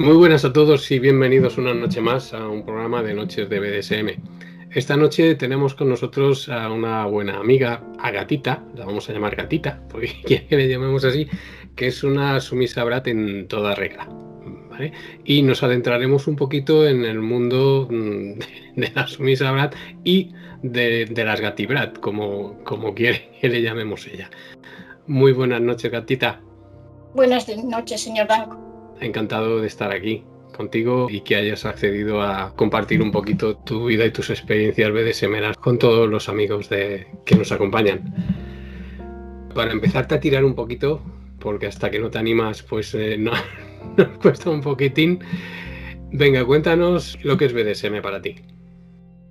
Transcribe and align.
Muy 0.00 0.16
buenas 0.16 0.46
a 0.46 0.52
todos 0.54 0.90
y 0.92 0.98
bienvenidos 0.98 1.58
una 1.58 1.74
noche 1.74 2.00
más 2.00 2.32
a 2.32 2.48
un 2.48 2.64
programa 2.64 3.02
de 3.02 3.12
Noches 3.12 3.50
de 3.50 3.60
BDSM. 3.60 4.18
Esta 4.70 4.96
noche 4.96 5.34
tenemos 5.34 5.74
con 5.74 5.90
nosotros 5.90 6.48
a 6.48 6.72
una 6.72 7.04
buena 7.04 7.36
amiga, 7.36 7.84
a 7.98 8.10
Gatita, 8.10 8.64
la 8.76 8.86
vamos 8.86 9.10
a 9.10 9.12
llamar 9.12 9.36
Gatita, 9.36 9.82
porque 9.90 10.22
quiere 10.24 10.46
que 10.46 10.56
le 10.56 10.68
llamemos 10.70 11.04
así, 11.04 11.28
que 11.76 11.88
es 11.88 12.02
una 12.02 12.40
sumisa 12.40 12.82
brat 12.82 13.08
en 13.08 13.46
toda 13.46 13.74
regla. 13.74 14.08
Y 15.26 15.42
nos 15.42 15.62
adentraremos 15.62 16.26
un 16.26 16.36
poquito 16.36 16.88
en 16.88 17.04
el 17.04 17.20
mundo 17.20 17.86
mm, 17.90 18.38
de 18.76 18.92
la 18.94 19.06
sumisa 19.06 19.52
brat 19.52 19.74
y 20.02 20.32
de, 20.62 21.12
las 21.14 21.42
gatibrat, 21.42 21.98
como, 22.00 22.64
como 22.64 22.94
quiere 22.94 23.32
que 23.38 23.50
le 23.50 23.60
llamemos 23.60 24.06
ella. 24.06 24.30
Muy 25.06 25.32
buenas 25.32 25.60
noches, 25.60 25.90
Gatita. 25.90 26.40
Buenas 27.14 27.46
noches, 27.62 28.00
señor 28.00 28.28
Danco. 28.28 28.69
Encantado 29.00 29.60
de 29.60 29.66
estar 29.66 29.92
aquí 29.92 30.24
contigo 30.56 31.08
y 31.10 31.22
que 31.22 31.36
hayas 31.36 31.64
accedido 31.64 32.20
a 32.20 32.54
compartir 32.54 33.00
un 33.00 33.10
poquito 33.10 33.56
tu 33.56 33.86
vida 33.86 34.04
y 34.04 34.10
tus 34.10 34.28
experiencias 34.28 34.92
BDSM 34.92 35.54
con 35.58 35.78
todos 35.78 36.08
los 36.08 36.28
amigos 36.28 36.68
de, 36.68 37.06
que 37.24 37.34
nos 37.34 37.50
acompañan. 37.50 38.14
Para 39.54 39.72
empezarte 39.72 40.14
a 40.14 40.20
tirar 40.20 40.44
un 40.44 40.54
poquito, 40.54 41.00
porque 41.38 41.66
hasta 41.66 41.90
que 41.90 41.98
no 41.98 42.10
te 42.10 42.18
animas, 42.18 42.62
pues 42.62 42.94
eh, 42.94 43.16
no, 43.18 43.32
nos 43.96 44.18
cuesta 44.18 44.50
un 44.50 44.60
poquitín. 44.60 45.20
Venga, 46.12 46.44
cuéntanos 46.44 47.18
lo 47.24 47.36
que 47.36 47.46
es 47.46 47.52
BDSM 47.52 48.02
para 48.02 48.20
ti. 48.20 48.36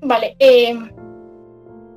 Vale, 0.02 0.36
eh, 0.40 0.74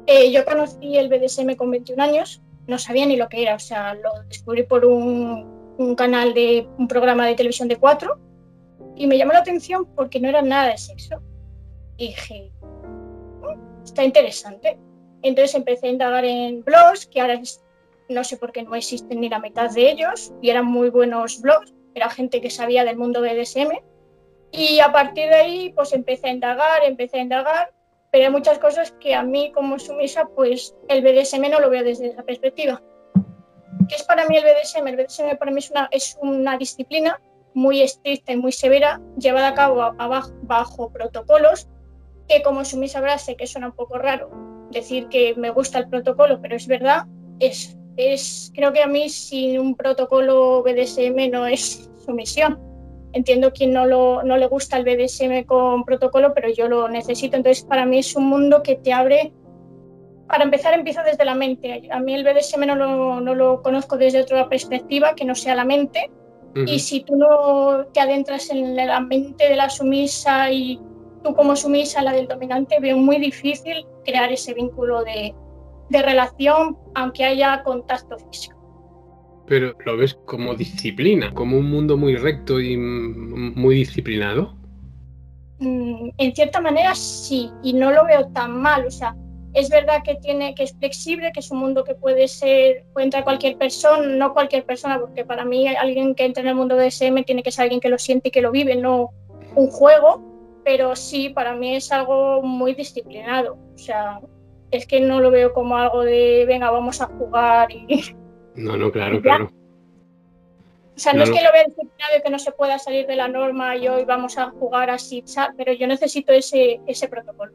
eh, 0.06 0.32
yo 0.32 0.44
conocí 0.44 0.96
el 0.98 1.08
BDSM 1.08 1.54
con 1.54 1.70
21 1.70 2.02
años, 2.02 2.42
no 2.66 2.78
sabía 2.78 3.06
ni 3.06 3.16
lo 3.16 3.28
que 3.28 3.42
era, 3.42 3.54
o 3.54 3.60
sea, 3.60 3.94
lo 3.94 4.10
descubrí 4.28 4.64
por 4.64 4.84
un 4.84 5.51
un 5.78 5.94
canal 5.94 6.34
de 6.34 6.66
un 6.78 6.88
programa 6.88 7.26
de 7.26 7.34
televisión 7.34 7.68
de 7.68 7.76
cuatro 7.76 8.18
y 8.96 9.06
me 9.06 9.16
llamó 9.16 9.32
la 9.32 9.40
atención 9.40 9.86
porque 9.94 10.20
no 10.20 10.28
era 10.28 10.42
nada 10.42 10.68
de 10.68 10.78
sexo. 10.78 11.20
Y 11.96 12.08
dije, 12.08 12.52
mm, 12.62 13.84
está 13.84 14.04
interesante. 14.04 14.78
Entonces 15.22 15.54
empecé 15.54 15.86
a 15.86 15.90
indagar 15.90 16.24
en 16.24 16.62
blogs, 16.62 17.06
que 17.06 17.20
ahora 17.20 17.40
no 18.08 18.24
sé 18.24 18.36
por 18.36 18.52
qué 18.52 18.62
no 18.62 18.74
existen 18.74 19.20
ni 19.20 19.28
la 19.28 19.38
mitad 19.38 19.70
de 19.70 19.90
ellos, 19.90 20.32
y 20.42 20.50
eran 20.50 20.66
muy 20.66 20.90
buenos 20.90 21.40
blogs, 21.40 21.72
era 21.94 22.10
gente 22.10 22.40
que 22.40 22.50
sabía 22.50 22.84
del 22.84 22.96
mundo 22.96 23.20
BDSM. 23.20 23.70
Y 24.50 24.80
a 24.80 24.92
partir 24.92 25.28
de 25.28 25.34
ahí, 25.34 25.72
pues 25.74 25.92
empecé 25.92 26.28
a 26.28 26.32
indagar, 26.32 26.84
empecé 26.84 27.18
a 27.18 27.22
indagar, 27.22 27.72
pero 28.10 28.26
hay 28.26 28.30
muchas 28.30 28.58
cosas 28.58 28.92
que 29.00 29.14
a 29.14 29.22
mí 29.22 29.52
como 29.52 29.78
sumisa, 29.78 30.28
pues 30.34 30.74
el 30.88 31.02
BDSM 31.02 31.50
no 31.50 31.60
lo 31.60 31.70
veo 31.70 31.82
desde 31.82 32.08
esa 32.08 32.22
perspectiva. 32.22 32.82
¿Qué 33.88 33.94
es 33.94 34.02
para 34.04 34.26
mí 34.26 34.36
el 34.36 34.44
BDSM? 34.44 34.86
El 34.86 34.96
BDSM 34.96 35.36
para 35.38 35.50
mí 35.50 35.58
es 35.58 35.70
una, 35.70 35.88
es 35.90 36.18
una 36.20 36.56
disciplina 36.56 37.20
muy 37.54 37.82
estricta 37.82 38.32
y 38.32 38.36
muy 38.36 38.52
severa, 38.52 39.00
llevada 39.18 39.48
a 39.48 39.54
cabo 39.54 39.94
bajo, 40.42 40.90
protocolos, 40.90 41.68
que 42.28 42.42
como 42.42 42.64
Sumi 42.64 42.88
sabrá, 42.88 43.18
sé 43.18 43.36
que 43.36 43.46
suena 43.46 43.68
un 43.68 43.74
poco 43.74 43.98
raro 43.98 44.30
decir 44.70 45.08
que 45.08 45.34
me 45.36 45.50
gusta 45.50 45.78
el 45.78 45.88
protocolo, 45.88 46.40
pero 46.40 46.56
es 46.56 46.66
verdad, 46.66 47.04
es, 47.40 47.76
es, 47.96 48.50
creo 48.54 48.72
que 48.72 48.82
a 48.82 48.86
mí 48.86 49.08
sin 49.08 49.58
un 49.58 49.76
protocolo 49.76 50.62
BDSM 50.62 51.30
no 51.30 51.46
es 51.46 51.90
sumisión. 52.04 52.58
Entiendo 53.14 53.52
quien 53.52 53.74
no, 53.74 53.84
lo, 53.84 54.22
no 54.22 54.38
le 54.38 54.46
gusta 54.46 54.78
el 54.78 54.84
BDSM 54.84 55.44
con 55.44 55.84
protocolo, 55.84 56.32
pero 56.32 56.48
yo 56.48 56.66
lo 56.66 56.88
necesito. 56.88 57.36
Entonces, 57.36 57.62
para 57.62 57.84
mí 57.84 57.98
es 57.98 58.16
un 58.16 58.24
mundo 58.24 58.62
que 58.62 58.76
te 58.76 58.94
abre 58.94 59.34
para 60.32 60.44
empezar, 60.44 60.72
empiezo 60.72 61.02
desde 61.02 61.26
la 61.26 61.34
mente. 61.34 61.90
A 61.90 62.00
mí 62.00 62.14
el 62.14 62.24
BDSM 62.24 62.66
no 62.66 62.74
lo, 62.74 63.20
no 63.20 63.34
lo 63.34 63.60
conozco 63.60 63.98
desde 63.98 64.22
otra 64.22 64.48
perspectiva 64.48 65.14
que 65.14 65.26
no 65.26 65.34
sea 65.34 65.54
la 65.54 65.66
mente. 65.66 66.10
Y 66.66 66.78
si 66.78 67.04
tú 67.04 67.16
no 67.16 67.84
te 67.92 68.00
adentras 68.00 68.48
en 68.48 68.74
la 68.74 69.00
mente 69.00 69.46
de 69.46 69.56
la 69.56 69.68
sumisa 69.68 70.50
y 70.50 70.80
tú 71.22 71.34
como 71.34 71.54
sumisa, 71.54 72.00
la 72.00 72.12
del 72.12 72.28
dominante, 72.28 72.80
veo 72.80 72.96
muy 72.96 73.18
difícil 73.18 73.84
crear 74.06 74.32
ese 74.32 74.54
vínculo 74.54 75.04
de, 75.04 75.34
de 75.90 76.02
relación, 76.02 76.78
aunque 76.94 77.26
haya 77.26 77.62
contacto 77.62 78.16
físico. 78.18 78.56
Pero 79.46 79.74
lo 79.84 79.98
ves 79.98 80.14
como 80.24 80.54
disciplina, 80.54 81.34
como 81.34 81.58
un 81.58 81.70
mundo 81.70 81.98
muy 81.98 82.16
recto 82.16 82.58
y 82.58 82.78
muy 82.78 83.74
disciplinado. 83.74 84.56
Mm, 85.58 86.08
en 86.16 86.34
cierta 86.34 86.58
manera 86.58 86.94
sí, 86.94 87.50
y 87.62 87.74
no 87.74 87.90
lo 87.90 88.06
veo 88.06 88.28
tan 88.28 88.62
mal. 88.62 88.86
O 88.86 88.90
sea, 88.90 89.14
es 89.54 89.68
verdad 89.68 90.02
que 90.02 90.14
tiene 90.16 90.54
que 90.54 90.62
es 90.64 90.72
flexible, 90.78 91.30
que 91.32 91.40
es 91.40 91.50
un 91.50 91.58
mundo 91.58 91.84
que 91.84 91.94
puede 91.94 92.28
ser 92.28 92.84
puede 92.92 93.04
entrar 93.04 93.24
cualquier 93.24 93.56
persona, 93.56 94.06
no 94.06 94.32
cualquier 94.32 94.64
persona, 94.64 94.98
porque 94.98 95.24
para 95.24 95.44
mí 95.44 95.68
alguien 95.68 96.14
que 96.14 96.24
entra 96.24 96.42
en 96.42 96.48
el 96.48 96.54
mundo 96.54 96.76
de 96.76 96.86
SM 96.90 97.22
tiene 97.24 97.42
que 97.42 97.52
ser 97.52 97.64
alguien 97.64 97.80
que 97.80 97.88
lo 97.88 97.98
siente 97.98 98.28
y 98.28 98.30
que 98.30 98.42
lo 98.42 98.50
vive, 98.50 98.76
no 98.76 99.10
un 99.54 99.70
juego, 99.70 100.22
pero 100.64 100.96
sí 100.96 101.28
para 101.28 101.54
mí 101.54 101.76
es 101.76 101.92
algo 101.92 102.42
muy 102.42 102.74
disciplinado, 102.74 103.58
o 103.74 103.78
sea, 103.78 104.20
es 104.70 104.86
que 104.86 105.00
no 105.00 105.20
lo 105.20 105.30
veo 105.30 105.52
como 105.52 105.76
algo 105.76 106.02
de 106.02 106.44
venga, 106.46 106.70
vamos 106.70 107.00
a 107.00 107.06
jugar 107.06 107.70
y 107.70 108.14
No, 108.54 108.76
no, 108.76 108.92
claro, 108.92 109.20
claro. 109.22 109.50
O 110.94 110.98
sea, 110.98 111.14
no, 111.14 111.22
es 111.22 111.30
que 111.30 111.42
lo 111.42 111.50
vea 111.52 111.64
disciplinado 111.64 112.18
y 112.18 112.22
que 112.22 112.30
no 112.30 112.38
se 112.38 112.52
pueda 112.52 112.78
salir 112.78 113.06
de 113.06 113.16
la 113.16 113.26
norma 113.26 113.76
y 113.76 113.88
hoy 113.88 114.04
vamos 114.04 114.36
a 114.36 114.50
jugar 114.50 114.90
así, 114.90 115.24
pero 115.56 115.72
yo 115.72 115.86
necesito 115.86 116.32
ese, 116.32 116.80
ese 116.86 117.08
protocolo. 117.08 117.52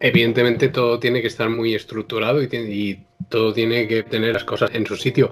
Evidentemente 0.00 0.68
todo 0.68 0.98
tiene 0.98 1.20
que 1.20 1.28
estar 1.28 1.48
muy 1.48 1.74
estructurado 1.74 2.42
y, 2.42 3.00
todo 3.28 3.52
tiene 3.52 3.88
que 3.88 4.02
tener 4.02 4.34
las 4.34 4.44
cosas 4.44 4.70
en 4.74 4.86
su 4.86 4.96
sitio. 4.96 5.30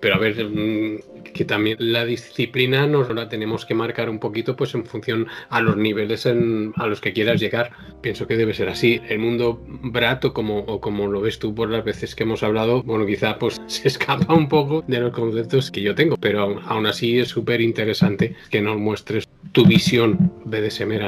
Pero 0.00 0.16
a 0.16 0.18
ver, 0.18 0.44
mm, 0.44 0.98
que 1.32 1.44
también 1.44 1.76
la 1.80 2.04
disciplina 2.04 2.86
nos 2.86 3.12
la 3.14 3.28
tenemos 3.28 3.64
que 3.64 3.74
marcar 3.74 4.10
un 4.10 4.18
poquito 4.18 4.54
pues 4.54 4.74
en 4.74 4.84
función 4.84 5.26
a 5.48 5.60
los 5.60 5.76
niveles 5.76 6.26
a 6.26 6.86
los 6.86 7.00
que 7.00 7.12
quieras 7.12 7.40
llegar. 7.40 7.72
Pienso 8.02 8.26
que 8.26 8.36
debe 8.36 8.54
ser 8.54 8.68
así. 8.68 9.00
El 9.08 9.18
mundo 9.18 9.60
brato, 9.66 10.32
como, 10.32 10.58
o 10.60 10.80
como 10.80 11.08
lo 11.08 11.20
ves 11.20 11.38
tú 11.38 11.54
por 11.54 11.70
las 11.70 11.84
veces 11.84 12.14
que 12.14 12.24
hemos 12.24 12.42
hablado, 12.42 12.82
bueno, 12.82 13.06
quizá 13.06 13.38
pues 13.38 13.60
se 13.66 13.88
escapa 13.88 14.34
un 14.34 14.48
poco 14.48 14.84
de 14.86 15.00
los 15.00 15.12
conceptos 15.12 15.70
que 15.70 15.82
yo 15.82 15.94
tengo, 15.94 16.16
pero 16.18 16.60
aún 16.66 16.86
así 16.86 17.18
es 17.18 17.28
súper 17.28 17.60
interesante 17.60 18.36
que 18.50 18.60
nos 18.60 18.76
muestres 18.76 19.26
tu 19.52 19.64
visión 19.64 20.32
de 20.44 20.60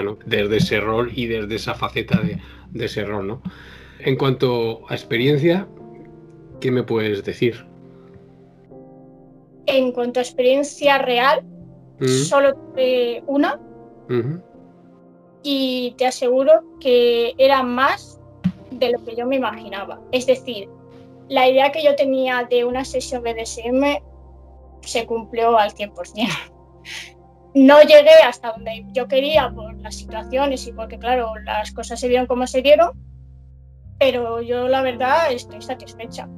¿no? 0.02 0.18
Desde 0.24 0.56
ese 0.56 0.80
rol 0.80 1.10
y 1.14 1.26
desde 1.26 1.56
esa 1.56 1.74
faceta 1.74 2.20
de 2.20 2.38
de 2.70 2.86
ese 2.86 3.04
rol, 3.04 3.26
¿no? 3.26 3.42
En 4.00 4.16
cuanto 4.16 4.82
a 4.88 4.94
experiencia, 4.94 5.66
¿qué 6.60 6.70
me 6.70 6.82
puedes 6.82 7.24
decir? 7.24 7.66
En 9.66 9.92
cuanto 9.92 10.20
a 10.20 10.22
experiencia 10.22 10.98
real, 10.98 11.44
mm. 12.00 12.06
solo 12.06 12.54
tuve 12.54 13.22
una. 13.26 13.60
Y 15.42 15.94
te 15.98 16.06
aseguro 16.06 16.64
que 16.80 17.34
era 17.36 17.62
más 17.62 18.18
de 18.70 18.90
lo 18.92 19.04
que 19.04 19.14
yo 19.14 19.26
me 19.26 19.36
imaginaba. 19.36 20.00
Es 20.12 20.26
decir, 20.26 20.68
la 21.28 21.48
idea 21.48 21.70
que 21.72 21.84
yo 21.84 21.94
tenía 21.94 22.46
de 22.48 22.64
una 22.64 22.84
sesión 22.84 23.22
BDSM 23.22 24.02
se 24.80 25.06
cumplió 25.06 25.58
al 25.58 25.72
100%. 25.72 26.28
No 27.54 27.80
llegué 27.80 28.12
hasta 28.24 28.52
donde 28.52 28.84
yo 28.92 29.08
quería 29.08 29.50
por 29.50 29.67
las 29.88 29.96
situaciones 29.96 30.66
y 30.66 30.72
porque, 30.72 30.98
claro, 30.98 31.32
las 31.44 31.72
cosas 31.72 31.98
se 31.98 32.08
vieron 32.08 32.26
como 32.26 32.46
se 32.46 32.60
dieron, 32.60 32.90
pero 33.98 34.42
yo 34.42 34.68
la 34.68 34.82
verdad 34.82 35.32
estoy 35.32 35.62
satisfecha 35.62 36.28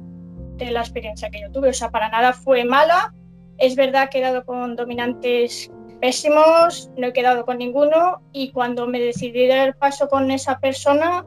de 0.55 0.71
la 0.71 0.79
experiencia 0.79 1.29
que 1.29 1.41
yo 1.41 1.51
tuve. 1.51 1.69
O 1.69 1.73
sea, 1.73 1.91
para 1.91 2.07
nada 2.07 2.31
fue 2.31 2.63
mala. 2.63 3.13
Es 3.57 3.75
verdad 3.75 4.09
que 4.09 4.19
he 4.19 4.21
quedado 4.21 4.45
con 4.45 4.77
dominantes 4.77 5.69
pésimos, 5.99 6.89
no 6.97 7.07
he 7.07 7.13
quedado 7.13 7.45
con 7.45 7.57
ninguno 7.57 8.21
y 8.31 8.51
cuando 8.51 8.87
me 8.87 9.01
decidí 9.01 9.47
dar 9.47 9.77
paso 9.77 10.07
con 10.07 10.31
esa 10.31 10.59
persona 10.59 11.25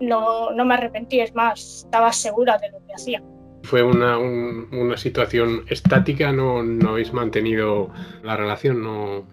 no, 0.00 0.50
no 0.50 0.64
me 0.64 0.74
arrepentí, 0.74 1.20
es 1.20 1.34
más, 1.34 1.84
estaba 1.84 2.12
segura 2.12 2.56
de 2.58 2.70
lo 2.70 2.78
que 2.86 2.94
hacía 2.94 3.22
fue 3.62 3.82
una, 3.82 4.16
una 4.16 4.96
situación 4.96 5.64
estática, 5.68 6.32
no, 6.32 6.62
no 6.62 6.90
habéis 6.90 7.12
mantenido 7.12 7.90
la 8.22 8.34
relación, 8.36 8.82
no. 8.82 9.26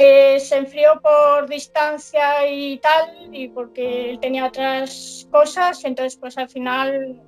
Se 0.00 0.56
enfrió 0.56 1.00
por 1.00 1.48
distancia 1.48 2.46
y 2.50 2.78
tal, 2.78 3.28
y 3.32 3.48
porque 3.48 4.10
él 4.10 4.20
tenía 4.20 4.46
otras 4.46 5.28
cosas, 5.30 5.84
entonces 5.84 6.16
pues 6.16 6.38
al 6.38 6.48
final 6.48 7.22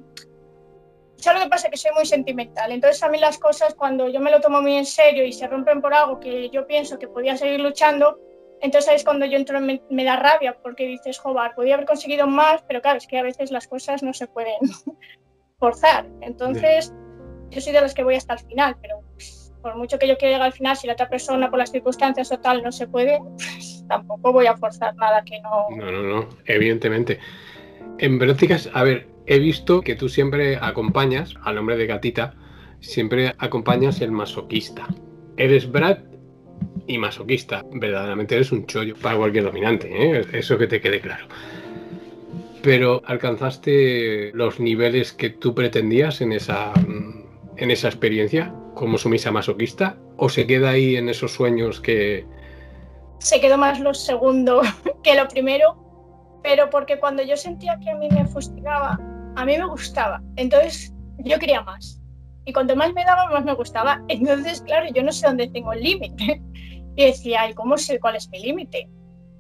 ¿sabes 1.23 1.41
lo 1.41 1.47
que 1.47 1.51
pasa? 1.51 1.71
Que 1.71 1.77
soy 1.77 1.93
muy 1.95 2.05
sentimental. 2.05 2.73
Entonces 2.73 3.03
a 3.03 3.09
mí 3.09 3.19
las 3.19 3.39
cosas, 3.39 3.75
cuando 3.75 4.09
yo 4.09 4.21
me 4.21 4.31
lo 4.31 4.41
tomo 4.41 4.61
muy 4.61 4.77
en 4.77 4.87
serio 4.87 5.25
y 5.25 5.33
se 5.33 5.47
rompen 5.47 5.81
por 5.81 5.95
algo 5.95 6.19
que 6.19 6.51
yo 6.51 6.67
pienso 6.67 6.99
que 6.99 7.09
podía 7.09 7.37
seguir 7.37 7.61
luchando, 7.61 8.19
entonces 8.61 8.95
es 8.95 9.05
cuando 9.05 9.27
yo 9.27 9.37
entro, 9.37 9.61
me, 9.61 9.83
me 9.91 10.05
da 10.05 10.17
rabia, 10.17 10.57
porque 10.63 10.87
dices, 10.87 11.19
joder, 11.19 11.53
podía 11.55 11.75
haber 11.75 11.87
conseguido 11.87 12.27
más, 12.27 12.63
pero 12.63 12.81
claro, 12.81 12.99
es 12.99 13.07
que 13.07 13.19
a 13.19 13.23
veces 13.23 13.51
las 13.51 13.67
cosas 13.67 14.03
no 14.03 14.13
se 14.13 14.27
pueden 14.27 14.59
forzar. 15.59 16.07
Entonces, 16.21 16.93
yo 17.51 17.61
soy 17.61 17.73
de 17.73 17.81
los 17.81 17.95
que 17.95 18.05
voy 18.05 18.17
hasta 18.17 18.35
el 18.35 18.41
final, 18.41 18.77
pero 18.81 19.02
por 19.63 19.77
mucho 19.77 19.99
que 19.99 20.09
yo 20.09 20.19
quiera 20.19 20.35
llegar 20.35 20.47
al 20.47 20.53
final, 20.53 20.77
si 20.77 20.87
la 20.87 20.95
otra 20.95 21.09
persona 21.09 21.49
por 21.49 21.59
las 21.59 21.71
circunstancias 21.71 22.31
o 22.33 22.39
tal 22.39 22.63
no 22.63 22.73
se 22.73 22.89
puede, 22.89 23.21
pues, 23.37 23.85
tampoco 23.89 24.33
voy 24.33 24.47
a 24.47 24.57
forzar 24.57 24.95
nada 24.97 25.25
que 25.25 25.41
no. 25.41 25.69
No, 25.77 25.91
no, 25.91 26.03
no, 26.03 26.29
evidentemente. 26.47 27.19
En 27.99 28.19
prácticas, 28.19 28.69
a 28.75 28.83
ver, 28.83 29.09
he 29.27 29.39
visto 29.39 29.81
que 29.81 29.95
tú 29.95 30.09
siempre 30.09 30.57
acompañas 30.57 31.35
al 31.43 31.59
hombre 31.59 31.77
de 31.77 31.87
gatita, 31.87 32.35
siempre 32.81 33.35
acompañas 33.39 34.01
el 34.01 34.11
masoquista. 34.11 34.89
¿Eres 35.37 35.71
Brad 35.71 35.99
y 36.87 36.99
masoquista. 36.99 37.65
Verdaderamente 37.73 38.35
eres 38.35 38.53
un 38.53 38.67
chollo 38.67 38.97
para 38.97 39.17
cualquier 39.17 39.45
dominante, 39.45 39.89
¿eh? 39.91 40.27
eso 40.33 40.59
que 40.59 40.67
te 40.67 40.81
quede 40.81 41.01
claro. 41.01 41.27
Pero 42.63 43.03
¿alcanzaste 43.07 44.33
los 44.35 44.61
niveles 44.61 45.13
que 45.13 45.31
tú 45.31 45.55
pretendías 45.55 46.21
en 46.21 46.33
esa, 46.33 46.73
en 47.57 47.71
esa 47.71 47.89
experiencia 47.89 48.55
como 48.75 48.99
sumisa 48.99 49.31
masoquista? 49.31 49.97
¿O 50.17 50.29
se 50.29 50.47
queda 50.47 50.71
ahí 50.71 50.97
en 50.97 51.09
esos 51.09 51.33
sueños 51.33 51.81
que... 51.81 52.27
Se 53.19 53.41
quedó 53.41 53.57
más 53.57 53.81
lo 53.81 53.95
segundo 53.95 54.63
que 55.03 55.15
lo 55.15 55.29
primero, 55.29 55.77
pero 56.43 56.71
porque 56.71 56.99
cuando 56.99 57.23
yo 57.23 57.37
sentía 57.37 57.79
que 57.81 57.91
a 57.91 57.97
mí 57.97 58.09
me 58.11 58.27
fustigaba, 58.27 58.99
a 59.37 59.45
mí 59.45 59.57
me 59.57 59.67
gustaba. 59.67 60.21
Entonces 60.37 60.93
yo 61.19 61.39
quería 61.39 61.63
más. 61.63 62.01
Y 62.45 62.53
cuanto 62.53 62.75
más 62.75 62.93
me 62.93 63.05
daba, 63.05 63.31
más 63.31 63.45
me 63.45 63.55
gustaba. 63.55 64.03
Entonces, 64.09 64.63
claro, 64.63 64.87
yo 64.93 65.03
no 65.03 65.13
sé 65.13 65.27
dónde 65.27 65.49
tengo 65.49 65.73
el 65.73 65.83
límite. 65.83 66.43
Y 66.95 67.07
decía, 67.07 67.49
¿y 67.49 67.55
cómo 67.55 67.79
sé 67.79 67.99
cuál 67.99 68.17
es 68.17 68.29
mi 68.29 68.39
límite? 68.39 68.87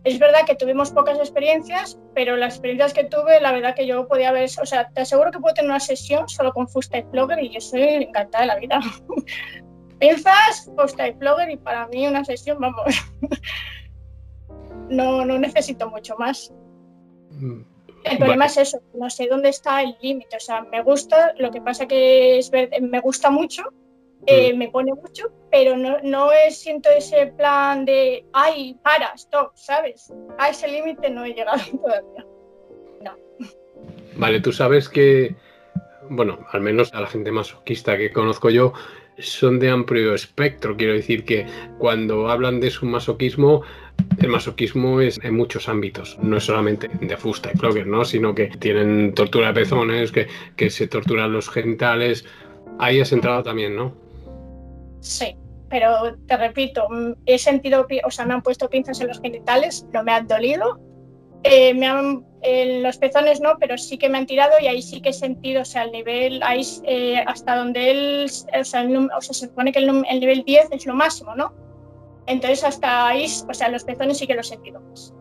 Es 0.04 0.18
verdad 0.18 0.40
que 0.46 0.56
tuvimos 0.56 0.90
pocas 0.90 1.18
experiencias, 1.18 1.98
pero 2.14 2.36
las 2.36 2.54
experiencias 2.54 2.92
que 2.92 3.04
tuve, 3.04 3.40
la 3.40 3.52
verdad 3.52 3.74
que 3.74 3.86
yo 3.86 4.08
podía 4.08 4.32
ver, 4.32 4.50
o 4.60 4.66
sea, 4.66 4.88
te 4.88 5.02
aseguro 5.02 5.30
que 5.30 5.38
puedo 5.38 5.54
tener 5.54 5.70
una 5.70 5.80
sesión 5.80 6.28
solo 6.28 6.52
con 6.52 6.68
Full 6.68 6.84
Blogger 7.10 7.38
y 7.38 7.50
yo 7.50 7.60
soy 7.60 7.82
encantada 7.82 8.42
de 8.42 8.48
la 8.48 8.56
vida. 8.56 8.80
Piensas 10.00 10.70
Full 10.76 11.12
Blogger 11.18 11.50
y 11.50 11.56
para 11.56 11.86
mí 11.86 12.06
una 12.06 12.24
sesión, 12.24 12.58
vamos, 12.58 12.82
no, 14.88 15.24
no 15.24 15.38
necesito 15.38 15.88
mucho 15.88 16.16
más. 16.18 16.52
Mm, 17.30 17.62
el 18.04 18.18
problema 18.18 18.46
es 18.46 18.56
eso, 18.56 18.82
no 18.94 19.08
sé 19.08 19.28
dónde 19.28 19.50
está 19.50 19.82
el 19.82 19.96
límite, 20.02 20.36
o 20.36 20.40
sea, 20.40 20.62
me 20.62 20.82
gusta, 20.82 21.32
lo 21.38 21.52
que 21.52 21.60
pasa 21.60 21.86
que 21.86 22.38
es 22.38 22.50
me 22.80 22.98
gusta 22.98 23.30
mucho, 23.30 23.72
eh, 24.26 24.54
me 24.54 24.68
pone 24.68 24.92
mucho, 24.94 25.32
pero 25.50 25.76
no, 25.76 25.98
no 26.02 26.30
siento 26.50 26.88
ese 26.90 27.26
plan 27.36 27.84
de, 27.84 28.24
ay, 28.32 28.78
para, 28.82 29.12
stop, 29.14 29.52
¿sabes? 29.54 30.12
A 30.38 30.50
ese 30.50 30.68
límite 30.68 31.10
no 31.10 31.24
he 31.24 31.34
llegado 31.34 31.60
todavía. 31.82 32.26
No. 33.02 33.16
Vale, 34.16 34.40
tú 34.40 34.52
sabes 34.52 34.88
que, 34.88 35.34
bueno, 36.08 36.38
al 36.50 36.60
menos 36.60 36.92
a 36.94 37.00
la 37.00 37.06
gente 37.06 37.32
masoquista 37.32 37.96
que 37.96 38.12
conozco 38.12 38.50
yo, 38.50 38.72
son 39.18 39.58
de 39.58 39.70
amplio 39.70 40.14
espectro. 40.14 40.76
Quiero 40.76 40.94
decir 40.94 41.24
que 41.24 41.46
cuando 41.78 42.28
hablan 42.28 42.60
de 42.60 42.70
su 42.70 42.86
masoquismo, 42.86 43.62
el 44.20 44.28
masoquismo 44.28 45.00
es 45.00 45.18
en 45.22 45.36
muchos 45.36 45.68
ámbitos, 45.68 46.18
no 46.22 46.36
es 46.36 46.44
solamente 46.44 46.88
de 46.88 47.16
fusta 47.16 47.50
y 47.52 47.58
flogger, 47.58 47.86
¿no? 47.86 48.04
Sino 48.04 48.34
que 48.34 48.46
tienen 48.46 49.14
tortura 49.14 49.48
de 49.48 49.60
pezones, 49.60 50.12
que, 50.12 50.28
que 50.56 50.70
se 50.70 50.86
torturan 50.86 51.32
los 51.32 51.50
genitales. 51.50 52.24
Ahí 52.78 53.00
has 53.00 53.12
entrado 53.12 53.42
también, 53.42 53.76
¿no? 53.76 54.02
Sí, 55.02 55.36
pero 55.68 56.16
te 56.28 56.36
repito, 56.36 56.88
mm, 56.88 57.14
he 57.26 57.36
sentido, 57.36 57.86
o 58.04 58.10
sea, 58.10 58.24
me 58.24 58.34
han 58.34 58.42
puesto 58.42 58.70
pinzas 58.70 59.00
en 59.00 59.08
los 59.08 59.20
genitales, 59.20 59.84
no 59.92 60.04
me 60.04 60.12
han 60.12 60.28
dolido. 60.28 60.80
Eh, 61.42 61.74
me 61.74 61.88
han, 61.88 62.24
en 62.42 62.84
los 62.84 62.98
pezones 62.98 63.40
no, 63.40 63.56
pero 63.58 63.76
sí 63.76 63.98
que 63.98 64.08
me 64.08 64.18
han 64.18 64.26
tirado 64.26 64.52
y 64.60 64.68
ahí 64.68 64.80
sí 64.80 65.00
que 65.00 65.08
he 65.08 65.12
sentido, 65.12 65.62
o 65.62 65.64
sea, 65.64 65.82
el 65.82 65.90
nivel, 65.90 66.40
ahí, 66.44 66.62
eh, 66.84 67.24
hasta 67.26 67.56
donde 67.56 67.90
él, 67.90 68.26
o 68.26 68.64
sea, 68.64 68.86
se 69.20 69.34
supone 69.34 69.72
que 69.72 69.80
el, 69.80 70.20
nivel 70.20 70.44
10 70.44 70.68
es 70.70 70.86
lo 70.86 70.94
máximo, 70.94 71.34
¿no? 71.34 71.52
Entonces 72.26 72.62
hasta 72.62 73.08
ahí, 73.08 73.26
o 73.48 73.54
sea, 73.54 73.68
los 73.68 73.82
pezones 73.82 74.18
sí 74.18 74.28
que 74.28 74.36
los 74.36 74.46
he 74.46 74.54
sentido 74.54 74.80
más. 74.82 75.12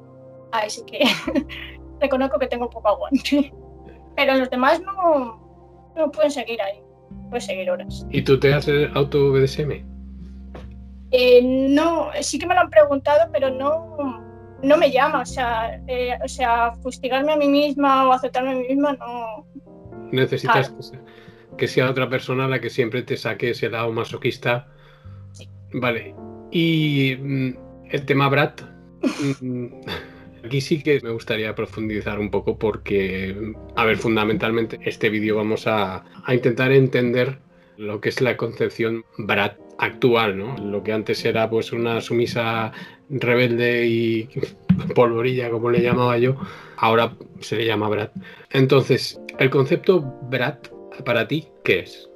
Ahí 0.52 0.70
sí 0.70 0.84
que 0.86 1.00
reconozco 2.00 2.38
que 2.38 2.48
tengo 2.48 2.70
poco 2.70 2.88
aguante. 2.88 3.52
Pero 4.16 4.36
los 4.36 4.50
demás 4.52 4.80
no, 4.82 5.42
no 5.96 6.12
pueden 6.12 6.30
seguir 6.30 6.62
ahí 6.62 6.84
puedes 7.30 7.46
seguir 7.46 7.70
horas. 7.70 8.06
¿Y 8.12 8.22
tú 8.22 8.40
te 8.40 8.54
haces 8.54 8.90
auto 8.94 9.32
BDSM? 9.32 9.84
Eh, 11.12 11.42
no, 11.44 12.10
sí 12.22 12.40
que 12.40 12.48
me 12.48 12.56
lo 12.56 12.62
han 12.62 12.70
preguntado, 12.70 13.30
pero 13.32 13.50
no, 13.50 14.22
no 14.64 14.78
me 14.78 14.92
llama. 14.92 15.22
O 15.22 15.26
sea, 15.26 15.82
eh, 15.88 16.18
o 16.24 16.28
sea, 16.28 16.74
fustigarme 16.82 17.34
a 17.34 17.38
mí 17.38 17.48
misma 17.48 18.08
o 18.08 18.14
aceptarme 18.14 18.52
a 18.52 18.56
mí 18.56 18.68
misma 18.70 18.94
no. 18.94 19.46
Necesitas 20.12 20.74
que, 21.58 21.68
sea, 21.68 21.90
otra 21.90 22.10
persona 22.10 22.48
la 22.48 22.60
que 22.60 22.70
siempre 22.70 23.04
te 23.04 23.18
saque 23.18 23.52
ese 23.52 23.70
lado 23.70 23.92
masoquista. 23.92 24.68
Sí. 25.34 25.50
Vale. 25.74 26.16
Y 26.52 27.16
mm, 27.20 27.58
el 27.92 28.06
tema 28.06 28.30
Brad. 28.30 28.54
Aquí 30.44 30.60
sí 30.60 30.82
que 30.82 31.00
me 31.02 31.12
gustaría 31.12 31.54
profundizar 31.54 32.20
un 32.20 32.32
poco 32.32 32.58
porque, 32.58 33.54
a 33.76 33.86
ver, 33.86 33.98
fundamentalmente 33.98 34.80
este 34.84 35.10
vídeo 35.10 35.36
vamos 35.36 35.68
a, 35.68 36.04
intentar 36.28 36.72
entender 36.72 37.38
lo 37.78 38.02
que 38.02 38.10
es 38.10 38.22
la 38.22 38.38
concepción 38.38 39.06
Brat 39.18 39.58
actual, 39.78 40.38
¿no? 40.38 40.58
Lo 40.58 40.84
que 40.84 40.94
antes 40.94 41.24
era 41.26 41.50
pues 41.50 41.72
una 41.72 42.02
sumisa 42.02 42.72
rebelde 43.10 43.86
y 43.88 44.30
polvorilla, 44.96 45.50
como 45.50 45.70
le 45.70 45.82
llamaba 45.82 46.18
yo, 46.18 46.36
ahora 46.78 47.14
se 47.40 47.58
le 47.58 47.66
llama 47.66 47.90
Brat. 47.90 48.12
Entonces, 48.52 49.20
el 49.38 49.50
concepto 49.50 50.02
Brat, 50.24 50.70
para 51.06 51.28
ti, 51.28 51.48
¿qué 51.64 51.80
es? 51.80 52.10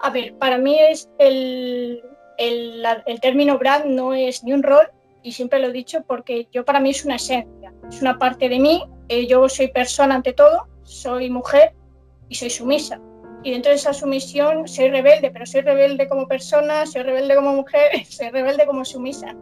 A 0.00 0.10
ver, 0.10 0.34
para 0.38 0.58
mí 0.58 0.76
es 0.78 1.08
el, 1.18 2.00
el, 2.38 2.84
el 3.06 3.20
término 3.20 3.58
Brat 3.58 3.86
no 3.86 4.14
es 4.14 4.42
ni 4.44 4.52
un 4.52 4.62
rol, 4.62 4.86
y 5.22 5.32
siempre 5.32 5.58
lo 5.58 5.68
he 5.68 5.72
dicho 5.72 6.02
porque 6.06 6.48
yo 6.52 6.64
para 6.64 6.80
mí 6.80 6.90
es 6.90 7.04
una 7.04 7.16
esencia, 7.16 7.72
es 7.88 8.00
una 8.00 8.18
parte 8.18 8.48
de 8.48 8.58
mí, 8.58 8.84
eh, 9.08 9.26
yo 9.26 9.48
soy 9.48 9.68
persona 9.68 10.14
ante 10.14 10.32
todo, 10.32 10.68
soy 10.82 11.30
mujer 11.30 11.74
y 12.28 12.34
soy 12.34 12.50
sumisa. 12.50 13.00
Y 13.44 13.50
dentro 13.50 13.70
de 13.70 13.76
esa 13.76 13.92
sumisión 13.92 14.68
soy 14.68 14.88
rebelde, 14.88 15.30
pero 15.30 15.46
soy 15.46 15.62
rebelde 15.62 16.08
como 16.08 16.28
persona, 16.28 16.86
soy 16.86 17.02
rebelde 17.02 17.34
como 17.34 17.54
mujer, 17.54 18.04
soy 18.08 18.30
rebelde 18.30 18.66
como 18.66 18.84
sumisa. 18.84 19.34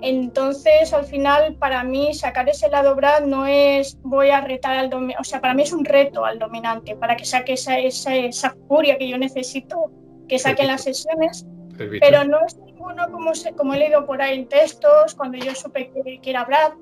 Entonces, 0.00 0.92
al 0.92 1.04
final, 1.04 1.54
para 1.54 1.82
mí, 1.84 2.12
sacar 2.12 2.48
ese 2.48 2.68
lado 2.68 2.94
Brad 2.94 3.24
no 3.24 3.46
es 3.46 3.96
voy 4.02 4.30
a 4.30 4.40
retar 4.40 4.76
al 4.76 4.90
dominante, 4.90 5.20
o 5.20 5.24
sea, 5.24 5.40
para 5.40 5.54
mí 5.54 5.62
es 5.62 5.72
un 5.72 5.84
reto 5.84 6.24
al 6.24 6.38
dominante, 6.38 6.96
para 6.96 7.16
que 7.16 7.24
saque 7.24 7.54
esa, 7.54 7.78
esa, 7.78 8.14
esa 8.14 8.54
furia 8.68 8.98
que 8.98 9.08
yo 9.08 9.16
necesito 9.16 9.90
que 10.28 10.38
saque 10.38 10.62
en 10.62 10.68
las 10.68 10.82
sesiones, 10.82 11.46
pero 11.76 12.24
no 12.24 12.44
es 12.46 12.56
ninguno 12.58 13.10
como, 13.10 13.32
como 13.56 13.74
he 13.74 13.78
leído 13.78 14.06
por 14.06 14.20
ahí 14.22 14.38
en 14.38 14.48
textos, 14.48 15.14
cuando 15.14 15.38
yo 15.38 15.54
supe 15.54 15.90
que, 15.90 16.20
que 16.20 16.30
era 16.30 16.44
Brad, 16.44 16.72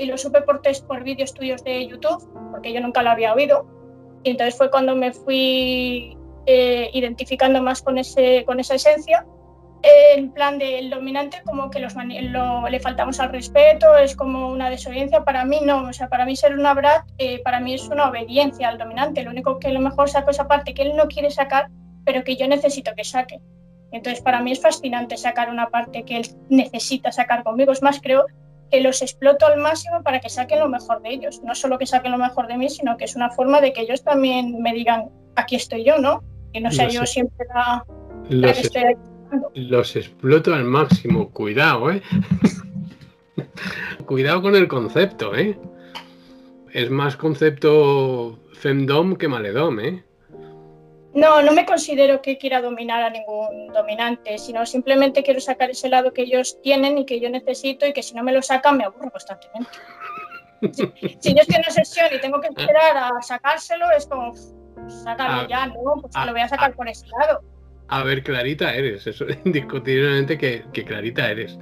y 0.00 0.06
lo 0.06 0.16
supe 0.16 0.40
por, 0.42 0.62
por 0.86 1.04
vídeos 1.04 1.34
tuyos 1.34 1.62
de 1.62 1.86
YouTube, 1.86 2.26
porque 2.50 2.72
yo 2.72 2.80
nunca 2.80 3.02
lo 3.02 3.10
había 3.10 3.34
oído. 3.34 3.66
Y 4.22 4.30
entonces 4.30 4.56
fue 4.56 4.70
cuando 4.70 4.96
me 4.96 5.12
fui 5.12 6.16
eh, 6.46 6.90
identificando 6.94 7.62
más 7.62 7.82
con, 7.82 7.98
ese, 7.98 8.44
con 8.46 8.60
esa 8.60 8.74
esencia. 8.74 9.26
En 9.82 10.32
plan 10.32 10.58
del 10.58 10.90
dominante, 10.90 11.42
como 11.44 11.70
que 11.70 11.80
los 11.80 11.94
le 11.96 12.80
faltamos 12.80 13.18
al 13.18 13.32
respeto, 13.32 13.96
es 13.96 14.14
como 14.14 14.48
una 14.48 14.68
desobediencia. 14.68 15.24
Para 15.24 15.44
mí 15.44 15.60
no, 15.64 15.88
o 15.88 15.92
sea, 15.92 16.08
para 16.08 16.26
mí 16.26 16.36
ser 16.36 16.54
una 16.54 16.74
Brad, 16.74 17.02
eh, 17.16 17.40
para 17.42 17.60
mí 17.60 17.74
es 17.74 17.88
una 17.88 18.08
obediencia 18.08 18.68
al 18.68 18.78
dominante. 18.78 19.22
Lo 19.22 19.30
único 19.30 19.58
que 19.58 19.68
a 19.68 19.72
lo 19.72 19.80
mejor 19.80 20.10
saco 20.10 20.30
esa 20.30 20.48
parte 20.48 20.74
que 20.74 20.82
él 20.82 20.96
no 20.96 21.08
quiere 21.08 21.30
sacar, 21.30 21.70
pero 22.04 22.24
que 22.24 22.36
yo 22.36 22.46
necesito 22.46 22.92
que 22.94 23.04
saque. 23.04 23.40
Entonces, 23.92 24.22
para 24.22 24.40
mí 24.40 24.52
es 24.52 24.60
fascinante 24.60 25.16
sacar 25.16 25.50
una 25.50 25.68
parte 25.68 26.04
que 26.04 26.18
él 26.18 26.26
necesita 26.48 27.10
sacar 27.12 27.42
conmigo. 27.42 27.72
Es 27.72 27.82
más, 27.82 28.00
creo 28.00 28.26
que 28.70 28.80
los 28.80 29.02
exploto 29.02 29.46
al 29.46 29.58
máximo 29.58 30.02
para 30.02 30.20
que 30.20 30.28
saquen 30.28 30.60
lo 30.60 30.68
mejor 30.68 31.02
de 31.02 31.10
ellos. 31.10 31.40
No 31.42 31.54
solo 31.54 31.78
que 31.78 31.86
saquen 31.86 32.12
lo 32.12 32.18
mejor 32.18 32.46
de 32.46 32.56
mí, 32.56 32.68
sino 32.68 32.96
que 32.96 33.04
es 33.04 33.16
una 33.16 33.30
forma 33.30 33.60
de 33.60 33.72
que 33.72 33.82
ellos 33.82 34.04
también 34.04 34.62
me 34.62 34.72
digan, 34.72 35.10
aquí 35.34 35.56
estoy 35.56 35.84
yo, 35.84 35.98
¿no? 35.98 36.22
Que 36.52 36.60
no 36.60 36.70
sea 36.70 36.88
yo 36.88 37.04
siempre 37.04 37.46
la, 37.54 37.84
los, 38.28 38.52
que 38.52 38.60
estoy 38.60 38.96
los 39.54 39.96
exploto 39.96 40.54
al 40.54 40.64
máximo. 40.64 41.30
Cuidado, 41.30 41.90
¿eh? 41.90 42.02
Cuidado 44.06 44.42
con 44.42 44.54
el 44.54 44.68
concepto, 44.68 45.34
¿eh? 45.34 45.58
Es 46.72 46.90
más 46.90 47.16
concepto 47.16 48.38
femdom 48.52 49.16
que 49.16 49.26
maledom, 49.26 49.80
¿eh? 49.80 50.04
No, 51.12 51.42
no 51.42 51.52
me 51.52 51.66
considero 51.66 52.22
que 52.22 52.38
quiera 52.38 52.60
dominar 52.60 53.02
a 53.02 53.10
ningún 53.10 53.68
dominante, 53.72 54.38
sino 54.38 54.64
simplemente 54.64 55.24
quiero 55.24 55.40
sacar 55.40 55.70
ese 55.70 55.88
lado 55.88 56.12
que 56.12 56.22
ellos 56.22 56.60
tienen 56.62 56.98
y 56.98 57.04
que 57.04 57.18
yo 57.18 57.28
necesito 57.28 57.86
y 57.86 57.92
que 57.92 58.02
si 58.02 58.14
no 58.14 58.22
me 58.22 58.32
lo 58.32 58.42
sacan 58.42 58.76
me 58.76 58.84
aburro 58.84 59.10
constantemente. 59.10 59.70
Si, 60.72 61.34
yo 61.34 61.40
estoy 61.40 61.56
en 61.56 61.62
una 61.62 61.70
sesión 61.70 62.06
y 62.14 62.20
tengo 62.20 62.40
que 62.40 62.48
esperar 62.48 62.96
a 62.96 63.22
sacárselo, 63.22 63.90
es 63.90 64.06
como, 64.06 64.34
sácalo 64.88 65.48
ya, 65.48 65.66
¿no? 65.66 65.74
Pues 66.00 66.14
lo 66.14 66.32
voy 66.32 66.42
a 66.42 66.48
sacar 66.48 66.74
por 66.74 66.88
ese 66.88 67.06
lado. 67.18 67.40
A 67.88 68.04
ver, 68.04 68.22
clarita 68.22 68.72
eres, 68.72 69.06
eso 69.06 69.24
indiscutiblemente 69.44 70.38
que, 70.38 70.64
que 70.72 70.84
clarita 70.84 71.28
eres. 71.28 71.58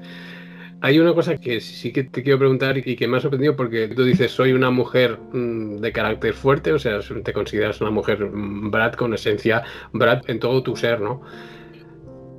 Hay 0.80 0.98
una 1.00 1.12
cosa 1.12 1.36
que 1.36 1.60
sí 1.60 1.92
que 1.92 2.04
te 2.04 2.22
quiero 2.22 2.38
preguntar 2.38 2.78
y 2.78 2.94
que 2.94 3.08
me 3.08 3.16
ha 3.16 3.20
sorprendido 3.20 3.56
porque 3.56 3.88
tú 3.88 4.04
dices 4.04 4.30
soy 4.30 4.52
una 4.52 4.70
mujer 4.70 5.18
mm, 5.32 5.78
de 5.78 5.92
carácter 5.92 6.34
fuerte, 6.34 6.72
o 6.72 6.78
sea, 6.78 7.00
te 7.00 7.32
consideras 7.32 7.80
una 7.80 7.90
mujer 7.90 8.24
mm, 8.24 8.70
Brad 8.70 8.92
con 8.92 9.12
esencia 9.12 9.64
Brad 9.92 10.22
en 10.28 10.38
todo 10.38 10.62
tu 10.62 10.76
ser, 10.76 11.00
¿no? 11.00 11.22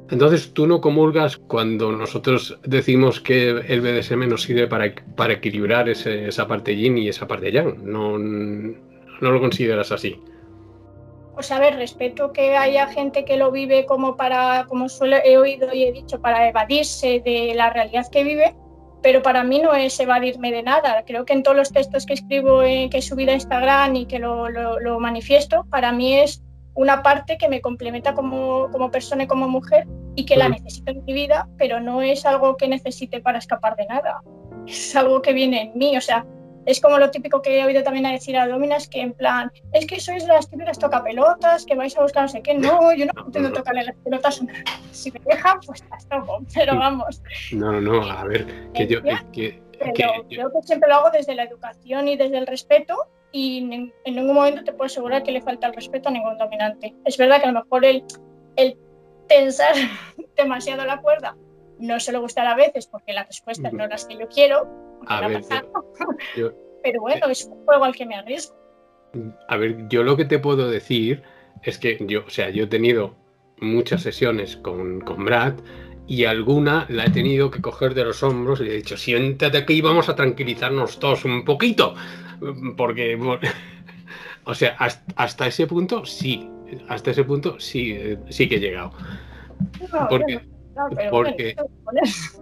Entonces 0.10 0.54
tú 0.54 0.66
no 0.68 0.82
comulgas 0.82 1.38
cuando 1.38 1.92
nosotros 1.92 2.58
decimos 2.64 3.20
que 3.20 3.50
el 3.50 3.82
BDSM 3.82 4.28
nos 4.28 4.42
sirve 4.42 4.68
para, 4.68 4.94
para 5.16 5.34
equilibrar 5.34 5.88
esa 5.88 6.48
parte 6.48 6.76
yin 6.76 6.98
y 6.98 7.10
esa 7.10 7.28
parte 7.28 7.52
yang. 7.52 7.84
No, 7.84 8.18
no 8.18 9.32
lo 9.32 9.40
consideras 9.40 9.92
así. 9.92 10.20
Pues 11.40 11.54
a 11.54 11.60
ver, 11.60 11.78
respeto 11.78 12.34
que 12.34 12.58
haya 12.58 12.88
gente 12.88 13.24
que 13.24 13.38
lo 13.38 13.50
vive 13.50 13.86
como 13.86 14.18
para, 14.18 14.66
como 14.68 14.90
suele, 14.90 15.22
he 15.24 15.38
oído 15.38 15.74
y 15.74 15.86
he 15.86 15.94
dicho, 15.94 16.20
para 16.20 16.50
evadirse 16.50 17.22
de 17.24 17.54
la 17.56 17.70
realidad 17.70 18.08
que 18.12 18.26
vive, 18.26 18.58
pero 19.02 19.22
para 19.22 19.46
mí 19.46 19.60
no 19.60 19.74
es 19.74 19.98
evadirme 20.02 20.52
de 20.52 20.64
nada. 20.64 21.02
Creo 21.08 21.24
que 21.24 21.32
en 21.32 21.44
todos 21.44 21.56
los 21.56 21.72
textos 21.72 22.06
que 22.06 22.16
escribo, 22.16 22.60
que 22.60 22.90
he 22.92 23.02
subido 23.02 23.32
a 23.32 23.36
Instagram 23.36 23.96
y 23.96 24.06
que 24.06 24.20
lo, 24.20 24.50
lo, 24.50 25.00
manifiesto, 25.00 25.66
para 25.70 25.94
mí 25.94 26.18
es 26.18 26.44
una 26.74 27.04
parte 27.04 27.38
que 27.38 27.48
me 27.48 27.62
complementa 27.62 28.14
como, 28.14 28.70
como 28.70 28.92
persona 28.92 29.24
y 29.24 29.28
como 29.28 29.48
mujer 29.48 29.88
y 30.16 30.26
que 30.26 30.36
la 30.36 30.50
necesito 30.50 30.92
en 30.92 31.06
mi 31.06 31.14
vida, 31.14 31.48
pero 31.58 31.80
no 31.80 32.02
es 32.02 32.26
algo 32.26 32.58
que 32.58 32.68
necesite 32.68 33.22
para 33.22 33.38
escapar 33.38 33.78
de 33.78 33.86
nada. 33.86 34.22
Es 34.68 34.94
algo 34.94 35.22
que 35.22 35.32
viene 35.32 35.62
en 35.62 35.78
mí. 35.78 35.96
O 35.96 36.02
sea, 36.02 36.26
es 36.66 36.82
como 36.82 36.98
lo 36.98 37.10
típico 37.12 37.42
que 37.42 37.60
he 37.60 37.66
oído 37.66 37.84
también 37.84 38.06
a 38.06 38.12
decir 38.12 38.38
a 38.38 38.48
Dominas, 38.48 38.88
que 38.88 39.02
en 39.02 39.14
plan, 39.14 39.52
es 39.74 39.86
que 39.86 40.00
sois 40.00 40.26
las 40.28 40.50
típicas 40.50 40.78
tocapelotas, 40.80 41.66
que 41.66 41.76
vais 41.76 41.98
a 41.98 42.02
buscar 42.02 42.24
no 42.24 42.30
sé 42.30 42.42
qué. 42.42 42.54
No, 42.54 42.94
yo 42.94 43.06
no 43.06 43.26
intento 43.26 43.52
tocarle 43.52 43.84
las 43.84 43.96
pelotas. 43.98 44.42
Si 44.92 45.12
me 45.12 45.20
dejan, 45.26 45.60
pues 45.66 45.84
las 45.90 46.08
toco, 46.08 46.44
pero 46.54 46.78
vamos. 46.78 47.22
No, 47.52 47.80
no, 47.82 48.04
a 48.10 48.24
ver, 48.26 48.72
que 48.74 48.88
yo... 48.88 49.02
Que, 49.32 49.62
pero 49.80 50.24
creo 50.28 50.52
que 50.52 50.62
siempre 50.64 50.90
lo 50.90 50.96
hago 50.96 51.10
desde 51.12 51.36
la 51.36 51.44
educación 51.44 52.08
y 52.08 52.18
desde 52.18 52.38
el 52.38 52.48
respeto 52.48 53.08
y 53.32 53.60
en, 53.60 53.94
ningún 54.06 54.36
momento 54.36 54.64
te 54.64 54.74
puedo 54.74 54.86
asegurar 54.86 55.24
que 55.24 55.32
le 55.32 55.42
falta 55.42 55.68
el 55.68 55.74
respeto 55.74 56.10
a 56.10 56.12
ningún 56.12 56.38
dominante. 56.38 56.96
Es 57.06 57.18
verdad 57.18 57.40
que 57.40 57.48
a 57.48 57.52
lo 57.52 57.64
mejor 57.64 57.86
el, 57.86 58.04
el 58.56 58.78
tensar 59.28 59.76
demasiado 60.36 60.84
la 60.86 61.02
cuerda 61.02 61.36
no 61.80 62.00
se 62.00 62.12
lo 62.12 62.22
gustará 62.22 62.52
a 62.52 62.56
veces 62.56 62.88
porque 62.88 63.14
las 63.14 63.28
respuestas 63.28 63.72
no 63.72 63.88
las 63.88 64.06
que 64.06 64.18
yo 64.18 64.28
quiero, 64.28 64.68
a 65.10 65.28
ver, 65.28 65.44
pero 66.84 67.02
bueno, 67.02 67.28
es 67.28 67.46
un 67.46 67.66
juego 67.66 67.84
al 67.84 67.96
que 67.96 68.06
me 68.06 68.16
arriesgo. 68.16 68.56
A 69.48 69.58
ver, 69.58 69.88
yo 69.90 70.04
lo 70.04 70.16
que 70.16 70.26
te 70.26 70.40
puedo 70.40 70.70
decir 70.70 71.24
es 71.64 71.78
que 71.78 71.98
yo, 72.02 72.24
o 72.26 72.30
sea, 72.30 72.50
yo 72.52 72.66
he 72.66 72.68
tenido 72.68 73.16
muchas 73.60 74.04
sesiones 74.04 74.56
con, 74.58 75.02
con 75.02 75.26
Brad 75.26 75.56
y 76.08 76.26
alguna 76.26 76.86
la 76.90 77.06
he 77.06 77.10
tenido 77.10 77.52
que 77.52 77.62
coger 77.62 77.94
de 77.94 78.04
los 78.04 78.24
hombros 78.24 78.62
y 78.62 78.64
le 78.64 78.74
he 78.74 78.78
dicho, 78.78 78.98
siéntate 78.98 79.58
aquí 79.58 79.82
vamos 79.82 80.10
a 80.10 80.16
tranquilizarnos 80.16 81.00
todos 81.00 81.26
un 81.26 81.46
poquito. 81.46 81.96
Porque, 82.78 83.18
o 84.46 84.54
sea, 84.54 84.76
hasta, 85.16 85.48
ese 85.48 85.68
punto 85.68 86.06
sí, 86.06 86.50
hasta 86.88 87.12
ese 87.12 87.24
punto 87.24 87.60
sí, 87.60 87.98
sí 88.30 88.48
que 88.48 88.56
he 88.56 88.60
llegado. 88.60 88.92
porque, 90.10 90.42
porque... 91.12 91.56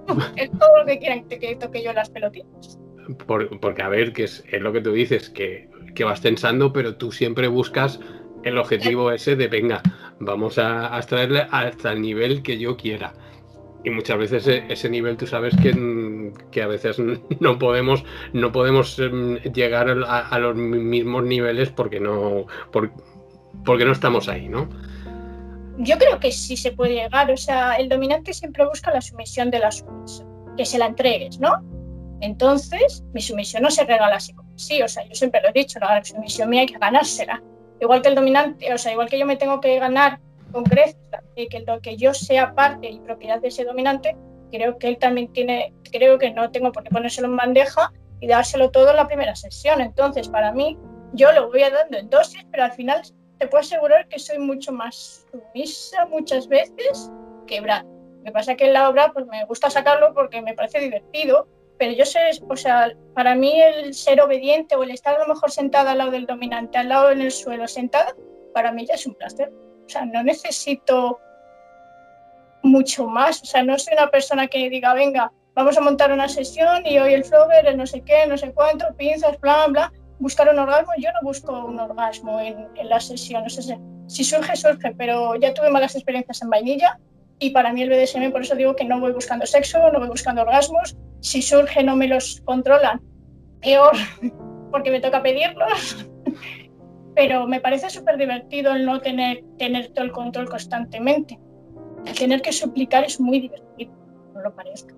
es 0.35 0.51
todo 0.51 0.77
lo 0.79 0.85
que 0.85 0.99
quieran 0.99 1.27
que 1.27 1.55
toque 1.55 1.83
yo 1.83 1.93
las 1.93 2.09
pelotitas. 2.09 2.79
porque, 3.25 3.81
a 3.81 3.89
ver, 3.89 4.13
que 4.13 4.23
es, 4.23 4.43
lo 4.59 4.73
que 4.73 4.81
tú 4.81 4.91
dices, 4.91 5.29
que, 5.29 5.69
vas 6.03 6.21
tensando, 6.21 6.71
pero 6.73 6.95
tú 6.95 7.11
siempre 7.11 7.47
buscas 7.47 7.99
el 8.43 8.57
objetivo 8.57 9.11
ese 9.11 9.35
de, 9.35 9.47
venga, 9.47 9.81
vamos 10.19 10.57
a, 10.57 10.95
a 10.95 10.97
extraerle 10.99 11.47
hasta 11.51 11.91
el 11.91 12.01
nivel 12.01 12.43
que 12.43 12.57
yo 12.59 12.77
quiera. 12.77 13.13
Y 13.83 13.89
muchas 13.89 14.17
veces 14.17 14.47
e, 14.47 14.65
ese, 14.67 14.89
nivel 14.89 15.15
tú 15.17 15.27
sabes 15.27 15.55
que, 15.55 16.33
que, 16.51 16.61
a 16.61 16.67
veces 16.67 16.97
no 17.39 17.57
podemos, 17.57 18.03
no 18.33 18.51
podemos 18.51 18.99
em, 18.99 19.37
llegar 19.53 19.89
a, 19.89 20.39
los 20.39 20.55
mismos 20.55 21.23
niveles 21.23 21.69
porque 21.69 21.99
no, 21.99 22.47
porque 23.63 23.85
no 23.85 23.91
estamos 23.91 24.27
ahí, 24.27 24.49
¿no? 24.49 24.67
Yo 25.77 25.97
creo 25.97 26.19
que 26.19 26.31
sí 26.31 26.57
se 26.57 26.71
puede 26.71 26.95
llegar, 26.95 27.29
o 27.31 27.37
sea, 27.37 27.75
el 27.75 27.87
dominante 27.89 28.33
siempre 28.33 28.65
busca 28.65 28.91
la 28.91 29.01
sumisión 29.01 29.51
de 29.51 29.59
la 29.59 29.71
sumisión, 29.71 30.27
que 30.55 30.65
se 30.65 30.79
la 30.79 30.87
entregues, 30.87 31.39
¿no? 31.39 31.63
Entonces, 32.21 33.03
mi 33.13 33.21
sumisión 33.21 33.61
no 33.61 33.69
se 33.69 33.83
regala 33.83 34.15
así 34.15 34.33
como 34.33 34.47
sí, 34.57 34.81
o 34.81 34.87
sea, 34.87 35.03
yo 35.05 35.13
siempre 35.13 35.41
lo 35.41 35.49
he 35.49 35.53
dicho, 35.53 35.79
la 35.79 36.03
sumisión 36.03 36.49
mía 36.49 36.61
hay 36.61 36.67
que 36.67 36.77
ganársela. 36.79 37.41
Igual 37.79 38.01
que 38.01 38.09
el 38.09 38.15
dominante, 38.15 38.73
o 38.73 38.77
sea, 38.77 38.91
igual 38.91 39.07
que 39.07 39.19
yo 39.19 39.25
me 39.25 39.37
tengo 39.37 39.61
que 39.61 39.77
ganar 39.79 40.19
con 40.51 40.63
creces 40.63 40.97
que 41.35 41.63
lo 41.67 41.79
que 41.81 41.97
yo 41.97 42.13
sea 42.13 42.55
parte 42.55 42.89
y 42.89 42.99
propiedad 42.99 43.39
de 43.39 43.49
ese 43.49 43.63
dominante, 43.63 44.17
creo 44.51 44.77
que 44.77 44.87
él 44.87 44.97
también 44.97 45.31
tiene, 45.31 45.73
creo 45.91 46.17
que 46.17 46.31
no 46.31 46.49
tengo 46.51 46.71
por 46.71 46.83
qué 46.83 46.89
ponérselo 46.89 47.27
en 47.27 47.37
bandeja 47.37 47.93
y 48.19 48.27
dárselo 48.27 48.71
todo 48.71 48.89
en 48.89 48.95
la 48.95 49.07
primera 49.07 49.35
sesión. 49.35 49.81
Entonces, 49.81 50.27
para 50.27 50.51
mí, 50.51 50.77
yo 51.13 51.31
lo 51.33 51.49
voy 51.49 51.61
dando 51.61 51.97
en 51.97 52.09
dosis, 52.09 52.45
pero 52.51 52.63
al 52.63 52.71
final 52.71 53.01
te 53.37 53.47
puedo 53.47 53.61
asegurar 53.61 54.07
que 54.07 54.19
soy 54.19 54.39
mucho 54.39 54.71
más 54.71 55.25
sumisa 55.31 56.05
muchas 56.07 56.47
veces 56.47 57.11
que 57.45 57.61
Brad. 57.61 57.85
Me 58.23 58.31
pasa 58.31 58.55
que 58.55 58.65
el 58.65 58.73
lado 58.73 58.93
Brad 58.93 59.13
pues 59.13 59.25
me 59.27 59.45
gusta 59.45 59.69
sacarlo 59.69 60.13
porque 60.13 60.41
me 60.41 60.53
parece 60.53 60.79
divertido, 60.79 61.47
pero 61.77 61.93
yo 61.93 62.05
sé, 62.05 62.19
o 62.47 62.55
sea, 62.55 62.91
para 63.13 63.35
mí 63.35 63.61
el 63.61 63.93
ser 63.93 64.19
obediente 64.21 64.75
o 64.75 64.83
el 64.83 64.91
estar 64.91 65.15
a 65.15 65.19
lo 65.19 65.27
mejor 65.27 65.51
sentada 65.51 65.91
al 65.91 65.99
lado 65.99 66.11
del 66.11 66.25
dominante, 66.25 66.77
al 66.77 66.89
lado 66.89 67.11
en 67.11 67.21
el 67.21 67.31
suelo, 67.31 67.67
sentada, 67.67 68.15
para 68.53 68.71
mí 68.71 68.85
ya 68.85 68.95
es 68.95 69.05
un 69.05 69.13
placer. 69.13 69.51
O 69.85 69.89
sea, 69.89 70.05
no 70.05 70.23
necesito 70.23 71.19
mucho 72.63 73.07
más. 73.07 73.41
O 73.43 73.45
sea, 73.45 73.63
no 73.63 73.77
soy 73.77 73.93
una 73.93 74.09
persona 74.09 74.47
que 74.47 74.69
diga, 74.69 74.93
venga, 74.93 75.31
vamos 75.53 75.77
a 75.77 75.81
montar 75.81 76.11
una 76.11 76.27
sesión 76.27 76.85
y 76.85 76.97
hoy 76.97 77.13
el 77.13 77.23
flover, 77.23 77.67
el 77.67 77.77
no 77.77 77.85
sé 77.85 78.01
qué, 78.01 78.25
no 78.27 78.37
sé 78.37 78.51
cuánto, 78.53 78.87
pinzas, 78.97 79.39
bla, 79.39 79.67
bla 79.67 79.93
buscar 80.19 80.49
un 80.49 80.59
orgasmo, 80.59 80.93
yo 80.97 81.09
no 81.11 81.19
busco 81.27 81.65
un 81.65 81.79
orgasmo 81.79 82.39
en, 82.39 82.67
en 82.75 82.89
las 82.89 83.05
sesiones. 83.05 83.57
O 83.57 83.61
sea, 83.61 83.79
si 84.07 84.23
surge, 84.23 84.55
surge, 84.55 84.93
pero 84.97 85.35
ya 85.35 85.53
tuve 85.53 85.69
malas 85.69 85.95
experiencias 85.95 86.41
en 86.41 86.49
vainilla 86.49 86.99
y 87.39 87.51
para 87.51 87.71
mí 87.71 87.83
el 87.83 87.89
BDSM, 87.89 88.31
por 88.31 88.41
eso 88.41 88.55
digo 88.55 88.75
que 88.75 88.85
no 88.85 88.99
voy 88.99 89.11
buscando 89.11 89.45
sexo, 89.45 89.91
no 89.91 89.99
voy 89.99 90.09
buscando 90.09 90.41
orgasmos. 90.41 90.97
Si 91.19 91.41
surge, 91.41 91.83
no 91.83 91.95
me 91.95 92.07
los 92.07 92.41
controlan, 92.45 93.01
peor, 93.61 93.93
porque 94.71 94.91
me 94.91 94.99
toca 94.99 95.21
pedirlos. 95.21 96.07
pero 97.15 97.47
me 97.47 97.59
parece 97.59 97.89
súper 97.89 98.17
divertido 98.17 98.73
el 98.73 98.85
no 98.85 99.01
tener, 99.01 99.43
tener 99.57 99.89
todo 99.89 100.05
el 100.05 100.11
control 100.11 100.47
constantemente. 100.49 101.39
El 102.05 102.13
tener 102.15 102.41
que 102.41 102.51
suplicar 102.51 103.03
es 103.03 103.19
muy 103.19 103.39
divertido, 103.39 103.91
no 104.33 104.41
lo 104.41 104.55
parezca. 104.55 104.93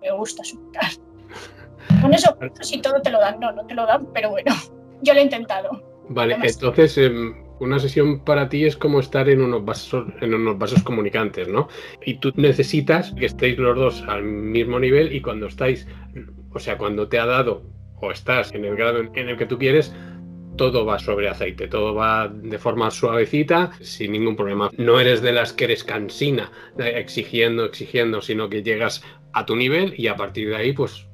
Me 0.00 0.12
gusta 0.12 0.44
suplicar. 0.44 0.90
Con 2.00 2.14
eso, 2.14 2.36
si 2.60 2.80
todo 2.80 3.00
te 3.02 3.10
lo 3.10 3.20
dan, 3.20 3.40
no, 3.40 3.52
no 3.52 3.66
te 3.66 3.74
lo 3.74 3.86
dan, 3.86 4.06
pero 4.12 4.30
bueno, 4.30 4.52
yo 5.02 5.14
lo 5.14 5.20
he 5.20 5.22
intentado. 5.22 5.70
Vale, 6.08 6.36
entonces 6.42 6.98
em, 6.98 7.34
una 7.60 7.78
sesión 7.78 8.20
para 8.24 8.48
ti 8.48 8.64
es 8.64 8.76
como 8.76 9.00
estar 9.00 9.28
en 9.28 9.40
unos 9.40 9.64
vasos, 9.64 10.06
en 10.20 10.34
unos 10.34 10.58
vasos 10.58 10.82
comunicantes, 10.82 11.48
¿no? 11.48 11.68
Y 12.04 12.14
tú 12.14 12.32
necesitas 12.36 13.12
que 13.12 13.26
estéis 13.26 13.58
los 13.58 13.76
dos 13.76 14.04
al 14.08 14.24
mismo 14.24 14.78
nivel 14.80 15.14
y 15.14 15.22
cuando 15.22 15.46
estáis, 15.46 15.86
o 16.52 16.58
sea, 16.58 16.76
cuando 16.76 17.08
te 17.08 17.18
ha 17.18 17.26
dado 17.26 17.62
o 18.00 18.10
estás 18.10 18.52
en 18.52 18.64
el 18.64 18.76
grado 18.76 18.98
en 18.98 19.28
el 19.28 19.36
que 19.36 19.46
tú 19.46 19.58
quieres, 19.58 19.94
todo 20.56 20.84
va 20.84 20.98
sobre 20.98 21.28
aceite, 21.28 21.68
todo 21.68 21.94
va 21.94 22.28
de 22.28 22.58
forma 22.58 22.90
suavecita, 22.90 23.72
sin 23.80 24.12
ningún 24.12 24.36
problema. 24.36 24.70
No 24.76 25.00
eres 25.00 25.22
de 25.22 25.32
las 25.32 25.52
que 25.52 25.64
eres 25.64 25.84
cansina, 25.84 26.50
exigiendo, 26.78 27.64
exigiendo, 27.64 28.20
sino 28.20 28.48
que 28.48 28.62
llegas 28.62 29.02
a 29.32 29.46
tu 29.46 29.56
nivel 29.56 29.94
y 29.96 30.08
a 30.08 30.16
partir 30.16 30.50
de 30.50 30.56
ahí, 30.56 30.72
pues 30.72 31.06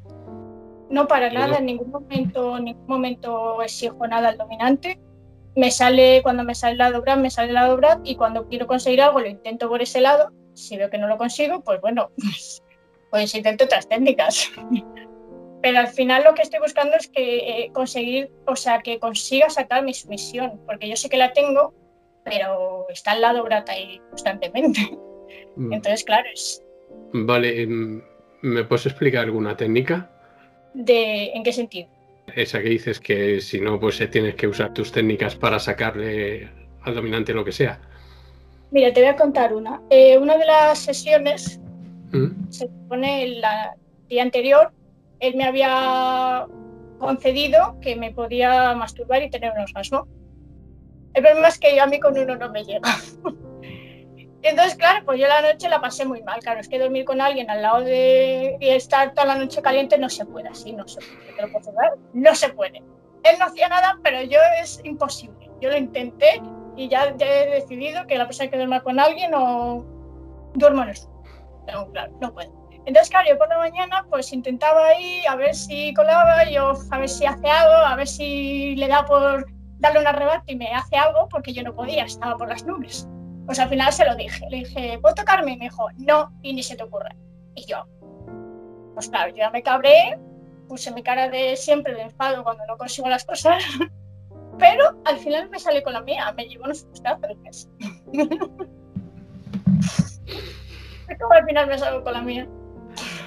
no 0.91 1.07
para 1.07 1.31
nada, 1.31 1.59
en 1.59 1.67
ningún 1.67 1.91
momento, 1.91 2.57
en 2.57 2.65
ningún 2.65 2.87
momento 2.87 3.63
exijo 3.63 4.07
nada 4.07 4.31
al 4.31 4.39
dominante. 4.39 4.99
Me 5.55 5.71
sale, 5.71 6.23
cuando 6.23 6.45
me 6.45 6.55
sale 6.55 6.77
la 6.77 6.91
dobra, 6.91 7.17
me 7.17 7.31
sale 7.31 7.53
la 7.53 7.67
dobra 7.67 8.01
y 8.05 8.17
cuando 8.17 8.47
quiero 8.47 8.67
conseguir 8.67 9.03
algo 9.03 9.21
lo 9.21 9.29
intento 9.29 9.69
por 9.69 9.83
ese 9.83 10.01
lado. 10.01 10.33
Si 10.55 10.77
veo 10.77 10.91
que 10.91 10.99
no 10.99 11.09
lo 11.09 11.19
consigo, 11.19 11.63
pues 11.63 11.81
bueno, 11.81 12.11
pues, 12.17 12.63
pues 13.11 13.35
intento 13.35 13.65
otras 13.65 13.89
técnicas. 13.89 14.51
Pero 15.63 15.81
al 15.81 15.89
final 15.89 16.23
lo 16.23 16.35
que 16.35 16.43
estoy 16.43 16.61
buscando 16.61 16.97
es 16.97 17.09
que 17.09 17.39
eh, 17.39 17.71
conseguir, 17.73 18.31
o 18.47 18.55
sea, 18.55 18.81
que 18.81 19.01
consiga 19.01 19.51
sacar 19.51 19.83
mi 19.83 19.93
sumisión, 19.93 20.61
porque 20.65 20.89
yo 20.89 20.95
sé 20.95 21.09
que 21.09 21.17
la 21.17 21.33
tengo, 21.33 21.75
pero 22.25 22.87
está 22.91 23.11
al 23.11 23.23
lado 23.23 23.43
brata 23.43 23.73
ahí 23.73 24.01
constantemente. 24.11 24.81
Mm. 25.57 25.73
Entonces, 25.73 26.05
claro, 26.05 26.29
es... 26.33 26.63
Vale, 27.13 27.63
em, 27.63 28.01
¿me 28.43 28.63
puedes 28.63 28.87
explicar 28.87 29.25
alguna 29.25 29.57
técnica? 29.57 30.18
De 30.75 31.33
¿en 31.33 31.43
qué 31.43 31.53
sentido? 31.53 31.89
Esa 32.35 32.61
que 32.63 32.69
dices 32.69 33.01
que 33.01 33.41
si 33.41 33.61
no, 33.61 33.81
pues 33.81 34.01
eh, 34.01 34.09
tienes 34.09 34.35
que 34.35 34.47
usar 34.47 34.75
tus 34.75 34.93
técnicas 34.93 35.35
para 35.35 35.59
sacarle 35.59 36.49
al 36.83 36.95
dominante 36.95 37.33
lo 37.33 37.45
que 37.45 37.53
sea. 37.53 37.81
Mira, 38.71 38.93
te 38.93 39.01
voy 39.01 39.09
a 39.09 39.17
contar 39.17 39.55
una. 39.55 39.81
Eh, 39.89 40.19
una 40.19 40.37
de 40.37 40.45
las 40.45 40.79
sesiones, 40.79 41.59
¿Mm? 42.13 42.51
se 42.51 42.67
supone 42.67 43.23
el 43.25 43.43
día 44.09 44.23
anterior, 44.23 44.71
él 45.21 45.37
me 45.37 45.45
había 45.45 46.47
concedido 46.99 47.79
que 47.81 47.97
me 47.97 48.13
podía 48.13 48.75
masturbar 48.75 49.23
y 49.23 49.31
tener 49.31 49.53
un 49.53 49.63
orgasmo. 49.63 50.07
El 51.15 51.23
problema 51.23 51.49
es 51.49 51.59
que 51.59 51.81
a 51.81 51.87
mí 51.87 51.99
con 51.99 52.19
uno 52.19 52.37
no 52.37 52.51
me 52.51 52.65
llega. 52.65 52.89
Entonces, 54.49 54.77
claro, 54.77 55.05
pues 55.05 55.21
yo 55.21 55.29
la 55.29 55.43
noche 55.43 55.69
la 55.69 55.81
pasé 55.81 56.07
muy 56.07 56.23
mal. 56.23 56.41
Claro, 56.41 56.61
es 56.61 56.69
que 56.69 56.79
dormir 56.79 57.05
con 57.05 57.21
alguien 57.21 57.51
al 57.51 57.61
lado 57.61 57.83
de 57.83 58.57
y 58.59 58.69
estar 58.71 59.13
toda 59.13 59.27
la 59.27 59.35
noche 59.35 59.61
caliente 59.61 59.99
no 59.99 60.09
se 60.09 60.25
puede, 60.25 60.49
así 60.49 60.73
no 60.73 60.89
se 60.89 61.01
puede. 61.01 61.91
No 62.15 62.35
se 62.35 62.49
puede. 62.51 62.79
Él 63.25 63.37
no 63.39 63.45
hacía 63.45 63.69
nada, 63.69 63.99
pero 64.03 64.23
yo 64.23 64.39
es 64.63 64.81
imposible. 64.85 65.51
Yo 65.61 65.69
lo 65.69 65.77
intenté 65.77 66.41
y 66.77 66.89
ya, 66.89 67.15
he 67.19 67.51
decidido 67.51 68.07
que 68.07 68.17
la 68.17 68.27
persona 68.27 68.49
que 68.49 68.57
duerma 68.57 68.81
con 68.81 68.99
alguien 68.99 69.35
o 69.35 69.85
duermo 70.55 70.83
en 70.85 70.89
el 70.91 70.97
suelo. 70.97 71.23
Pero 71.67 71.93
claro, 71.93 72.13
no 72.21 72.33
puedo. 72.33 72.51
Entonces, 72.87 73.11
claro, 73.11 73.29
yo 73.29 73.37
por 73.37 73.51
la 73.51 73.59
mañana 73.59 74.07
pues 74.09 74.33
intentaba 74.33 74.87
ahí 74.87 75.27
a 75.29 75.37
ver 75.37 75.55
si 75.55 75.93
colaba, 75.93 76.49
yo 76.49 76.73
a 76.91 76.99
ver 76.99 77.09
si 77.11 77.27
hace 77.27 77.51
algo, 77.51 77.75
a 77.75 77.97
ver 77.97 78.09
si 78.09 78.77
le 78.77 78.89
da 78.89 79.05
por 79.05 79.45
darle 79.79 80.01
un 80.01 80.07
arrebato 80.07 80.45
y 80.47 80.57
me 80.57 80.73
hace 80.73 80.97
algo 80.97 81.29
porque 81.29 81.53
yo 81.53 81.63
no 81.63 81.75
podía, 81.75 82.05
estaba 82.05 82.37
por 82.39 82.49
las 82.49 82.65
nubes. 82.65 83.07
Pues 83.49 83.59
al 83.61 83.71
final 83.71 83.91
se 83.95 84.05
lo 84.05 84.15
dije, 84.15 84.45
le 84.51 84.59
dije, 84.59 84.99
¿puedo 85.01 85.15
tocarme? 85.15 85.53
Y 85.53 85.57
me 85.57 85.65
dijo, 85.65 85.89
no, 85.97 86.31
y 86.43 86.53
ni 86.53 86.63
se 86.63 86.77
te 86.77 86.83
ocurre. 86.83 87.17
Y 87.55 87.65
yo, 87.65 87.87
pues 88.93 89.09
claro, 89.09 89.31
yo 89.31 89.37
ya 89.39 89.51
me 89.51 89.63
cabré, 89.63 90.19
puse 90.69 90.93
mi 90.93 91.03
cara 91.03 91.31
de 91.31 91.57
siempre 91.57 91.95
de 91.95 92.03
enfado 92.03 92.45
cuando 92.45 92.67
no 92.67 92.77
consigo 92.77 93.09
las 93.09 93.25
cosas, 93.25 93.65
pero 94.59 95.01
al 95.07 95.17
final 95.17 95.49
me 95.49 95.59
salí 95.59 95.83
con 95.83 95.95
la 95.95 96.03
mía, 96.03 96.31
me 96.37 96.47
llevo 96.47 96.65
unos 96.65 96.83
frustrados. 96.83 97.23
¿Cómo 101.19 101.33
al 101.33 101.47
final 101.47 101.69
me 101.69 101.79
salgo 101.79 102.05
con 102.05 102.13
la 102.13 102.21
mía? 102.21 102.47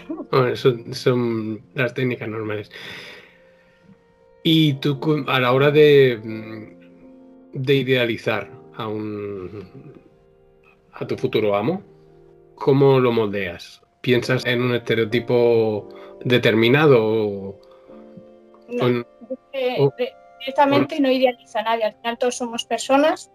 Son, 0.55 0.93
son 0.93 1.63
las 1.73 1.95
técnicas 1.95 2.29
normales. 2.29 2.69
Y 4.43 4.75
tú, 4.75 5.25
a 5.27 5.39
la 5.39 5.51
hora 5.51 5.71
de, 5.71 6.77
de 7.53 7.73
idealizar 7.73 8.51
a 8.75 8.87
un 8.87 10.00
a 11.01 11.07
tu 11.07 11.17
futuro 11.17 11.55
amo, 11.55 11.81
¿cómo 12.55 12.99
lo 12.99 13.11
moldeas? 13.11 13.81
¿Piensas 14.01 14.45
en 14.45 14.61
un 14.61 14.75
estereotipo 14.75 15.89
determinado? 16.23 17.57
No, 18.69 19.03
directamente 20.39 20.99
no 20.99 21.11
idealiza 21.11 21.59
a 21.59 21.63
nadie. 21.63 21.83
Al 21.85 21.93
final 21.93 22.17
todos 22.17 22.35
somos 22.35 22.65
personas 22.65 23.31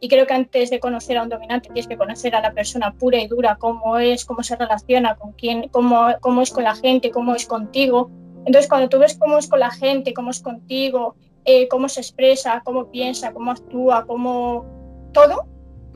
y 0.00 0.08
creo 0.08 0.26
que 0.26 0.34
antes 0.34 0.70
de 0.70 0.80
conocer 0.80 1.16
a 1.18 1.22
un 1.22 1.28
dominante 1.28 1.68
tienes 1.68 1.86
que 1.86 1.96
conocer 1.96 2.34
a 2.34 2.40
la 2.40 2.52
persona 2.52 2.92
pura 2.94 3.20
y 3.20 3.28
dura, 3.28 3.56
cómo 3.56 3.98
es, 3.98 4.24
cómo 4.24 4.42
se 4.42 4.56
relaciona 4.56 5.14
con 5.16 5.32
quién, 5.32 5.68
cómo, 5.68 6.08
cómo 6.20 6.42
es 6.42 6.50
con 6.50 6.64
la 6.64 6.74
gente, 6.74 7.10
cómo 7.10 7.34
es 7.34 7.46
contigo 7.46 8.10
entonces, 8.44 8.68
cuando 8.68 8.88
tú 8.88 8.98
ves 8.98 9.16
cómo 9.18 9.38
es 9.38 9.48
con 9.48 9.60
la 9.60 9.70
gente, 9.70 10.14
cómo 10.14 10.30
es 10.30 10.40
contigo, 10.40 11.14
eh, 11.44 11.68
cómo 11.68 11.88
se 11.88 12.00
expresa, 12.00 12.62
cómo 12.64 12.90
piensa, 12.90 13.32
cómo 13.32 13.50
actúa, 13.50 14.06
cómo 14.06 14.64
todo, 15.12 15.46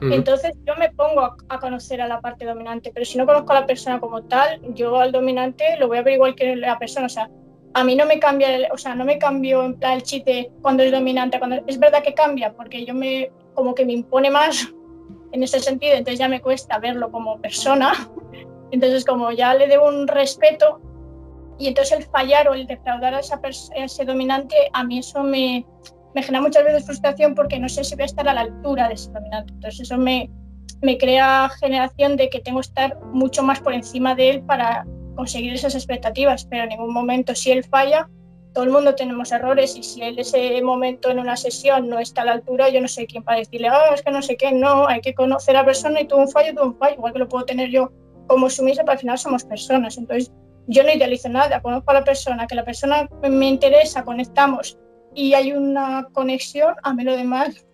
entonces 0.00 0.52
yo 0.66 0.74
me 0.76 0.90
pongo 0.90 1.36
a, 1.48 1.60
conocer 1.60 2.00
a 2.00 2.08
la 2.08 2.20
parte 2.20 2.44
dominante. 2.44 2.90
Pero 2.92 3.06
si 3.06 3.18
no 3.18 3.26
conozco 3.26 3.52
a 3.52 3.60
la 3.60 3.66
persona 3.66 4.00
como 4.00 4.22
tal, 4.24 4.60
yo 4.74 4.98
al 4.98 5.12
dominante 5.12 5.76
lo 5.78 5.88
voy 5.88 5.98
a 5.98 6.02
ver 6.02 6.14
igual 6.14 6.34
que 6.34 6.56
la 6.56 6.78
persona. 6.78 7.06
O 7.06 7.10
sea, 7.10 7.30
a 7.74 7.84
mí 7.84 7.94
no 7.96 8.06
me 8.06 8.18
cambia, 8.18 8.48
o 8.72 8.78
sea, 8.78 8.94
no 8.94 9.04
me 9.04 9.18
cambio 9.18 9.64
en 9.64 9.74
plan 9.74 9.94
el 9.94 10.02
chiste 10.02 10.50
cuando 10.62 10.82
es 10.82 10.92
dominante. 10.92 11.38
Cuando 11.38 11.62
es 11.66 11.78
verdad 11.78 12.02
que 12.02 12.14
cambia, 12.14 12.52
porque 12.52 12.84
yo 12.84 12.94
me 12.94 13.30
como 13.54 13.74
que 13.74 13.86
me 13.86 13.92
impone 13.92 14.30
más 14.30 14.68
en 15.32 15.42
ese 15.42 15.60
sentido, 15.60 15.94
entonces 15.94 16.18
ya 16.18 16.28
me 16.28 16.40
cuesta 16.40 16.78
verlo 16.78 17.10
como 17.10 17.40
persona. 17.40 17.92
Entonces, 18.70 19.04
como 19.04 19.30
ya 19.30 19.54
le 19.54 19.68
debo 19.68 19.86
un 19.86 20.08
respeto, 20.08 20.80
y 21.58 21.68
entonces 21.68 21.98
el 21.98 22.04
fallar 22.06 22.48
o 22.48 22.54
el 22.54 22.66
defraudar 22.66 23.14
a, 23.14 23.20
esa 23.20 23.40
ese 23.76 24.04
dominante, 24.04 24.56
a 24.72 24.82
mí 24.82 24.98
eso 24.98 25.22
me, 25.22 25.64
me 26.14 26.22
genera 26.22 26.42
muchas 26.42 26.64
veces 26.64 26.84
frustración 26.84 27.34
porque 27.34 27.58
no 27.58 27.68
sé 27.68 27.84
si 27.84 27.94
voy 27.94 28.02
a 28.02 28.06
estar 28.06 28.28
a 28.28 28.34
la 28.34 28.42
altura 28.42 28.88
de 28.88 28.94
ese 28.94 29.10
dominante. 29.10 29.52
Entonces 29.52 29.80
eso 29.80 29.98
me, 29.98 30.30
me 30.80 30.96
crea 30.96 31.50
generación 31.60 32.16
de 32.16 32.30
que 32.30 32.40
tengo 32.40 32.60
que 32.60 32.68
estar 32.68 32.98
mucho 33.12 33.42
más 33.42 33.60
por 33.60 33.74
encima 33.74 34.14
de 34.14 34.30
él 34.30 34.42
para 34.42 34.86
conseguir 35.16 35.52
esas 35.54 35.74
expectativas, 35.74 36.46
pero 36.46 36.64
en 36.64 36.70
ningún 36.70 36.92
momento 36.92 37.34
si 37.34 37.50
él 37.50 37.64
falla, 37.64 38.08
todo 38.52 38.64
el 38.64 38.70
mundo 38.70 38.94
tenemos 38.94 39.32
errores. 39.32 39.76
Y 39.76 39.82
si 39.82 40.02
él 40.02 40.18
ese 40.18 40.62
momento 40.62 41.10
en 41.10 41.18
una 41.18 41.36
sesión 41.36 41.88
no 41.88 41.98
está 41.98 42.22
a 42.22 42.26
la 42.26 42.32
altura, 42.32 42.68
yo 42.68 42.80
no 42.80 42.88
sé 42.88 43.06
quién 43.06 43.24
para 43.24 43.38
decirle, 43.38 43.68
ah, 43.68 43.92
es 43.92 44.02
que 44.02 44.10
no 44.10 44.22
sé 44.22 44.36
qué, 44.36 44.52
no, 44.52 44.86
hay 44.86 45.00
que 45.00 45.14
conocer 45.14 45.56
a 45.56 45.60
la 45.60 45.66
persona 45.66 46.00
y 46.00 46.06
tuvo 46.06 46.20
un 46.20 46.28
fallo, 46.28 46.54
tuvo 46.54 46.66
un 46.66 46.78
fallo, 46.78 46.94
igual 46.94 47.12
que 47.12 47.18
lo 47.18 47.28
puedo 47.28 47.44
tener 47.44 47.70
yo 47.70 47.90
como 48.28 48.48
sumisa, 48.48 48.82
pero 48.82 48.92
al 48.92 48.98
final 48.98 49.18
somos 49.18 49.44
personas. 49.44 49.98
Entonces 49.98 50.32
yo 50.68 50.84
no 50.84 50.92
idealizo 50.92 51.28
nada, 51.28 51.60
conozco 51.60 51.90
a 51.90 51.94
la 51.94 52.04
persona, 52.04 52.46
que 52.46 52.54
la 52.54 52.64
persona 52.64 53.08
me 53.28 53.48
interesa, 53.48 54.04
conectamos 54.04 54.78
y 55.14 55.34
hay 55.34 55.52
una 55.52 56.08
conexión, 56.12 56.74
a 56.82 56.94
mí 56.94 57.04
lo 57.04 57.16
demás. 57.16 57.66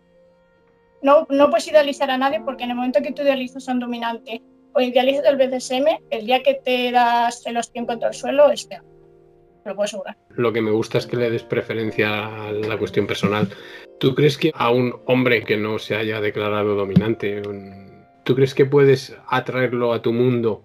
No, 1.02 1.26
no 1.30 1.48
puedes 1.48 1.68
idealizar 1.68 2.10
a 2.10 2.18
nadie 2.18 2.40
porque 2.44 2.64
en 2.64 2.70
el 2.70 2.76
momento 2.76 3.00
que 3.02 3.12
tú 3.12 3.22
idealizas 3.22 3.68
a 3.68 3.72
un 3.72 3.80
dominante 3.80 4.42
o 4.74 4.80
idealizas 4.80 5.24
el 5.24 5.36
BDSM, 5.36 5.86
el 6.10 6.26
día 6.26 6.42
que 6.42 6.54
te 6.54 6.92
das 6.92 7.44
el 7.46 7.56
ostión 7.56 7.86
contra 7.86 8.08
el 8.08 8.14
suelo 8.14 8.50
es 8.50 8.64
peor. 8.66 8.84
Lo 9.64 9.74
puedo 9.74 9.84
asegurar. 9.84 10.16
Lo 10.30 10.52
que 10.52 10.62
me 10.62 10.70
gusta 10.70 10.98
es 10.98 11.06
que 11.06 11.16
le 11.16 11.30
des 11.30 11.42
preferencia 11.42 12.46
a 12.46 12.52
la 12.52 12.78
cuestión 12.78 13.06
personal. 13.06 13.48
¿Tú 13.98 14.14
crees 14.14 14.38
que 14.38 14.52
a 14.54 14.70
un 14.70 14.94
hombre 15.06 15.42
que 15.42 15.56
no 15.56 15.78
se 15.78 15.96
haya 15.96 16.20
declarado 16.20 16.74
dominante, 16.74 17.42
¿tú 18.24 18.34
crees 18.34 18.54
que 18.54 18.64
puedes 18.64 19.16
atraerlo 19.28 19.92
a 19.92 20.00
tu 20.00 20.12
mundo 20.12 20.64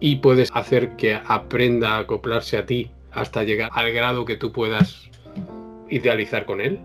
y 0.00 0.16
puedes 0.16 0.50
hacer 0.52 0.96
que 0.96 1.14
aprenda 1.14 1.92
a 1.92 1.98
acoplarse 1.98 2.56
a 2.56 2.66
ti 2.66 2.90
hasta 3.12 3.44
llegar 3.44 3.70
al 3.72 3.92
grado 3.92 4.24
que 4.24 4.36
tú 4.36 4.50
puedas 4.50 5.11
idealizar 5.92 6.46
con 6.46 6.60
él? 6.60 6.80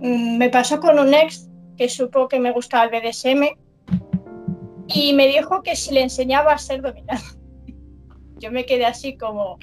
Mm, 0.00 0.38
me 0.38 0.48
pasó 0.48 0.80
con 0.80 0.98
un 0.98 1.12
ex 1.12 1.48
que 1.76 1.88
supo 1.88 2.28
que 2.28 2.38
me 2.38 2.52
gustaba 2.52 2.84
el 2.84 2.90
BDSM 2.90 3.42
y 4.88 5.12
me 5.12 5.26
dijo 5.26 5.62
que 5.62 5.76
si 5.76 5.92
le 5.92 6.02
enseñaba 6.02 6.52
a 6.52 6.58
ser 6.58 6.82
dominante. 6.82 7.24
Yo 8.38 8.50
me 8.50 8.64
quedé 8.64 8.84
así 8.84 9.16
como, 9.16 9.58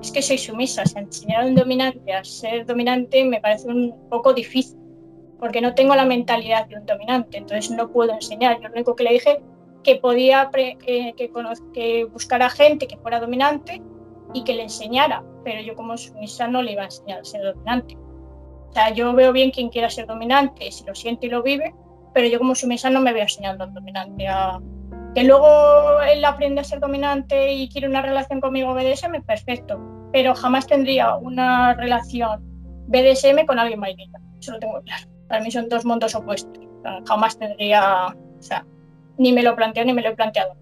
es 0.00 0.10
que 0.10 0.22
soy 0.22 0.38
sumisa, 0.38 0.82
o 0.82 0.98
enseñar 0.98 1.42
a 1.42 1.46
un 1.46 1.54
dominante 1.54 2.12
a 2.12 2.24
ser 2.24 2.66
dominante 2.66 3.24
me 3.24 3.40
parece 3.40 3.68
un 3.68 4.08
poco 4.08 4.32
difícil, 4.32 4.78
porque 5.38 5.60
no 5.60 5.74
tengo 5.74 5.94
la 5.94 6.04
mentalidad 6.04 6.66
de 6.66 6.76
un 6.76 6.86
dominante, 6.86 7.38
entonces 7.38 7.70
no 7.70 7.90
puedo 7.90 8.12
enseñar. 8.12 8.60
Yo 8.60 8.68
lo 8.68 8.74
único 8.74 8.94
que 8.94 9.04
le 9.04 9.12
dije 9.12 9.40
que 9.82 9.96
podía 9.96 10.50
que, 10.52 11.14
que 11.16 12.04
buscara 12.04 12.50
gente 12.50 12.86
que 12.86 12.98
fuera 12.98 13.18
dominante 13.18 13.82
y 14.32 14.44
que 14.44 14.54
le 14.54 14.62
enseñara, 14.62 15.22
pero 15.44 15.60
yo 15.60 15.74
como 15.74 15.96
sumisa 15.96 16.46
no 16.46 16.62
le 16.62 16.72
iba 16.72 16.82
a 16.82 16.86
enseñar 16.86 17.20
a 17.20 17.24
ser 17.24 17.42
dominante. 17.42 17.96
O 17.96 18.72
sea, 18.72 18.90
yo 18.90 19.12
veo 19.12 19.32
bien 19.32 19.50
quien 19.50 19.68
quiera 19.68 19.90
ser 19.90 20.06
dominante, 20.06 20.70
si 20.70 20.84
lo 20.84 20.94
siente 20.94 21.26
y 21.26 21.30
lo 21.30 21.42
vive, 21.42 21.74
pero 22.14 22.28
yo 22.28 22.38
como 22.38 22.54
sumisa 22.54 22.90
no 22.90 23.00
me 23.00 23.12
voy 23.12 23.22
enseñando 23.22 23.64
al 23.64 23.74
dominante 23.74 24.28
a... 24.28 24.60
Que 25.14 25.24
luego 25.24 26.00
él 26.02 26.24
aprende 26.24 26.60
a 26.60 26.64
ser 26.64 26.78
dominante 26.78 27.52
y 27.52 27.68
quiere 27.68 27.88
una 27.88 28.00
relación 28.00 28.40
conmigo 28.40 28.74
BDSM, 28.74 29.22
perfecto, 29.26 29.80
pero 30.12 30.34
jamás 30.36 30.68
tendría 30.68 31.16
una 31.16 31.74
relación 31.74 32.40
BDSM 32.86 33.44
con 33.46 33.58
alguien 33.58 33.80
vainilla, 33.80 34.20
eso 34.40 34.52
lo 34.52 34.60
tengo 34.60 34.80
claro. 34.82 35.08
Para 35.28 35.42
mí 35.42 35.50
son 35.50 35.68
dos 35.68 35.84
mundos 35.84 36.14
opuestos, 36.14 36.64
jamás 37.06 37.36
tendría... 37.38 38.06
O 38.06 38.42
sea, 38.42 38.64
ni 39.18 39.32
me 39.32 39.42
lo 39.42 39.54
planteo 39.56 39.84
ni 39.84 39.92
me 39.92 40.02
lo 40.02 40.10
he 40.10 40.16
planteado. 40.16 40.54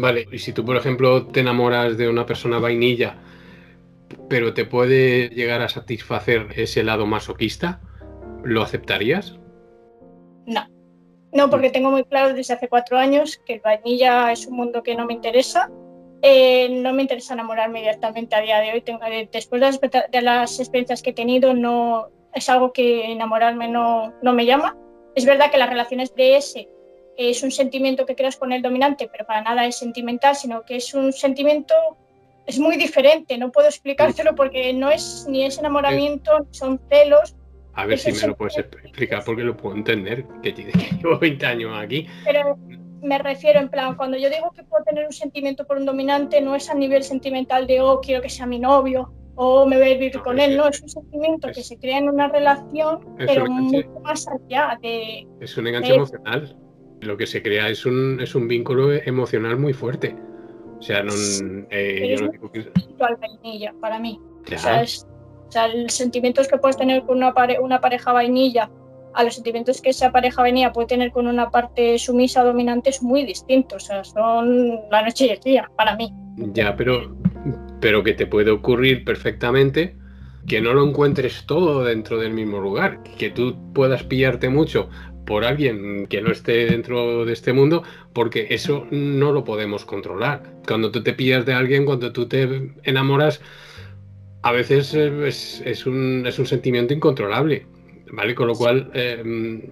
Vale, 0.00 0.28
y 0.30 0.38
si 0.38 0.52
tú, 0.52 0.64
por 0.64 0.76
ejemplo, 0.76 1.26
te 1.26 1.40
enamoras 1.40 1.98
de 1.98 2.08
una 2.08 2.24
persona 2.24 2.60
vainilla, 2.60 3.16
pero 4.28 4.54
te 4.54 4.64
puede 4.64 5.28
llegar 5.30 5.60
a 5.60 5.68
satisfacer 5.68 6.46
ese 6.54 6.84
lado 6.84 7.04
masoquista, 7.04 7.80
¿lo 8.44 8.62
aceptarías? 8.62 9.40
No. 10.46 10.68
No, 11.32 11.50
porque 11.50 11.70
tengo 11.70 11.90
muy 11.90 12.04
claro 12.04 12.32
desde 12.32 12.54
hace 12.54 12.68
cuatro 12.68 12.96
años 12.96 13.40
que 13.44 13.54
el 13.54 13.60
vainilla 13.60 14.30
es 14.30 14.46
un 14.46 14.54
mundo 14.54 14.84
que 14.84 14.94
no 14.94 15.04
me 15.04 15.14
interesa. 15.14 15.68
Eh, 16.22 16.68
no 16.80 16.92
me 16.92 17.02
interesa 17.02 17.34
enamorarme 17.34 17.80
directamente 17.80 18.36
a 18.36 18.40
día 18.40 18.60
de 18.60 18.74
hoy. 18.74 18.82
Tengo, 18.82 19.04
eh, 19.04 19.28
después 19.32 19.60
de 19.60 19.66
las, 19.66 19.80
de 19.80 20.22
las, 20.22 20.60
experiencias 20.60 21.02
que 21.02 21.10
he 21.10 21.14
tenido, 21.14 21.54
no 21.54 22.08
es 22.32 22.48
algo 22.48 22.72
que 22.72 23.10
enamorarme 23.10 23.66
no, 23.66 24.14
no 24.22 24.32
me 24.32 24.46
llama. 24.46 24.76
Es 25.16 25.26
verdad 25.26 25.50
que 25.50 25.58
las 25.58 25.68
relaciones 25.68 26.14
de 26.14 26.36
ese 26.36 26.68
es 27.18 27.42
un 27.42 27.50
sentimiento 27.50 28.06
que 28.06 28.14
creas 28.14 28.36
con 28.36 28.52
el 28.52 28.62
dominante, 28.62 29.08
pero 29.10 29.26
para 29.26 29.42
nada 29.42 29.66
es 29.66 29.76
sentimental, 29.76 30.36
sino 30.36 30.62
que 30.62 30.76
es 30.76 30.94
un 30.94 31.12
sentimiento, 31.12 31.74
es 32.46 32.60
muy 32.60 32.76
diferente, 32.76 33.36
no 33.36 33.50
puedo 33.50 33.66
explicártelo 33.66 34.36
porque 34.36 34.72
no 34.72 34.88
es 34.88 35.26
ni 35.28 35.44
es 35.44 35.58
enamoramiento, 35.58 36.38
ni 36.38 36.54
son 36.54 36.80
celos. 36.88 37.34
A 37.74 37.86
ver 37.86 37.98
si 37.98 38.12
me 38.12 38.28
lo 38.28 38.36
puedes 38.36 38.56
explicar 38.58 39.24
porque 39.24 39.42
lo 39.42 39.56
puedo 39.56 39.74
entender, 39.74 40.26
que 40.42 40.52
llevo 40.52 41.18
20 41.18 41.44
años 41.46 41.72
aquí. 41.76 42.06
Pero 42.24 42.56
me 43.02 43.18
refiero 43.18 43.58
en 43.58 43.68
plan, 43.68 43.96
cuando 43.96 44.16
yo 44.16 44.30
digo 44.30 44.52
que 44.52 44.62
puedo 44.62 44.84
tener 44.84 45.04
un 45.04 45.12
sentimiento 45.12 45.66
por 45.66 45.78
un 45.78 45.86
dominante, 45.86 46.40
no 46.40 46.54
es 46.54 46.70
a 46.70 46.74
nivel 46.74 47.02
sentimental 47.02 47.66
de, 47.66 47.80
oh, 47.80 48.00
quiero 48.00 48.22
que 48.22 48.28
sea 48.28 48.46
mi 48.46 48.60
novio, 48.60 49.12
o 49.34 49.66
me 49.66 49.76
voy 49.76 49.90
a 49.90 49.94
vivir 49.94 50.20
con 50.20 50.38
él, 50.38 50.56
no, 50.56 50.68
es 50.68 50.80
un 50.82 50.88
sentimiento 50.88 51.48
que 51.48 51.64
se 51.64 51.78
crea 51.78 51.98
en 51.98 52.08
una 52.08 52.28
relación, 52.28 53.00
pero 53.16 53.46
mucho 53.46 53.88
más 54.04 54.26
allá 54.28 54.78
de... 54.80 55.26
Es 55.40 55.56
un 55.56 55.66
enganche 55.66 55.94
emocional 55.94 56.56
lo 57.00 57.16
que 57.16 57.26
se 57.26 57.42
crea 57.42 57.68
es 57.68 57.86
un, 57.86 58.20
es 58.20 58.34
un 58.34 58.48
vínculo 58.48 58.92
emocional 58.92 59.58
muy 59.58 59.72
fuerte. 59.72 60.16
O 60.78 60.82
sea, 60.82 61.02
no, 61.02 61.12
eh, 61.70 62.16
yo 62.16 62.26
no 62.26 62.32
digo 62.32 62.52
que... 62.52 62.70
vainilla, 62.98 63.74
para 63.80 63.98
mí. 63.98 64.20
O 64.52 64.58
sea, 64.58 64.82
es, 64.82 65.06
o 65.48 65.52
sea, 65.52 65.68
los 65.68 65.92
sentimientos 65.92 66.46
que 66.46 66.58
puedes 66.58 66.76
tener 66.76 67.02
con 67.02 67.16
una, 67.16 67.34
una 67.60 67.80
pareja 67.80 68.12
vainilla 68.12 68.70
a 69.14 69.24
los 69.24 69.34
sentimientos 69.34 69.80
que 69.80 69.90
esa 69.90 70.12
pareja 70.12 70.42
vainilla 70.42 70.72
puede 70.72 70.86
tener 70.86 71.10
con 71.10 71.26
una 71.26 71.50
parte 71.50 71.98
sumisa 71.98 72.44
dominante 72.44 72.90
es 72.90 73.02
muy 73.02 73.24
distinto. 73.24 73.76
O 73.76 73.80
sea, 73.80 74.04
son 74.04 74.78
la 74.90 75.02
noche 75.02 75.26
y 75.26 75.30
el 75.30 75.40
día, 75.40 75.70
para 75.76 75.96
mí. 75.96 76.12
Ya, 76.52 76.76
pero, 76.76 77.16
pero 77.80 78.04
que 78.04 78.14
te 78.14 78.26
puede 78.26 78.50
ocurrir 78.50 79.04
perfectamente 79.04 79.96
que 80.46 80.60
no 80.60 80.72
lo 80.72 80.86
encuentres 80.86 81.44
todo 81.46 81.84
dentro 81.84 82.18
del 82.18 82.32
mismo 82.32 82.58
lugar, 82.58 83.02
que 83.18 83.30
tú 83.30 83.56
puedas 83.74 84.02
pillarte 84.02 84.48
mucho 84.48 84.88
por 85.28 85.44
alguien 85.44 86.06
que 86.06 86.22
no 86.22 86.32
esté 86.32 86.64
dentro 86.64 87.26
de 87.26 87.34
este 87.34 87.52
mundo, 87.52 87.82
porque 88.14 88.46
eso 88.48 88.86
no 88.90 89.30
lo 89.30 89.44
podemos 89.44 89.84
controlar. 89.84 90.42
Cuando 90.66 90.90
tú 90.90 91.02
te 91.02 91.12
pillas 91.12 91.44
de 91.44 91.52
alguien, 91.52 91.84
cuando 91.84 92.12
tú 92.12 92.26
te 92.26 92.72
enamoras, 92.84 93.42
a 94.40 94.52
veces 94.52 94.94
es, 94.94 95.86
un, 95.86 96.24
es 96.26 96.38
un, 96.38 96.46
sentimiento 96.46 96.94
incontrolable, 96.94 97.66
¿vale? 98.10 98.34
Con 98.34 98.46
lo 98.46 98.54
cual, 98.54 98.90
em, 98.94 99.64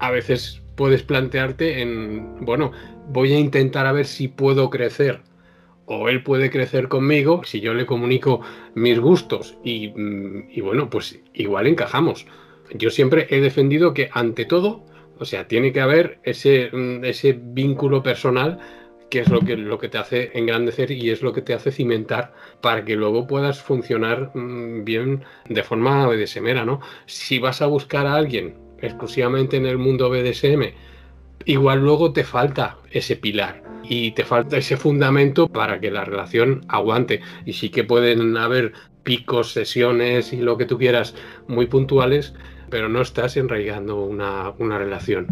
a 0.00 0.10
veces 0.10 0.62
puedes 0.74 1.04
plantearte 1.04 1.80
en, 1.80 2.44
bueno, 2.44 2.72
voy 3.08 3.32
a 3.34 3.38
intentar 3.38 3.86
a 3.86 3.92
ver 3.92 4.04
si 4.04 4.26
puedo 4.26 4.68
crecer 4.68 5.20
o 5.86 6.08
él 6.08 6.24
puede 6.24 6.50
crecer 6.50 6.88
conmigo 6.88 7.42
si 7.44 7.60
yo 7.60 7.72
le 7.72 7.86
comunico 7.86 8.40
mis 8.74 8.98
gustos 8.98 9.56
y, 9.62 9.90
mm, 9.90 10.50
y, 10.50 10.60
bueno, 10.60 10.90
pues 10.90 11.20
igual 11.34 11.68
encajamos. 11.68 12.26
Yo 12.74 12.90
siempre 12.90 13.28
he 13.30 13.40
defendido 13.40 13.94
que 13.94 14.10
ante 14.12 14.44
todo, 14.44 14.87
o 15.18 15.24
sea, 15.24 15.48
tiene 15.48 15.72
que 15.72 15.80
haber 15.80 16.18
ese, 16.22 16.70
mm, 16.72 17.04
ese 17.04 17.38
vínculo 17.40 18.02
personal 18.02 18.58
que 19.10 19.20
es 19.20 19.28
lo 19.30 19.40
que, 19.40 19.56
lo 19.56 19.78
que 19.78 19.88
te 19.88 19.98
hace 19.98 20.30
engrandecer 20.34 20.90
y 20.90 21.10
es 21.10 21.22
lo 21.22 21.32
que 21.32 21.42
te 21.42 21.54
hace 21.54 21.72
cimentar 21.72 22.34
para 22.60 22.84
que 22.84 22.96
luego 22.96 23.26
puedas 23.26 23.62
funcionar 23.62 24.30
mm, 24.34 24.84
bien 24.84 25.24
de 25.48 25.62
forma 25.62 26.06
BDSMera, 26.06 26.64
¿no? 26.64 26.80
Si 27.06 27.38
vas 27.38 27.62
a 27.62 27.66
buscar 27.66 28.06
a 28.06 28.14
alguien 28.14 28.54
exclusivamente 28.80 29.56
en 29.56 29.66
el 29.66 29.78
mundo 29.78 30.10
BDSM, 30.10 30.74
igual 31.44 31.80
luego 31.80 32.12
te 32.12 32.24
falta 32.24 32.78
ese 32.90 33.16
pilar 33.16 33.62
y 33.82 34.12
te 34.12 34.24
falta 34.24 34.58
ese 34.58 34.76
fundamento 34.76 35.48
para 35.48 35.80
que 35.80 35.90
la 35.90 36.04
relación 36.04 36.64
aguante. 36.68 37.20
Y 37.46 37.54
sí 37.54 37.70
que 37.70 37.84
pueden 37.84 38.36
haber 38.36 38.72
picos, 39.02 39.52
sesiones 39.52 40.32
y 40.32 40.38
lo 40.38 40.58
que 40.58 40.66
tú 40.66 40.78
quieras 40.78 41.14
muy 41.46 41.66
puntuales, 41.66 42.34
pero 42.70 42.88
no 42.88 43.00
estás 43.00 43.36
enraigando 43.36 44.02
una, 44.02 44.50
una 44.58 44.78
relación. 44.78 45.26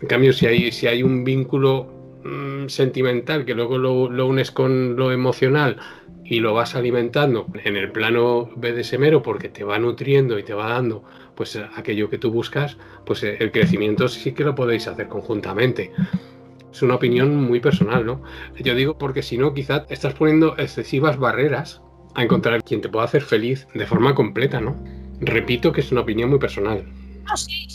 En 0.00 0.08
cambio, 0.08 0.32
si 0.32 0.46
hay, 0.46 0.72
si 0.72 0.86
hay 0.86 1.02
un 1.02 1.24
vínculo 1.24 2.00
Mm, 2.22 2.68
sentimental 2.68 3.46
que 3.46 3.54
luego 3.54 3.78
lo, 3.78 4.26
unes 4.26 4.50
con 4.50 4.96
lo 4.96 5.10
emocional 5.10 5.78
y 6.22 6.40
lo 6.40 6.52
vas 6.52 6.74
alimentando 6.74 7.46
en 7.64 7.76
el 7.76 7.90
plano 7.92 8.50
BDSMero 8.56 9.22
porque 9.22 9.48
te 9.48 9.64
va 9.64 9.78
nutriendo 9.78 10.38
y 10.38 10.42
te 10.42 10.52
va 10.52 10.68
dando 10.68 11.02
pues 11.34 11.58
aquello 11.76 12.10
que 12.10 12.18
tú 12.18 12.30
buscas, 12.30 12.76
pues 13.06 13.22
el 13.22 13.50
crecimiento 13.50 14.06
sí 14.08 14.32
que 14.32 14.44
lo 14.44 14.54
podéis 14.54 14.86
hacer 14.86 15.08
conjuntamente. 15.08 15.92
Es 16.70 16.82
una 16.82 16.96
opinión 16.96 17.34
muy 17.34 17.60
personal, 17.60 18.04
¿no? 18.04 18.22
Yo 18.62 18.74
digo 18.74 18.98
porque 18.98 19.22
si 19.22 19.38
no, 19.38 19.54
quizás 19.54 19.84
estás 19.88 20.12
poniendo 20.12 20.54
excesivas 20.58 21.18
barreras 21.18 21.80
a 22.14 22.22
encontrar 22.22 22.62
quien 22.62 22.82
te 22.82 22.90
pueda 22.90 23.06
hacer 23.06 23.22
feliz 23.22 23.66
de 23.72 23.86
forma 23.86 24.14
completa, 24.14 24.60
¿no? 24.60 24.76
Repito 25.20 25.72
que 25.72 25.80
es 25.80 25.92
una 25.92 26.00
opinión 26.00 26.30
muy 26.30 26.38
personal. 26.38 26.84
Ah, 27.26 27.36
sí, 27.36 27.66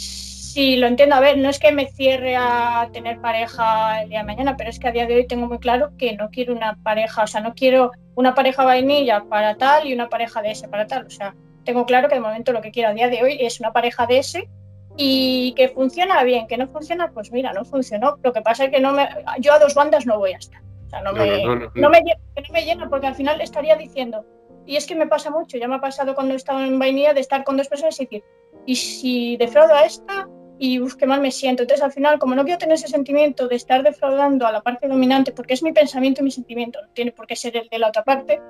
Sí, 0.56 0.78
lo 0.78 0.88
entiendo. 0.88 1.16
A 1.16 1.20
ver, 1.20 1.38
no 1.38 1.50
es 1.50 1.60
que 1.60 1.74
me 1.74 1.88
cierre 1.88 2.38
a 2.38 2.88
tener 2.94 3.20
pareja 3.20 4.02
el 4.02 4.08
día 4.08 4.20
de 4.20 4.26
mañana, 4.26 4.56
pero 4.56 4.70
es 4.70 4.80
que 4.80 4.88
a 4.88 4.94
día 4.94 5.06
de 5.06 5.16
hoy 5.16 5.28
tengo 5.28 5.48
muy 5.48 5.60
claro 5.60 5.92
que 5.98 6.16
no 6.16 6.30
quiero 6.30 6.56
una 6.56 6.78
pareja, 6.82 7.24
o 7.24 7.28
sea, 7.28 7.42
no 7.42 7.54
quiero 7.54 7.92
una 8.16 8.34
pareja 8.34 8.64
vainilla 8.64 9.26
para 9.30 9.58
tal 9.58 9.86
y 9.86 9.94
una 9.94 10.08
pareja 10.08 10.42
de 10.42 10.52
ese 10.52 10.70
para 10.70 10.88
tal. 10.88 11.08
O 11.08 11.10
sea, 11.10 11.36
tengo 11.66 11.86
claro 11.86 12.08
que 12.08 12.16
de 12.16 12.22
momento 12.22 12.54
lo 12.54 12.62
que 12.62 12.72
quiero 12.72 12.88
a 12.88 12.94
día 12.94 13.10
de 13.10 13.22
hoy 13.22 13.38
es 13.42 13.60
una 13.60 13.74
pareja 13.74 14.06
de 14.06 14.20
ese 14.20 14.48
y 14.96 15.54
que 15.58 15.68
funciona 15.68 16.24
bien, 16.24 16.48
que 16.48 16.58
no 16.58 16.70
funciona, 16.70 17.12
pues 17.12 17.34
mira, 17.34 17.52
no 17.52 17.66
funcionó. 17.66 18.16
Lo 18.24 18.32
que 18.32 18.42
pasa 18.42 18.64
es 18.64 18.72
que 18.72 18.80
no 18.80 18.94
me, 18.94 19.10
yo 19.42 19.52
a 19.52 19.60
dos 19.60 19.76
bandas 19.76 20.06
no 20.06 20.18
voy 20.20 20.32
a 20.32 20.38
estar. 20.38 20.62
O 20.86 20.90
sea, 20.90 21.02
no, 21.02 21.12
me, 21.12 21.44
no, 21.76 21.90
me, 21.90 22.62
llena, 22.64 22.90
porque 22.90 23.08
al 23.08 23.16
final 23.16 23.42
estaría 23.42 23.76
diciendo, 23.76 24.26
y 24.66 24.76
es 24.76 24.86
que 24.86 24.96
me 24.96 25.08
pasa 25.08 25.30
mucho, 25.30 25.58
ya 25.58 25.68
me 25.68 25.76
ha 25.76 25.82
pasado 25.82 26.16
cuando 26.16 26.34
he 26.34 26.38
estado 26.38 26.62
en 26.62 26.80
vainilla 26.80 27.14
de 27.14 27.22
estar 27.22 27.44
con 27.44 27.58
dos 27.58 27.68
personas 27.68 28.00
y 28.00 28.06
decir, 28.06 28.24
y 28.66 28.76
si 28.76 29.38
defraudo 29.38 29.76
a 29.76 29.86
esta, 29.86 30.28
y 30.58 30.80
uf, 30.80 30.96
qué 30.96 31.06
mal 31.06 31.22
me 31.22 31.32
siento. 31.32 31.64
Entonces, 31.64 31.84
al 31.84 31.92
final, 31.92 32.18
como 32.18 32.36
no 32.36 32.44
quiero 32.44 32.58
tener 32.58 32.76
ese 32.76 32.88
sentimiento 32.88 33.48
de 33.48 33.56
estar 33.56 33.84
defraudando 33.84 34.48
a 34.48 34.52
la 34.52 34.62
parte 34.62 34.88
dominante, 34.88 35.32
porque 35.32 35.54
es 35.54 35.64
mi 35.64 35.74
pensamiento 35.74 36.22
y 36.22 36.26
mi 36.26 36.32
sentimiento, 36.32 36.82
no 36.82 36.90
tiene 36.94 37.12
por 37.12 37.28
qué 37.28 37.36
ser 37.36 37.58
el 37.58 37.68
de 37.70 37.80
la 37.80 37.90
otra 37.90 38.04
parte, 38.04 38.42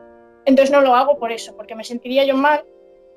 entonces 0.45 0.71
no 0.71 0.81
lo 0.81 0.95
hago 0.95 1.17
por 1.17 1.31
eso, 1.31 1.55
porque 1.55 1.75
me 1.75 1.83
sentiría 1.83 2.23
yo 2.23 2.37
mal 2.37 2.63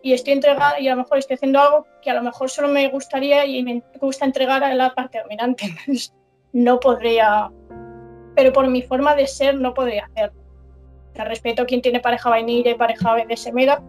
y 0.02 0.12
estoy 0.12 0.32
entregada 0.32 0.80
y 0.80 0.88
a 0.88 0.94
lo 0.94 1.02
mejor 1.02 1.18
estoy 1.18 1.34
haciendo 1.34 1.60
algo 1.60 1.86
que 2.02 2.10
a 2.10 2.14
lo 2.14 2.22
mejor 2.22 2.48
solo 2.48 2.68
me 2.68 2.88
gustaría 2.88 3.44
y 3.44 3.62
me 3.62 3.82
gusta 4.00 4.24
entregar 4.24 4.64
a 4.64 4.74
la 4.74 4.94
parte 4.94 5.20
dominante. 5.22 5.64
Entonces, 5.86 6.14
no 6.52 6.80
podría, 6.80 7.50
pero 8.34 8.52
por 8.52 8.66
mi 8.68 8.82
forma 8.82 9.14
de 9.14 9.26
ser 9.26 9.56
no 9.56 9.74
podría 9.74 10.06
hacerlo. 10.06 10.47
Respeto 11.24 11.62
a 11.62 11.66
quien 11.66 11.82
tiene 11.82 12.00
pareja 12.00 12.30
vainilla 12.30 12.70
y 12.70 12.74
pareja 12.74 13.14
de 13.16 13.36
semera, 13.36 13.82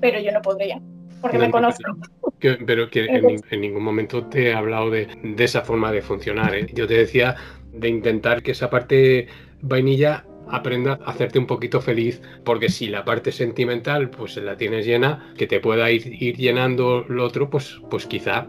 pero 0.00 0.20
yo 0.20 0.32
no 0.32 0.42
podría 0.42 0.80
porque 1.20 1.38
me 1.38 1.50
conozco. 1.50 1.96
pero 2.40 2.88
que 2.90 3.04
en, 3.04 3.60
ningún 3.60 3.82
momento 3.82 4.26
te 4.26 4.48
he 4.48 4.54
hablado 4.54 4.90
de, 4.90 5.08
esa 5.38 5.62
forma 5.62 5.92
de 5.92 6.02
funcionar. 6.02 6.54
¿eh? 6.54 6.66
Yo 6.72 6.86
te 6.86 6.94
decía 6.94 7.36
de 7.72 7.88
intentar 7.88 8.42
que 8.42 8.52
esa 8.52 8.70
parte 8.70 9.28
vainilla 9.60 10.24
aprenda 10.48 10.98
a 11.04 11.10
hacerte 11.10 11.38
un 11.38 11.46
poquito 11.46 11.80
feliz, 11.80 12.20
porque 12.44 12.68
si 12.68 12.88
la 12.88 13.04
parte 13.04 13.30
sentimental 13.30 14.10
pues 14.10 14.36
la 14.36 14.56
tienes 14.56 14.86
llena, 14.86 15.32
que 15.36 15.46
te 15.46 15.60
pueda 15.60 15.90
ir, 15.90 16.22
ir 16.22 16.36
llenando 16.36 17.04
lo 17.08 17.24
otro, 17.24 17.48
pues, 17.50 17.80
pues 17.88 18.06
quizá, 18.06 18.48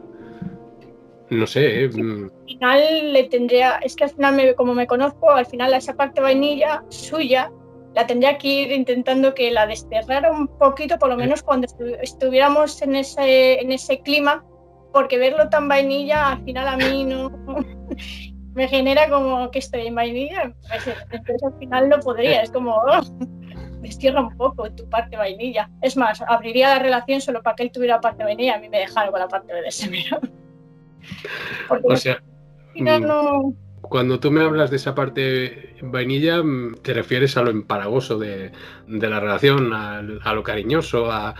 no 1.30 1.45
sé. 1.45 1.86
¿eh? 1.86 1.89
Mm. 1.89 2.23
al 2.23 2.47
final 2.47 3.13
le 3.13 3.23
tendría, 3.25 3.75
es 3.77 3.95
que 3.95 4.06
al 4.06 4.10
final 4.10 4.56
como 4.56 4.73
me 4.73 4.88
conozco, 4.88 5.30
al 5.30 5.45
final 5.45 5.73
esa 5.73 5.95
parte 5.95 6.21
vainilla 6.21 6.84
suya 6.89 7.51
la 7.95 8.08
tendría 8.08 8.38
que 8.38 8.47
ir 8.47 8.71
intentando 8.71 9.34
que 9.34 9.51
la 9.51 9.67
desterrara 9.67 10.32
un 10.32 10.47
poquito, 10.47 10.97
por 10.97 11.10
lo 11.10 11.17
menos 11.17 11.43
cuando 11.43 11.67
estuviéramos 12.01 12.82
en 12.82 12.95
ese, 12.95 13.60
en 13.60 13.71
ese 13.71 13.99
clima, 13.99 14.45
porque 14.93 15.17
verlo 15.17 15.49
tan 15.49 15.67
vainilla 15.67 16.32
al 16.32 16.43
final 16.43 16.67
a 16.67 16.77
mí 16.77 17.04
no 17.04 17.30
me 18.54 18.67
genera 18.67 19.10
como 19.10 19.49
que 19.51 19.60
estoy 19.60 19.88
en 19.88 19.95
vainilla, 19.95 20.54
pues, 20.67 20.95
entonces 21.12 21.43
al 21.43 21.58
final 21.60 21.89
no 21.89 21.99
podría, 21.99 22.41
es 22.41 22.51
como 22.51 22.75
oh, 22.75 23.01
destierra 23.82 24.21
un 24.21 24.38
poco 24.38 24.71
tu 24.71 24.88
parte 24.89 25.17
vainilla. 25.17 25.69
Es 25.82 25.97
más, 25.97 26.21
abriría 26.27 26.69
la 26.75 26.80
relación 26.80 27.19
solo 27.19 27.41
para 27.41 27.56
que 27.56 27.63
él 27.63 27.71
tuviera 27.71 27.99
parte 27.99 28.23
vainilla 28.23 28.56
a 28.56 28.60
mí 28.60 28.69
me 28.69 28.80
dejara 28.80 29.12
con 29.12 29.19
la 29.19 29.27
parte 29.27 29.54
de 29.54 29.67
ese 29.67 29.89
o 31.84 31.95
sea, 31.95 32.13
al 32.13 32.73
final 32.73 33.01
mm. 33.01 33.06
no 33.06 33.56
cuando 33.91 34.21
tú 34.21 34.32
me 34.32 34.41
hablas 34.41 34.69
de 34.69 34.77
esa 34.77 34.95
parte 34.95 35.75
vainilla, 35.82 36.41
mm, 36.41 36.75
te 36.82 36.93
refieres 36.93 37.36
a 37.36 37.41
lo 37.41 37.51
empalagoso 37.51 38.17
de, 38.17 38.54
la 38.88 39.19
relación, 39.19 39.73
a, 39.73 40.01
lo 40.01 40.43
cariñoso, 40.43 41.12
a... 41.12 41.36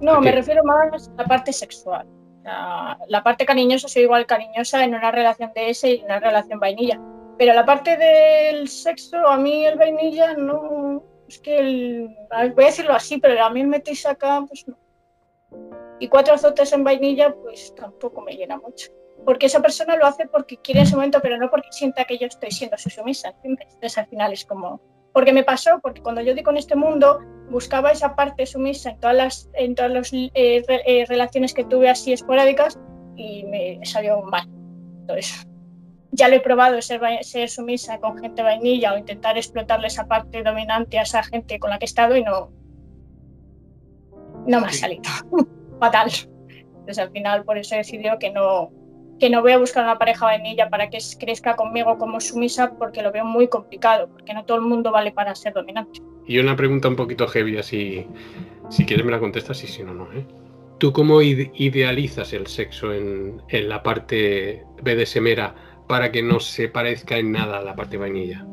No, 0.00 0.20
me 0.20 0.32
refiero 0.32 0.64
más 0.64 1.08
a 1.08 1.22
la 1.22 1.28
parte 1.28 1.52
sexual. 1.52 2.04
La, 2.42 3.22
parte 3.22 3.46
cariñosa 3.46 3.86
soy 3.86 4.02
igual 4.02 4.26
cariñosa 4.26 4.82
en 4.82 4.96
una 4.96 5.12
relación 5.12 5.52
de 5.54 5.70
ese 5.70 5.92
y 5.92 5.98
en 6.00 6.06
una 6.06 6.18
relación 6.18 6.58
vainilla. 6.58 7.00
Pero 7.38 7.54
la 7.54 7.64
parte 7.64 7.96
del 7.96 8.66
sexo, 8.66 9.16
a 9.24 9.36
mí 9.36 9.64
el 9.64 9.78
vainilla 9.78 10.34
no... 10.34 11.04
Es 11.28 11.38
que 11.38 11.56
el, 11.56 12.16
voy 12.56 12.64
a 12.64 12.66
decirlo 12.66 12.94
así, 12.94 13.18
pero 13.18 13.44
a 13.44 13.50
mí 13.50 13.62
me 13.62 13.78
metéis 13.78 14.04
acá, 14.06 14.44
pues 14.48 14.66
no. 14.66 14.76
Y 16.00 16.08
cuatro 16.08 16.34
azotes 16.34 16.72
en 16.72 16.82
vainilla, 16.82 17.32
pues 17.32 17.72
tampoco 17.76 18.22
me 18.22 18.32
llena 18.32 18.58
mucho 18.58 18.90
porque 19.24 19.46
esa 19.46 19.60
persona 19.60 19.96
lo 19.96 20.06
hace 20.06 20.26
porque 20.26 20.56
quiere 20.58 20.80
en 20.80 20.86
su 20.86 20.96
momento, 20.96 21.20
pero 21.22 21.36
no 21.38 21.50
porque 21.50 21.68
sienta 21.70 22.04
que 22.04 22.18
yo 22.18 22.26
estoy 22.26 22.50
siendo 22.50 22.76
su 22.76 22.90
sumisa. 22.90 23.34
Entonces 23.42 23.98
al 23.98 24.06
final 24.06 24.32
es 24.32 24.44
como, 24.44 24.80
porque 25.12 25.32
me 25.32 25.44
pasó, 25.44 25.78
porque 25.80 26.02
cuando 26.02 26.22
yo 26.22 26.34
di 26.34 26.42
con 26.42 26.56
este 26.56 26.76
mundo, 26.76 27.20
buscaba 27.50 27.92
esa 27.92 28.14
parte 28.16 28.46
sumisa 28.46 28.90
en 28.90 29.00
todas 29.00 29.16
las, 29.16 29.50
en 29.54 29.74
todas 29.74 29.92
las 29.92 30.12
eh, 30.12 30.30
eh, 30.34 31.04
relaciones 31.06 31.54
que 31.54 31.64
tuve 31.64 31.88
así 31.88 32.12
esporádicas 32.12 32.78
y 33.16 33.44
me 33.44 33.84
salió 33.84 34.22
mal. 34.22 34.48
Entonces, 35.00 35.46
ya 36.10 36.28
lo 36.28 36.36
he 36.36 36.40
probado, 36.40 36.80
ser, 36.82 37.00
ser 37.22 37.48
sumisa 37.48 37.98
con 37.98 38.18
gente 38.18 38.42
vainilla 38.42 38.94
o 38.94 38.98
intentar 38.98 39.36
explotarle 39.36 39.86
esa 39.86 40.06
parte 40.06 40.42
dominante 40.42 40.98
a 40.98 41.02
esa 41.02 41.22
gente 41.22 41.58
con 41.58 41.70
la 41.70 41.78
que 41.78 41.84
he 41.84 41.86
estado 41.86 42.16
y 42.16 42.22
no, 42.22 42.50
no 44.46 44.60
me 44.60 44.66
ha 44.66 44.72
salido. 44.72 45.02
Fatal. 45.80 46.10
Entonces 46.48 46.98
al 46.98 47.10
final 47.12 47.44
por 47.44 47.58
eso 47.58 47.74
he 47.74 47.78
decidido 47.78 48.18
que 48.18 48.30
no, 48.30 48.72
que 49.22 49.30
no 49.30 49.40
voy 49.40 49.52
a 49.52 49.58
buscar 49.58 49.84
una 49.84 50.00
pareja 50.00 50.26
vainilla 50.26 50.68
para 50.68 50.90
que 50.90 50.98
crezca 51.20 51.54
conmigo 51.54 51.96
como 51.96 52.20
sumisa 52.20 52.72
porque 52.76 53.02
lo 53.02 53.12
veo 53.12 53.24
muy 53.24 53.46
complicado, 53.46 54.08
porque 54.08 54.34
no 54.34 54.44
todo 54.44 54.56
el 54.56 54.64
mundo 54.64 54.90
vale 54.90 55.12
para 55.12 55.32
ser 55.36 55.52
dominante. 55.52 56.00
Y 56.26 56.40
una 56.40 56.56
pregunta 56.56 56.88
un 56.88 56.96
poquito 56.96 57.28
heavy, 57.28 57.56
así, 57.56 58.04
si 58.68 58.84
quieres 58.84 59.06
me 59.06 59.12
la 59.12 59.20
contestas 59.20 59.62
y 59.62 59.68
si 59.68 59.84
no, 59.84 59.94
no. 59.94 60.12
¿eh? 60.12 60.26
¿Tú 60.78 60.92
cómo 60.92 61.22
idealizas 61.22 62.32
el 62.32 62.48
sexo 62.48 62.92
en, 62.92 63.40
en 63.46 63.68
la 63.68 63.84
parte 63.84 64.64
BDSMera 64.82 65.54
para 65.86 66.10
que 66.10 66.20
no 66.20 66.40
se 66.40 66.66
parezca 66.66 67.16
en 67.16 67.30
nada 67.30 67.58
a 67.58 67.62
la 67.62 67.76
parte 67.76 67.98
vainilla? 67.98 68.44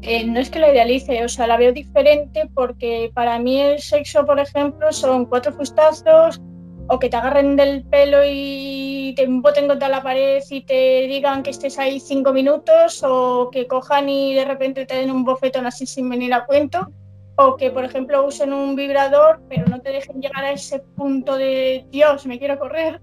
Eh, 0.00 0.24
no 0.24 0.40
es 0.40 0.48
que 0.48 0.58
la 0.58 0.72
idealice, 0.72 1.22
o 1.22 1.28
sea, 1.28 1.46
la 1.46 1.58
veo 1.58 1.72
diferente 1.74 2.48
porque 2.54 3.10
para 3.12 3.38
mí 3.38 3.60
el 3.60 3.78
sexo, 3.80 4.24
por 4.24 4.40
ejemplo, 4.40 4.90
son 4.90 5.26
cuatro 5.26 5.52
fustazos, 5.52 6.40
o 6.88 6.98
que 6.98 7.08
te 7.08 7.16
agarren 7.16 7.54
del 7.56 7.84
pelo 7.84 8.18
y 8.24 9.12
te 9.14 9.24
emboten 9.24 9.68
contra 9.68 9.88
la 9.88 10.02
pared 10.02 10.42
y 10.48 10.62
te 10.62 11.06
digan 11.06 11.42
que 11.42 11.50
estés 11.50 11.78
ahí 11.78 12.00
cinco 12.00 12.32
minutos, 12.32 13.02
o 13.04 13.50
que 13.50 13.66
cojan 13.66 14.08
y 14.08 14.34
de 14.34 14.44
repente 14.44 14.86
te 14.86 14.96
den 14.96 15.10
un 15.10 15.24
bofetón 15.24 15.66
así 15.66 15.86
sin 15.86 16.08
venir 16.08 16.32
a 16.32 16.46
cuento, 16.46 16.90
o 17.36 17.56
que, 17.56 17.70
por 17.70 17.84
ejemplo, 17.84 18.26
usen 18.26 18.52
un 18.52 18.74
vibrador, 18.74 19.40
pero 19.48 19.66
no 19.66 19.80
te 19.80 19.90
dejen 19.90 20.20
llegar 20.20 20.44
a 20.44 20.52
ese 20.52 20.80
punto 20.80 21.36
de 21.36 21.86
Dios, 21.90 22.26
me 22.26 22.38
quiero 22.38 22.58
correr. 22.58 23.00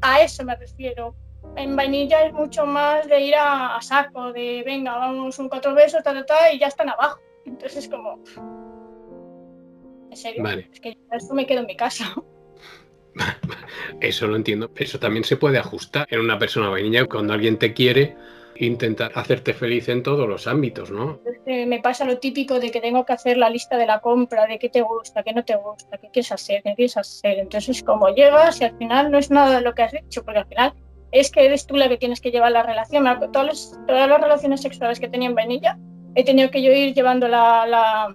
A 0.00 0.20
eso 0.22 0.44
me 0.44 0.56
refiero. 0.56 1.14
En 1.56 1.76
vainilla 1.76 2.24
es 2.24 2.32
mucho 2.32 2.66
más 2.66 3.06
de 3.08 3.20
ir 3.20 3.34
a, 3.38 3.78
saco, 3.80 4.32
de 4.32 4.62
venga, 4.64 4.96
vamos 4.96 5.38
un 5.38 5.48
cuatro 5.48 5.74
besos, 5.74 6.02
ta, 6.02 6.14
ta, 6.14 6.24
ta, 6.24 6.52
y 6.52 6.58
ya 6.58 6.68
están 6.68 6.88
abajo. 6.88 7.20
Entonces 7.44 7.84
es 7.84 7.88
como, 7.88 8.20
En 10.10 10.16
serio. 10.16 10.44
Es 10.72 10.80
que 10.80 10.96
eso 11.12 11.34
me 11.34 11.46
quedo 11.46 11.60
en 11.60 11.66
mi 11.66 11.76
casa. 11.76 12.14
Eso 14.00 14.26
lo 14.26 14.36
entiendo. 14.36 14.70
Eso 14.76 14.98
también 14.98 15.24
se 15.24 15.36
puede 15.36 15.58
ajustar 15.58 16.06
en 16.10 16.20
una 16.20 16.38
persona 16.38 16.68
vainilla 16.68 17.06
cuando 17.06 17.34
alguien 17.34 17.58
te 17.58 17.72
quiere 17.72 18.16
intentar 18.56 19.12
hacerte 19.14 19.54
feliz 19.54 19.88
en 19.88 20.02
todos 20.02 20.28
los 20.28 20.46
ámbitos, 20.46 20.90
¿no? 20.90 21.20
me 21.46 21.80
pasa 21.80 22.04
lo 22.04 22.18
típico 22.18 22.60
de 22.60 22.70
que 22.70 22.80
tengo 22.80 23.06
que 23.06 23.12
hacer 23.12 23.36
la 23.36 23.48
lista 23.48 23.76
de 23.76 23.86
la 23.86 24.00
compra, 24.00 24.46
de 24.46 24.58
qué 24.58 24.68
te 24.68 24.82
gusta, 24.82 25.22
qué 25.22 25.32
no 25.32 25.44
te 25.44 25.56
gusta, 25.56 25.96
qué 25.96 26.10
quieres 26.12 26.30
hacer, 26.32 26.62
qué 26.62 26.74
quieres 26.74 26.96
hacer. 26.96 27.38
Entonces, 27.38 27.82
como 27.82 28.08
llegas 28.14 28.60
y 28.60 28.64
al 28.64 28.76
final 28.76 29.10
no 29.10 29.18
es 29.18 29.30
nada 29.30 29.56
de 29.56 29.62
lo 29.62 29.74
que 29.74 29.82
has 29.82 29.92
dicho, 29.92 30.24
porque 30.24 30.40
al 30.40 30.46
final 30.46 30.74
es 31.10 31.30
que 31.30 31.46
eres 31.46 31.66
tú 31.66 31.76
la 31.76 31.88
que 31.88 31.96
tienes 31.96 32.20
que 32.20 32.30
llevar 32.30 32.52
la 32.52 32.62
relación. 32.62 33.06
Todas, 33.32 33.78
todas 33.86 34.08
las 34.08 34.20
relaciones 34.20 34.60
sexuales 34.60 35.00
que 35.00 35.08
tenía 35.08 35.28
en 35.28 35.34
vainilla, 35.34 35.78
he 36.14 36.24
tenido 36.24 36.50
que 36.50 36.62
yo 36.62 36.72
ir 36.72 36.94
llevando 36.94 37.28
la, 37.28 38.14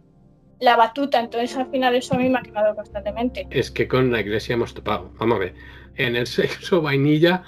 la, 0.63 0.76
batuta, 0.76 1.19
entonces 1.19 1.56
al 1.58 1.69
final 1.69 1.95
eso 1.95 2.15
a 2.15 2.17
mí 2.17 2.30
me 2.30 2.39
ha 2.39 2.41
quemado 2.41 2.76
constantemente. 2.76 3.47
Es 3.49 3.71
que 3.71 3.88
con 3.88 4.12
la 4.12 4.21
iglesia 4.21 4.54
hemos 4.54 4.73
topado. 4.73 5.12
Vamos 5.19 5.38
a 5.38 5.39
ver, 5.39 5.54
en 5.95 6.15
el 6.15 6.28
sexo 6.28 6.82
vainilla 6.82 7.43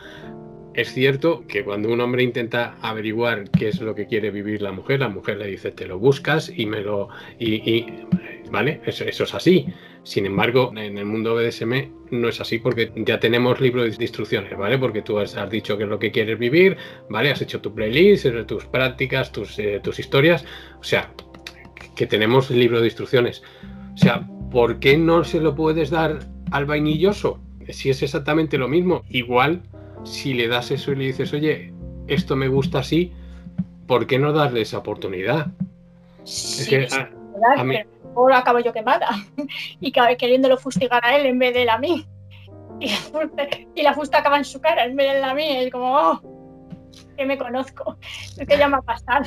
es 0.76 0.94
cierto 0.94 1.46
que 1.48 1.64
cuando 1.64 1.90
un 1.90 2.02
hombre 2.02 2.22
intenta 2.22 2.76
averiguar 2.82 3.50
qué 3.50 3.70
es 3.70 3.80
lo 3.80 3.96
que 3.96 4.08
quiere 4.08 4.30
vivir 4.30 4.62
la 4.62 4.74
mujer, 4.74 5.00
la 5.00 5.08
mujer 5.08 5.38
le 5.38 5.48
dice 5.48 5.72
te 5.72 5.88
lo 5.88 6.00
buscas 6.00 6.52
y 6.54 6.66
me 6.66 6.82
lo 6.82 7.08
y, 7.40 7.86
vale, 8.52 8.82
eso, 8.86 9.06
es 9.06 9.34
así. 9.34 9.68
Sin 10.04 10.26
embargo, 10.26 10.72
en 10.76 10.98
el 10.98 11.06
mundo 11.06 11.34
BDSM 11.34 11.92
no 12.12 12.28
es 12.28 12.42
así 12.42 12.60
porque 12.60 12.92
ya 12.96 13.20
tenemos 13.20 13.62
libros 13.62 13.98
de 13.98 14.04
instrucciones, 14.04 14.56
¿vale? 14.58 14.78
Porque 14.78 15.02
tú 15.02 15.18
has, 15.18 15.36
dicho 15.50 15.78
qué 15.78 15.84
es 15.84 15.90
lo 15.90 15.98
que 15.98 16.12
quieres 16.12 16.38
vivir, 16.38 16.76
¿vale? 17.10 17.32
Has 17.32 17.42
hecho 17.42 17.62
tu 17.62 17.74
playlist, 17.74 18.28
tus 18.46 18.66
prácticas, 18.66 19.32
tus, 19.32 19.58
eh, 19.58 19.80
tus 19.82 19.98
historias. 19.98 20.46
O 20.80 20.84
sea, 20.84 21.10
que 21.96 22.08
tenemos 22.08 22.52
el 22.52 22.60
libro 22.60 22.80
de 22.80 22.88
instrucciones. 22.88 23.44
O 23.94 23.98
sea, 23.98 24.28
¿por 24.52 24.80
qué 24.80 24.98
no 24.98 25.24
se 25.24 25.40
lo 25.40 25.56
puedes 25.56 25.90
dar 25.90 26.20
al 26.52 26.66
vainilloso? 26.66 27.40
Si 27.70 27.90
es 27.90 28.04
exactamente 28.04 28.58
lo 28.58 28.68
mismo, 28.68 29.04
igual 29.10 29.64
si 30.04 30.34
le 30.34 30.48
das 30.48 30.72
eso 30.72 30.92
y 30.92 30.96
le 30.96 31.06
dices, 31.06 31.34
oye, 31.34 31.74
esto 32.08 32.36
me 32.36 32.48
gusta 32.48 32.80
así, 32.80 33.12
¿por 33.88 34.06
qué 34.08 34.20
no 34.20 34.34
darle 34.34 34.62
esa 34.62 34.78
oportunidad? 34.78 35.48
Sí, 36.24 36.76
es 36.76 36.90
que, 36.94 36.98
a, 37.58 37.64
mí... 37.64 37.78
ahora 38.16 38.40
acabo 38.40 38.60
yo 38.60 38.74
quemada 38.74 39.10
y 39.80 39.92
queriéndolo 39.92 40.58
fustigar 40.58 41.04
a 41.06 41.18
él 41.18 41.26
en 41.26 41.40
vez 41.40 41.54
de 41.54 41.64
él 41.64 41.70
a 41.70 41.78
mí. 41.78 42.06
Y 43.76 43.84
la, 43.84 43.94
fusta, 43.94 44.20
acaba 44.20 44.38
en 44.38 44.46
su 44.46 44.60
cara 44.60 44.86
en 44.86 44.96
vez 44.96 45.14
de 45.14 45.22
la 45.22 45.34
mía. 45.34 45.64
Y 45.64 45.70
como, 45.70 45.96
oh, 45.96 46.22
que 47.18 47.26
me 47.26 47.38
conozco. 47.38 47.98
Es 48.38 48.48
que 48.48 48.58
ya 48.58 48.68
me 48.68 48.78
ha 48.78 48.82
pasado. 48.82 49.26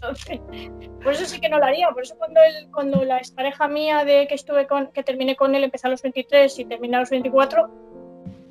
por 1.02 1.12
eso 1.12 1.24
sí 1.24 1.40
que 1.40 1.48
no 1.48 1.58
lo 1.58 1.64
haría. 1.64 1.90
Por 1.90 2.02
eso 2.02 2.16
cuando, 2.16 2.40
él, 2.40 2.68
cuando 2.72 3.04
la 3.04 3.18
expareja 3.18 3.68
mía 3.68 4.04
de 4.04 4.26
que 4.26 4.34
estuve 4.34 4.66
con, 4.66 4.88
que 4.88 5.02
terminé 5.02 5.36
con 5.36 5.54
él 5.54 5.64
empezó 5.64 5.88
a 5.88 5.90
los 5.90 6.02
23 6.02 6.58
y 6.58 6.64
terminé 6.64 6.96
a 6.96 7.00
los 7.00 7.10
24, 7.10 7.68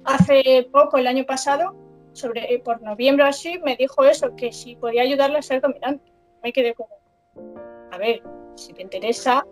hace 0.05 0.67
poco, 0.71 0.97
el 0.97 1.07
año 1.07 1.25
pasado, 1.25 1.75
sobre 2.13 2.53
eh, 2.53 2.59
por 2.59 2.81
noviembre 2.81 3.25
así, 3.25 3.59
me 3.59 3.75
dijo 3.75 4.05
eso, 4.05 4.35
que 4.35 4.51
si 4.51 4.75
podía 4.75 5.01
ayudarle 5.01 5.39
a 5.39 5.41
ser 5.41 5.61
dominante. 5.61 6.11
Me 6.43 6.53
quedé 6.53 6.73
como, 6.73 6.97
a 7.91 7.97
ver, 7.97 8.21
si 8.55 8.73
te 8.73 8.81
interesa, 8.81 9.45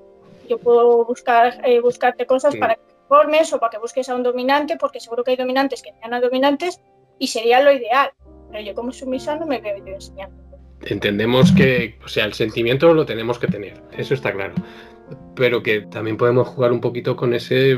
yo 0.48 0.60
puedo 0.60 1.06
buscar, 1.06 1.60
eh, 1.66 1.80
buscarte 1.80 2.26
cosas 2.26 2.56
para 2.56 2.76
que 2.76 2.82
formes 3.08 3.52
o 3.54 3.60
para 3.60 3.72
que 3.72 3.78
busques 3.80 4.08
a 4.10 4.16
un 4.16 4.24
dominante, 4.24 4.78
porque 4.78 5.00
seguro 5.00 5.24
que 5.24 5.32
hay 5.32 5.38
dominantes 5.38 5.82
que 5.82 5.94
sean 5.94 6.22
dominantes 6.22 6.80
y 7.20 7.28
sería 7.28 7.62
lo 7.62 7.72
ideal. 7.72 8.12
Pero 8.54 8.66
yo 8.66 8.76
como 8.76 8.92
sumisa 8.92 9.36
no 9.36 9.48
me 9.48 9.60
veo 9.60 9.84
yo 9.84 9.96
enseñando. 9.96 10.38
Entendemos 10.86 11.52
que, 11.54 11.98
o 12.06 12.08
sea, 12.08 12.26
el 12.26 12.34
sentimiento 12.34 12.94
lo 12.94 13.04
tenemos 13.04 13.40
que 13.40 13.48
tener, 13.48 13.82
eso 13.98 14.14
está 14.14 14.32
claro. 14.32 14.54
Pero 15.36 15.64
que 15.64 15.82
también 15.82 16.18
podemos 16.18 16.48
jugar 16.50 16.72
un 16.72 16.80
poquito 16.80 17.16
con 17.16 17.34
ese, 17.34 17.76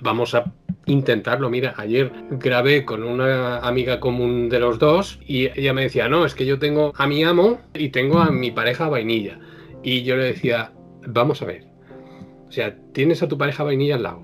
vamos 0.00 0.36
a 0.36 0.52
intentarlo. 0.86 1.50
Mira, 1.50 1.74
ayer 1.76 2.12
grabé 2.30 2.84
con 2.84 3.02
una 3.02 3.58
amiga 3.58 3.98
común 3.98 4.48
de 4.48 4.60
los 4.60 4.78
dos 4.78 5.18
y 5.26 5.46
ella 5.58 5.72
me 5.72 5.82
decía, 5.82 6.08
no, 6.08 6.24
es 6.24 6.36
que 6.36 6.46
yo 6.46 6.60
tengo 6.60 6.92
a 6.96 7.06
mi 7.08 7.24
amo 7.24 7.58
y 7.74 7.88
tengo 7.88 8.20
a 8.20 8.30
mi 8.30 8.52
pareja 8.52 8.88
vainilla. 8.88 9.40
Y 9.82 10.04
yo 10.04 10.16
le 10.16 10.26
decía, 10.26 10.72
vamos 11.04 11.42
a 11.42 11.46
ver, 11.46 11.64
o 12.46 12.52
sea, 12.52 12.76
tienes 12.92 13.24
a 13.24 13.28
tu 13.28 13.36
pareja 13.36 13.64
vainilla 13.64 13.96
al 13.96 14.04
lado. 14.04 14.22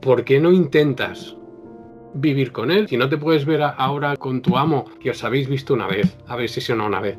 ¿Por 0.00 0.24
qué 0.24 0.40
no 0.40 0.52
intentas 0.52 1.36
vivir 2.14 2.52
con 2.52 2.70
él? 2.70 2.88
Si 2.88 2.96
no 2.96 3.08
te 3.08 3.16
puedes 3.16 3.44
ver 3.44 3.62
ahora 3.62 4.16
con 4.16 4.42
tu 4.42 4.56
amo, 4.56 4.84
que 5.00 5.10
os 5.10 5.24
habéis 5.24 5.48
visto 5.48 5.74
una 5.74 5.86
vez, 5.86 6.16
habéis 6.26 6.52
sesionado 6.52 6.88
una 6.88 7.00
vez, 7.00 7.18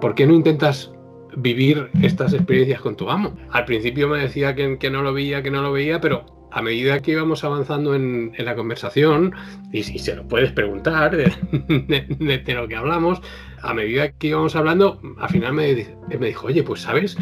¿por 0.00 0.14
qué 0.14 0.26
no 0.26 0.34
intentas 0.34 0.92
vivir 1.36 1.88
estas 2.02 2.32
experiencias 2.32 2.80
con 2.80 2.96
tu 2.96 3.10
amo? 3.10 3.36
Al 3.50 3.64
principio 3.64 4.08
me 4.08 4.18
decía 4.18 4.54
que, 4.54 4.90
no 4.90 5.02
lo 5.02 5.12
veía, 5.12 5.42
que 5.42 5.50
no 5.50 5.62
lo 5.62 5.72
veía, 5.72 6.00
pero 6.00 6.26
a 6.50 6.62
medida 6.62 7.00
que 7.00 7.12
íbamos 7.12 7.44
avanzando 7.44 7.94
en, 7.94 8.32
la 8.38 8.54
conversación, 8.54 9.34
y 9.72 9.82
si 9.82 9.98
se 9.98 10.14
lo 10.14 10.26
puedes 10.26 10.52
preguntar 10.52 11.16
de, 11.16 12.54
lo 12.54 12.68
que 12.68 12.76
hablamos, 12.76 13.20
a 13.62 13.74
medida 13.74 14.12
que 14.12 14.28
íbamos 14.28 14.56
hablando, 14.56 15.00
al 15.18 15.28
final 15.28 15.52
me, 15.52 15.86
me 16.18 16.26
dijo, 16.26 16.46
oye, 16.46 16.62
pues 16.62 16.82
sabes, 16.82 17.16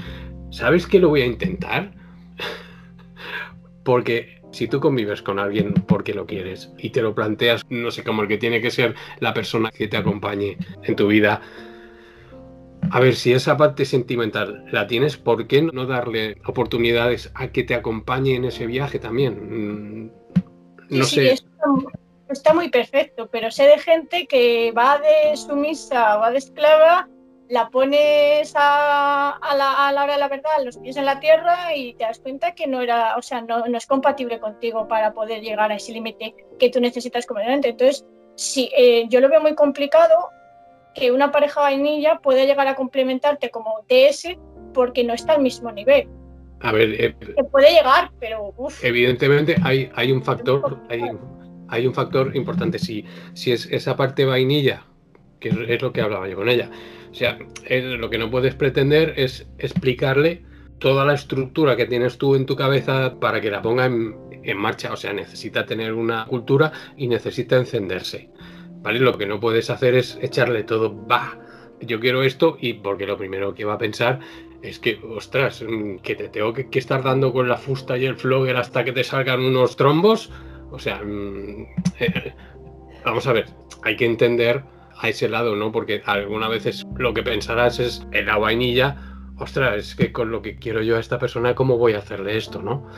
¿sabes 0.50 0.86
que 0.86 1.00
lo 1.00 1.08
voy 1.08 1.22
a 1.22 1.26
intentar? 1.26 1.92
porque 3.84 4.33
si 4.54 4.68
tú 4.68 4.80
convives 4.80 5.20
con 5.20 5.38
alguien 5.38 5.74
porque 5.74 6.14
lo 6.14 6.26
quieres 6.26 6.72
y 6.78 6.90
te 6.90 7.02
lo 7.02 7.14
planteas, 7.14 7.62
no 7.68 7.90
sé, 7.90 8.04
como 8.04 8.22
el 8.22 8.28
que 8.28 8.38
tiene 8.38 8.60
que 8.60 8.70
ser 8.70 8.94
la 9.20 9.34
persona 9.34 9.70
que 9.70 9.88
te 9.88 9.96
acompañe 9.96 10.56
en 10.84 10.96
tu 10.96 11.08
vida, 11.08 11.40
a 12.90 13.00
ver, 13.00 13.16
si 13.16 13.32
esa 13.32 13.56
parte 13.56 13.84
sentimental 13.84 14.64
la 14.70 14.86
tienes, 14.86 15.16
¿por 15.16 15.46
qué 15.46 15.62
no 15.62 15.86
darle 15.86 16.36
oportunidades 16.46 17.30
a 17.34 17.48
que 17.48 17.64
te 17.64 17.74
acompañe 17.74 18.36
en 18.36 18.44
ese 18.44 18.66
viaje 18.66 18.98
también? 18.98 20.04
Mm, 20.04 20.10
no 20.90 21.04
sé. 21.04 21.34
está, 22.28 22.54
muy 22.54 22.68
perfecto, 22.68 23.28
pero 23.30 23.50
sé 23.50 23.64
de 23.64 23.78
gente 23.78 24.26
que 24.26 24.72
va 24.72 24.98
de 24.98 25.36
sumisa, 25.36 26.16
va 26.16 26.30
de 26.30 26.38
esclava, 26.38 27.08
la 27.48 27.68
pones 27.68 28.52
a, 28.56 29.38
la, 29.56 30.02
hora 30.02 30.14
de 30.14 30.18
la 30.18 30.28
verdad, 30.28 30.50
los 30.64 30.78
pies 30.78 30.96
en 30.96 31.04
la 31.04 31.20
tierra 31.20 31.74
y 31.76 31.94
te 31.94 32.04
das 32.04 32.18
cuenta 32.18 32.54
que 32.54 32.66
no 32.66 32.80
era, 32.80 33.16
o 33.16 33.22
sea, 33.22 33.42
no, 33.42 33.64
es 33.64 33.86
compatible 33.86 34.40
contigo 34.40 34.88
para 34.88 35.12
poder 35.12 35.42
llegar 35.42 35.70
a 35.70 35.76
ese 35.76 35.92
límite 35.92 36.34
que 36.58 36.70
tú 36.70 36.80
necesitas 36.80 37.26
como 37.26 37.40
Entonces, 37.40 38.06
sí, 38.36 38.70
eh, 38.76 39.06
yo 39.08 39.20
lo 39.20 39.28
veo 39.28 39.40
muy 39.40 39.54
complicado 39.54 40.30
que 40.94 41.12
una 41.12 41.32
pareja 41.32 41.60
vainilla 41.60 42.20
puede 42.20 42.46
llegar 42.46 42.66
a 42.68 42.76
complementarte 42.76 43.50
como 43.50 43.84
TS 43.88 44.36
porque 44.72 45.04
no 45.04 45.12
está 45.12 45.34
al 45.34 45.42
mismo 45.42 45.70
nivel. 45.72 46.08
A 46.60 46.72
ver, 46.72 46.94
eh, 46.98 47.14
puede 47.50 47.72
llegar, 47.72 48.10
pero 48.18 48.54
evidentemente 48.82 49.56
hay, 49.62 49.90
hay 49.94 50.12
un 50.12 50.22
factor, 50.22 50.80
hay, 51.68 51.86
un 51.86 51.94
factor 51.94 52.34
importante. 52.34 52.78
Si, 52.78 53.04
si 53.34 53.52
es 53.52 53.66
esa 53.66 53.96
parte 53.96 54.24
vainilla, 54.24 54.86
que 55.40 55.50
es, 55.50 55.82
lo 55.82 55.92
que 55.92 56.00
hablaba 56.00 56.26
yo 56.28 56.36
con 56.36 56.48
ella, 56.48 56.70
o 57.14 57.16
sea, 57.16 57.38
lo 57.70 58.10
que 58.10 58.18
no 58.18 58.28
puedes 58.28 58.56
pretender 58.56 59.14
es 59.16 59.46
explicarle 59.58 60.42
toda 60.80 61.04
la 61.04 61.14
estructura 61.14 61.76
que 61.76 61.86
tienes 61.86 62.18
tú 62.18 62.34
en 62.34 62.44
tu 62.44 62.56
cabeza 62.56 63.20
para 63.20 63.40
que 63.40 63.52
la 63.52 63.62
ponga 63.62 63.86
en, 63.86 64.16
en 64.42 64.58
marcha. 64.58 64.92
O 64.92 64.96
sea, 64.96 65.12
necesita 65.12 65.64
tener 65.64 65.92
una 65.92 66.26
cultura 66.26 66.72
y 66.96 67.06
necesita 67.06 67.54
encenderse. 67.54 68.30
Lo 68.82 69.16
que 69.16 69.26
no 69.26 69.38
puedes 69.38 69.70
hacer 69.70 69.94
es 69.94 70.18
echarle 70.22 70.64
todo, 70.64 71.06
va, 71.06 71.38
yo 71.80 72.00
quiero 72.00 72.24
esto 72.24 72.56
y 72.60 72.72
porque 72.72 73.06
lo 73.06 73.16
primero 73.16 73.54
que 73.54 73.64
va 73.64 73.74
a 73.74 73.78
pensar 73.78 74.18
es 74.60 74.80
que, 74.80 74.98
ostras, 75.08 75.62
mm, 75.62 75.98
que 75.98 76.16
te 76.16 76.28
tengo 76.28 76.52
que, 76.52 76.66
estar 76.72 77.04
dando 77.04 77.32
con 77.32 77.48
la 77.48 77.58
fusta 77.58 77.96
y 77.96 78.06
el 78.06 78.16
flogger 78.16 78.56
hasta 78.56 78.82
que 78.84 78.90
te 78.90 79.04
salgan 79.04 79.38
unos 79.38 79.76
trombos. 79.76 80.32
O 80.72 80.80
sea, 80.80 81.00
mm, 81.00 81.66
eh, 82.00 82.34
vamos 83.04 83.24
a 83.28 83.32
ver, 83.32 83.46
hay 83.84 83.94
que 83.94 84.04
entender 84.04 84.64
a 84.98 85.08
ese 85.08 85.28
lado, 85.28 85.56
¿no? 85.56 85.72
Porque 85.72 86.02
algunas 86.04 86.50
veces 86.50 86.86
lo 86.96 87.14
que 87.14 87.22
pensarás 87.22 87.78
es 87.78 88.06
en 88.12 88.26
la 88.26 88.38
vainilla, 88.38 88.96
ostras, 89.38 89.76
es 89.76 89.94
que 89.94 90.12
con 90.12 90.30
lo 90.30 90.42
que 90.42 90.56
quiero 90.56 90.82
yo 90.82 90.96
a 90.96 91.00
esta 91.00 91.18
persona, 91.18 91.54
¿cómo 91.54 91.78
voy 91.78 91.94
a 91.94 91.98
hacerle 91.98 92.36
esto, 92.36 92.62
¿no? 92.62 92.88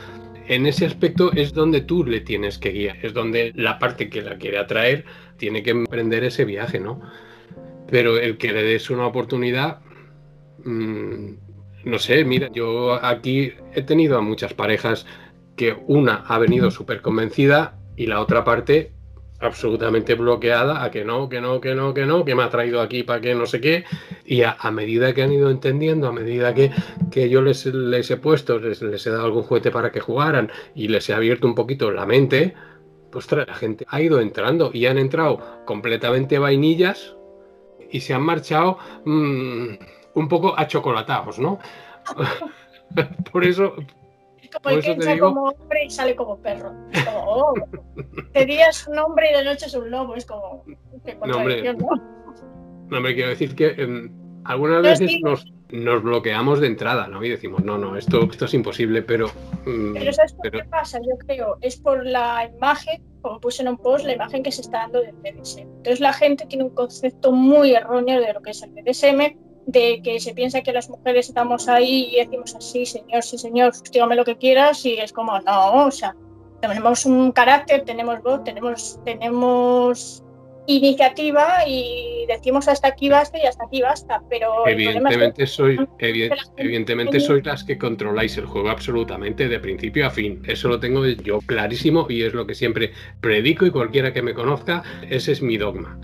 En 0.48 0.66
ese 0.66 0.86
aspecto 0.86 1.32
es 1.32 1.52
donde 1.52 1.80
tú 1.80 2.04
le 2.04 2.20
tienes 2.20 2.58
que 2.58 2.70
guiar, 2.70 3.04
es 3.04 3.12
donde 3.12 3.52
la 3.56 3.78
parte 3.78 4.08
que 4.08 4.22
la 4.22 4.36
quiere 4.36 4.58
atraer 4.58 5.04
tiene 5.38 5.62
que 5.62 5.70
emprender 5.70 6.22
ese 6.24 6.44
viaje, 6.44 6.78
¿no? 6.78 7.00
Pero 7.90 8.18
el 8.18 8.36
que 8.38 8.52
le 8.52 8.62
des 8.62 8.90
una 8.90 9.06
oportunidad, 9.06 9.80
mm, 10.64 11.30
no 11.84 11.98
sé, 11.98 12.24
mira, 12.24 12.48
yo 12.52 12.94
aquí 13.04 13.52
he 13.74 13.82
tenido 13.82 14.18
a 14.18 14.20
muchas 14.20 14.54
parejas 14.54 15.06
que 15.56 15.76
una 15.86 16.24
ha 16.26 16.38
venido 16.38 16.70
súper 16.70 17.00
convencida 17.00 17.78
y 17.96 18.06
la 18.06 18.20
otra 18.20 18.44
parte 18.44 18.92
absolutamente 19.40 20.14
bloqueada 20.14 20.82
a 20.82 20.90
que 20.90 21.04
no, 21.04 21.28
que 21.28 21.40
no, 21.40 21.60
que 21.60 21.74
no, 21.74 21.92
que 21.92 22.06
no, 22.06 22.24
que 22.24 22.34
me 22.34 22.42
ha 22.42 22.50
traído 22.50 22.80
aquí 22.80 23.02
para 23.02 23.20
que 23.20 23.34
no 23.34 23.46
sé 23.46 23.60
qué. 23.60 23.84
Y 24.24 24.42
a, 24.42 24.56
medida 24.70 25.12
que 25.14 25.22
han 25.22 25.32
ido 25.32 25.50
entendiendo, 25.50 26.08
a 26.08 26.12
medida 26.12 26.54
que, 26.54 26.70
que 27.10 27.28
yo 27.28 27.42
les, 27.42 27.66
les, 27.66 28.10
he 28.10 28.16
puesto, 28.16 28.58
les, 28.58 28.82
he 28.82 29.10
dado 29.10 29.26
algún 29.26 29.42
juguete 29.42 29.70
para 29.70 29.92
que 29.92 30.00
jugaran 30.00 30.50
y 30.74 30.88
les 30.88 31.08
he 31.08 31.14
abierto 31.14 31.46
un 31.46 31.54
poquito 31.54 31.90
la 31.90 32.06
mente, 32.06 32.54
pues 33.10 33.30
la 33.32 33.54
gente 33.54 33.86
ha 33.88 34.00
ido 34.00 34.20
entrando 34.20 34.70
y 34.72 34.86
han 34.86 34.98
entrado 34.98 35.62
completamente 35.64 36.38
vainillas 36.38 37.14
y 37.90 38.00
se 38.00 38.14
han 38.14 38.22
marchado 38.22 38.78
mm, 39.04 39.66
un 40.14 40.28
poco 40.28 40.58
achocolatados, 40.58 41.38
¿no? 41.38 41.58
por 43.32 43.44
eso, 43.44 43.74
que 44.62 44.90
entra 44.92 45.18
como 45.18 45.44
hombre 45.44 45.84
y 45.84 45.90
sale 45.90 46.14
como 46.16 46.38
perro. 46.38 46.72
Como, 47.04 47.24
oh, 47.26 47.54
de 48.32 48.44
día 48.44 48.68
es 48.68 48.86
un 48.86 48.98
hombre 48.98 49.30
y 49.30 49.36
de 49.36 49.44
noche 49.44 49.66
es 49.66 49.74
un 49.74 49.90
lobo. 49.90 50.14
Es 50.14 50.26
como, 50.26 50.64
no, 51.24 51.36
hombre, 51.36 51.74
¿no? 51.74 51.88
no, 52.88 52.96
hombre, 52.96 53.14
quiero 53.14 53.30
decir 53.30 53.54
que 53.54 53.74
em, 53.76 54.10
algunas 54.44 54.82
veces 54.82 55.20
nos, 55.22 55.52
nos, 55.70 56.02
bloqueamos 56.02 56.60
de 56.60 56.68
entrada, 56.68 57.08
¿no? 57.08 57.24
Y 57.24 57.30
decimos, 57.30 57.64
no, 57.64 57.78
no, 57.78 57.96
esto, 57.96 58.24
esto 58.30 58.44
es 58.44 58.54
imposible, 58.54 59.02
pero... 59.02 59.28
Mm, 59.64 59.94
pero 59.94 60.12
¿sabes 60.12 60.32
por 60.34 60.50
qué 60.50 60.64
pasa? 60.64 60.98
Yo 61.00 61.16
creo, 61.18 61.58
es 61.60 61.76
por 61.76 62.06
la 62.06 62.50
imagen, 62.56 63.02
como 63.22 63.40
puse 63.40 63.62
en 63.62 63.68
un 63.68 63.78
post, 63.78 64.04
la 64.04 64.12
imagen 64.12 64.42
que 64.42 64.52
se 64.52 64.60
está 64.62 64.78
dando 64.78 65.00
del 65.00 65.14
BDSM. 65.16 65.60
Entonces 65.60 66.00
la 66.00 66.12
gente 66.12 66.46
tiene 66.46 66.64
un 66.64 66.74
concepto 66.74 67.32
muy 67.32 67.74
erróneo 67.74 68.20
de 68.20 68.32
lo 68.32 68.40
que 68.42 68.50
es 68.50 68.62
el 68.62 68.70
BDSM, 68.70 69.36
de 69.66 70.00
que 70.02 70.20
se 70.20 70.32
piensa 70.32 70.62
que 70.62 70.72
las 70.72 70.88
mujeres 70.88 71.28
estamos 71.28 71.68
ahí 71.68 72.08
y 72.12 72.24
decimos 72.24 72.54
así, 72.54 72.86
señor, 72.86 73.22
sí, 73.22 73.36
señor, 73.36 73.72
dígame 73.92 74.14
lo 74.14 74.24
que 74.24 74.36
quieras, 74.36 74.84
y 74.86 74.94
es 74.94 75.12
como, 75.12 75.38
no, 75.40 75.86
o 75.86 75.90
sea, 75.90 76.14
tenemos 76.60 77.04
un 77.04 77.32
carácter, 77.32 77.84
tenemos 77.84 78.22
voz, 78.22 78.44
tenemos, 78.44 79.00
tenemos 79.04 80.22
iniciativa 80.66 81.66
y 81.66 82.26
decimos 82.26 82.68
hasta 82.68 82.88
aquí 82.88 83.08
basta 83.08 83.38
y 83.38 83.46
hasta 83.46 83.64
aquí 83.64 83.82
basta, 83.82 84.22
pero 84.28 84.66
evidentemente 84.66 85.46
soy 85.46 85.78
evidentemente 85.98 87.20
sois 87.20 87.44
las 87.46 87.62
que 87.62 87.78
controláis 87.78 88.36
el 88.36 88.46
juego 88.46 88.70
absolutamente 88.70 89.48
de 89.48 89.60
principio 89.60 90.06
a 90.06 90.10
fin. 90.10 90.42
Eso 90.46 90.68
lo 90.68 90.80
tengo 90.80 91.06
yo 91.06 91.38
clarísimo 91.40 92.06
y 92.08 92.22
es 92.22 92.34
lo 92.34 92.46
que 92.46 92.54
siempre 92.54 92.92
predico 93.20 93.64
y 93.66 93.70
cualquiera 93.70 94.12
que 94.12 94.22
me 94.22 94.34
conozca, 94.34 94.82
ese 95.08 95.32
es 95.32 95.42
mi 95.42 95.56
dogma. 95.56 95.98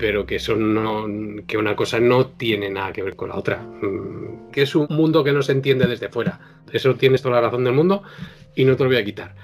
Pero 0.00 0.26
que 0.26 0.36
eso 0.36 0.56
no, 0.56 1.06
que 1.46 1.58
una 1.58 1.76
cosa 1.76 2.00
no 2.00 2.26
tiene 2.26 2.70
nada 2.70 2.92
que 2.92 3.02
ver 3.02 3.14
con 3.14 3.28
la 3.28 3.36
otra. 3.36 3.58
Mm, 3.58 4.50
que 4.50 4.62
es 4.62 4.74
un 4.74 4.86
mundo 4.90 5.22
que 5.22 5.32
no 5.32 5.42
se 5.42 5.52
entiende 5.52 5.86
desde 5.86 6.08
fuera. 6.08 6.40
Eso 6.72 6.94
tienes 6.96 7.22
toda 7.22 7.36
la 7.36 7.42
razón 7.42 7.64
del 7.64 7.74
mundo 7.74 8.02
y 8.56 8.64
no 8.64 8.76
te 8.76 8.82
lo 8.82 8.90
voy 8.90 8.98
a 8.98 9.04
quitar. 9.04 9.34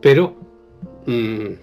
Pero 0.00 0.36
mm, 1.06 1.54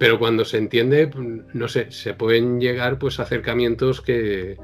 pero 0.00 0.18
cuando 0.18 0.46
se 0.46 0.56
entiende, 0.56 1.10
no 1.52 1.68
sé, 1.68 1.92
se 1.92 2.14
pueden 2.14 2.58
llegar 2.58 2.98
pues 2.98 3.20
acercamientos 3.20 4.00
que, 4.00 4.56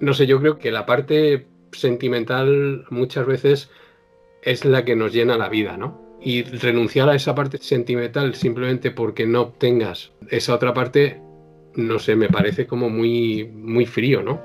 no 0.00 0.12
sé, 0.12 0.26
yo 0.26 0.38
creo 0.38 0.58
que 0.58 0.70
la 0.70 0.84
parte 0.84 1.46
sentimental 1.72 2.84
muchas 2.90 3.24
veces 3.24 3.70
es 4.42 4.66
la 4.66 4.84
que 4.84 4.96
nos 4.96 5.14
llena 5.14 5.38
la 5.38 5.48
vida, 5.48 5.78
¿no? 5.78 6.18
Y 6.20 6.42
renunciar 6.42 7.08
a 7.08 7.14
esa 7.14 7.34
parte 7.34 7.56
sentimental 7.56 8.34
simplemente 8.34 8.90
porque 8.90 9.24
no 9.24 9.40
obtengas 9.40 10.12
esa 10.28 10.54
otra 10.54 10.74
parte, 10.74 11.22
no 11.76 11.98
sé, 11.98 12.16
me 12.16 12.28
parece 12.28 12.66
como 12.66 12.88
muy, 12.88 13.44
muy 13.44 13.86
frío, 13.86 14.22
¿no? 14.22 14.40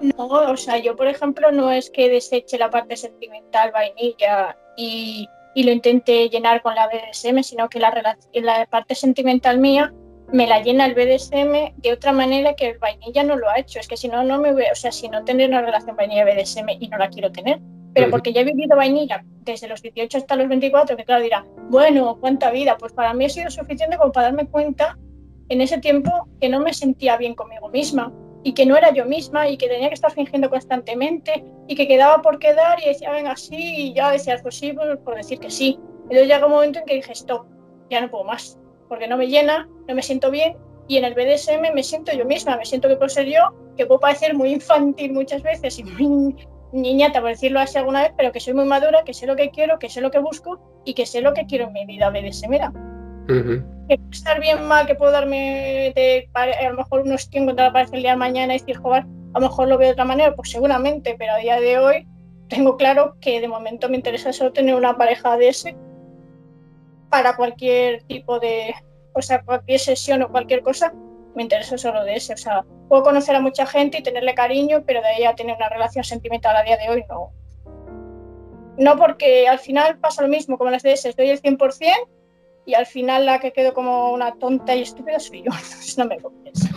No, 0.00 0.26
o 0.26 0.56
sea, 0.56 0.78
yo 0.78 0.96
por 0.96 1.06
ejemplo 1.06 1.52
no 1.52 1.70
es 1.70 1.90
que 1.90 2.08
deseche 2.08 2.58
la 2.58 2.70
parte 2.70 2.96
sentimental 2.96 3.70
vainilla 3.72 4.56
y 4.76 5.28
y 5.54 5.64
lo 5.64 5.72
intenté 5.72 6.28
llenar 6.28 6.62
con 6.62 6.74
la 6.74 6.88
BDSM, 6.88 7.42
sino 7.42 7.68
que 7.68 7.78
la, 7.78 8.16
la 8.34 8.66
parte 8.66 8.94
sentimental 8.94 9.58
mía 9.58 9.92
me 10.32 10.46
la 10.46 10.62
llena 10.62 10.86
el 10.86 10.94
BDSM 10.94 11.74
de 11.76 11.92
otra 11.92 12.12
manera 12.12 12.54
que 12.54 12.70
el 12.70 12.78
vainilla 12.78 13.22
no 13.22 13.36
lo 13.36 13.50
ha 13.50 13.58
hecho. 13.58 13.78
Es 13.78 13.88
que 13.88 13.96
si 13.96 14.08
no, 14.08 14.24
no 14.24 14.40
me 14.40 14.52
voy, 14.52 14.64
o 14.72 14.74
sea, 14.74 14.90
si 14.90 15.08
no 15.08 15.24
tener 15.24 15.50
una 15.50 15.60
relación 15.60 15.96
vainilla-BDSM 15.96 16.68
y 16.80 16.88
no 16.88 16.96
la 16.96 17.10
quiero 17.10 17.30
tener, 17.30 17.60
pero 17.94 18.08
porque 18.08 18.32
ya 18.32 18.40
he 18.40 18.44
vivido 18.44 18.76
vainilla 18.76 19.22
desde 19.42 19.68
los 19.68 19.82
18 19.82 20.16
hasta 20.16 20.36
los 20.36 20.48
24, 20.48 20.96
que 20.96 21.04
claro 21.04 21.22
dirá, 21.22 21.44
bueno, 21.68 22.16
cuánta 22.18 22.50
vida, 22.50 22.78
pues 22.78 22.94
para 22.94 23.12
mí 23.12 23.26
ha 23.26 23.28
sido 23.28 23.50
suficiente 23.50 23.98
como 23.98 24.12
para 24.12 24.28
darme 24.28 24.46
cuenta 24.46 24.96
en 25.48 25.60
ese 25.60 25.78
tiempo 25.78 26.10
que 26.40 26.48
no 26.48 26.60
me 26.60 26.72
sentía 26.72 27.16
bien 27.16 27.34
conmigo 27.34 27.68
misma, 27.68 28.12
y 28.44 28.54
que 28.54 28.66
no 28.66 28.76
era 28.76 28.92
yo 28.92 29.04
misma 29.04 29.48
y 29.48 29.56
que 29.56 29.68
tenía 29.68 29.88
que 29.88 29.94
estar 29.94 30.12
fingiendo 30.12 30.50
constantemente 30.50 31.44
y 31.68 31.74
que 31.74 31.86
quedaba 31.86 32.22
por 32.22 32.38
quedar 32.38 32.82
y 32.82 32.88
decía, 32.88 33.10
venga, 33.12 33.36
sí, 33.36 33.56
y 33.56 33.94
ya 33.94 34.10
decías, 34.10 34.42
pues 34.42 34.56
sí, 34.56 34.72
por, 34.72 35.14
decir 35.14 35.38
que 35.38 35.50
sí. 35.50 35.78
Luego 36.10 36.26
llega 36.26 36.46
un 36.46 36.52
momento 36.52 36.80
en 36.80 36.84
que 36.84 36.94
dije, 36.94 37.12
stop, 37.12 37.46
ya 37.90 38.00
no 38.00 38.10
puedo 38.10 38.24
más, 38.24 38.58
porque 38.88 39.06
no 39.06 39.16
me 39.16 39.28
llena, 39.28 39.68
no 39.86 39.94
me 39.94 40.02
siento 40.02 40.30
bien 40.30 40.56
y 40.88 40.96
en 40.96 41.04
el 41.04 41.14
BDSM 41.14 41.72
me 41.72 41.82
siento 41.82 42.12
yo 42.12 42.24
misma, 42.24 42.56
me 42.56 42.64
siento 42.64 42.88
que 42.88 42.96
puedo 42.96 43.08
ser 43.08 43.26
yo, 43.26 43.54
que 43.76 43.86
puedo 43.86 44.00
parecer 44.00 44.34
muy 44.34 44.52
infantil 44.52 45.12
muchas 45.12 45.42
veces 45.42 45.78
y 45.78 45.84
muy 45.84 46.34
niñata, 46.72 47.20
por 47.20 47.30
decirlo 47.30 47.60
así 47.60 47.78
alguna 47.78 48.02
vez, 48.02 48.12
pero 48.16 48.32
que 48.32 48.40
soy 48.40 48.54
muy 48.54 48.64
madura, 48.64 49.04
que 49.04 49.14
sé 49.14 49.26
lo 49.26 49.36
que 49.36 49.50
quiero, 49.50 49.78
que 49.78 49.88
sé 49.88 50.00
lo 50.00 50.10
que 50.10 50.18
busco 50.18 50.58
y 50.84 50.94
que 50.94 51.06
sé 51.06 51.20
lo 51.20 51.32
que 51.32 51.46
quiero 51.46 51.66
en 51.66 51.72
mi 51.72 51.86
vida 51.86 52.10
BDSM. 52.10 52.91
Que 53.88 53.98
puede 53.98 54.10
estar 54.10 54.40
bien 54.40 54.66
mal, 54.66 54.86
que 54.86 54.94
puedo 54.94 55.12
darme 55.12 55.92
de, 55.94 56.28
a 56.34 56.68
lo 56.70 56.76
mejor 56.76 57.00
unos 57.00 57.28
tiempos 57.28 57.54
cuando 57.54 57.70
aparece 57.70 57.96
el 57.96 58.02
día 58.02 58.12
de 58.12 58.16
mañana 58.16 58.54
y 58.54 58.58
decir, 58.58 58.76
joder, 58.78 59.04
a 59.34 59.40
lo 59.40 59.48
mejor 59.48 59.68
lo 59.68 59.78
veo 59.78 59.88
de 59.88 59.92
otra 59.92 60.04
manera, 60.04 60.34
pues 60.34 60.50
seguramente, 60.50 61.14
pero 61.18 61.32
a 61.32 61.38
día 61.38 61.60
de 61.60 61.78
hoy 61.78 62.06
tengo 62.48 62.76
claro 62.76 63.16
que 63.20 63.40
de 63.40 63.48
momento 63.48 63.88
me 63.88 63.96
interesa 63.96 64.32
solo 64.32 64.52
tener 64.52 64.74
una 64.74 64.96
pareja 64.96 65.36
de 65.36 65.48
ese 65.48 65.76
para 67.08 67.36
cualquier 67.36 68.02
tipo 68.04 68.38
de, 68.40 68.74
o 69.14 69.22
sea, 69.22 69.42
cualquier 69.42 69.78
sesión 69.78 70.22
o 70.22 70.30
cualquier 70.30 70.62
cosa, 70.62 70.92
me 71.34 71.42
interesa 71.42 71.78
solo 71.78 72.04
de 72.04 72.14
ese. 72.16 72.34
O 72.34 72.36
sea, 72.36 72.64
puedo 72.88 73.02
conocer 73.02 73.34
a 73.34 73.40
mucha 73.40 73.66
gente 73.66 73.98
y 73.98 74.02
tenerle 74.02 74.34
cariño, 74.34 74.82
pero 74.86 75.00
de 75.00 75.08
ahí 75.08 75.24
a 75.24 75.34
tener 75.34 75.56
una 75.56 75.68
relación 75.68 76.04
sentimental 76.04 76.56
a 76.56 76.62
día 76.62 76.76
de 76.76 76.88
hoy 76.88 77.04
no. 77.08 77.32
No 78.78 78.96
porque 78.96 79.46
al 79.48 79.58
final 79.58 79.98
pasa 79.98 80.22
lo 80.22 80.28
mismo 80.28 80.56
como 80.58 80.70
las 80.70 80.84
ese, 80.84 81.10
estoy 81.10 81.28
el 81.30 81.40
100%, 81.40 81.90
y 82.66 82.74
al 82.74 82.86
final 82.86 83.26
la 83.26 83.40
que 83.40 83.52
quedo 83.52 83.74
como 83.74 84.12
una 84.12 84.34
tonta 84.34 84.74
y 84.74 84.82
estúpida 84.82 85.18
soy 85.18 85.38
yo, 85.38 85.50
entonces 85.52 85.98
no 85.98 86.06
me 86.06 86.18
compensa. 86.20 86.70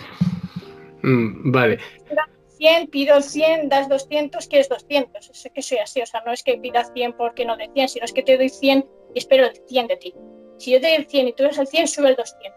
Mm, 1.03 1.51
vale. 1.51 1.79
100, 2.57 2.87
pido 2.87 3.21
100, 3.21 3.69
das 3.69 3.89
200, 3.89 4.47
quieres 4.47 4.69
200. 4.69 5.29
Es 5.29 5.51
que 5.53 5.61
soy 5.61 5.77
así, 5.79 6.01
o 6.01 6.05
sea, 6.05 6.23
no 6.25 6.31
es 6.31 6.41
que 6.41 6.57
pida 6.57 6.83
100 6.83 7.13
porque 7.13 7.45
no 7.45 7.57
de 7.57 7.69
100, 7.73 7.89
sino 7.89 8.05
es 8.05 8.13
que 8.13 8.23
te 8.23 8.37
doy 8.37 8.49
100 8.49 8.85
y 9.13 9.19
espero 9.19 9.45
el 9.45 9.55
100 9.67 9.87
de 9.87 9.97
ti. 9.97 10.13
Si 10.57 10.71
yo 10.71 10.79
te 10.79 10.87
doy 10.87 10.95
el 10.95 11.05
100 11.05 11.27
y 11.27 11.33
tú 11.33 11.43
eres 11.43 11.57
el 11.57 11.67
100, 11.67 11.87
sube 11.87 12.09
el 12.09 12.15
200. 12.15 12.53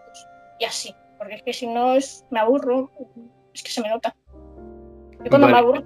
Y 0.60 0.64
así, 0.64 0.94
porque 1.18 1.34
es 1.34 1.42
que 1.42 1.52
si 1.52 1.66
no 1.66 1.94
es, 1.94 2.24
me 2.30 2.40
aburro, 2.40 2.90
es 3.52 3.62
que 3.62 3.70
se 3.70 3.82
me 3.82 3.88
nota. 3.88 4.14
Yo 5.24 5.30
cuando 5.30 5.48
me 5.48 5.58
aburro... 5.58 5.82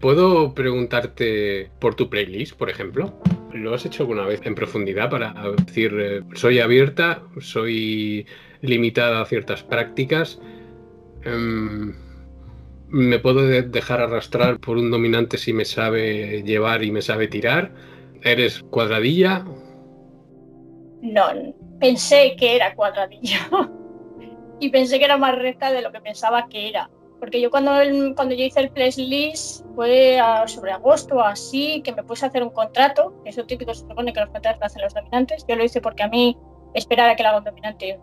¿Puedo 0.00 0.54
preguntarte 0.54 1.72
por 1.80 1.96
tu 1.96 2.08
playlist, 2.08 2.56
por 2.56 2.70
ejemplo? 2.70 3.20
¿Lo 3.52 3.74
has 3.74 3.86
hecho 3.86 4.02
alguna 4.02 4.24
vez 4.24 4.44
en 4.44 4.54
profundidad 4.54 5.10
para 5.10 5.32
decir, 5.56 5.94
eh, 5.98 6.22
soy 6.34 6.60
abierta, 6.60 7.22
soy 7.40 8.26
limitada 8.60 9.22
a 9.22 9.26
ciertas 9.26 9.62
prácticas? 9.62 10.40
Em, 11.24 11.94
¿Me 12.90 13.18
puedo 13.18 13.46
dejar 13.46 14.00
arrastrar 14.00 14.60
por 14.60 14.78
un 14.78 14.90
dominante 14.90 15.36
si 15.36 15.52
me 15.52 15.66
sabe 15.66 16.42
llevar 16.42 16.82
y 16.82 16.90
me 16.90 17.02
sabe 17.02 17.28
tirar? 17.28 17.72
¿Eres 18.22 18.62
cuadradilla? 18.62 19.44
No, 21.02 21.54
pensé 21.78 22.34
que 22.38 22.56
era 22.56 22.74
cuadradilla. 22.74 23.48
y 24.60 24.70
pensé 24.70 24.98
que 24.98 25.04
era 25.04 25.18
más 25.18 25.36
recta 25.36 25.70
de 25.70 25.82
lo 25.82 25.92
que 25.92 26.00
pensaba 26.00 26.48
que 26.48 26.68
era. 26.68 26.90
Porque 27.18 27.40
yo 27.40 27.50
cuando, 27.50 27.72
cuando 28.14 28.34
yo 28.34 28.44
hice 28.44 28.60
el 28.60 28.70
playlist 28.70 29.64
fue 29.74 30.18
sobre 30.46 30.72
agosto 30.72 31.16
o 31.16 31.20
así, 31.20 31.82
que 31.82 31.92
me 31.92 32.04
puse 32.04 32.24
a 32.24 32.28
hacer 32.28 32.42
un 32.42 32.50
contrato, 32.50 33.14
que 33.24 33.30
es 33.30 33.36
lo 33.36 33.46
típico, 33.46 33.74
se 33.74 33.80
supone 33.80 34.12
que 34.12 34.20
los 34.20 34.30
contratos 34.30 34.60
lo 34.60 34.66
hacen 34.66 34.82
los 34.82 34.94
dominantes. 34.94 35.44
Yo 35.48 35.56
lo 35.56 35.64
hice 35.64 35.80
porque 35.80 36.04
a 36.04 36.08
mí 36.08 36.38
esperar 36.74 37.10
a 37.10 37.16
que 37.16 37.22
lo 37.22 37.30
haga 37.30 37.38
un 37.38 37.44
dominante 37.44 37.98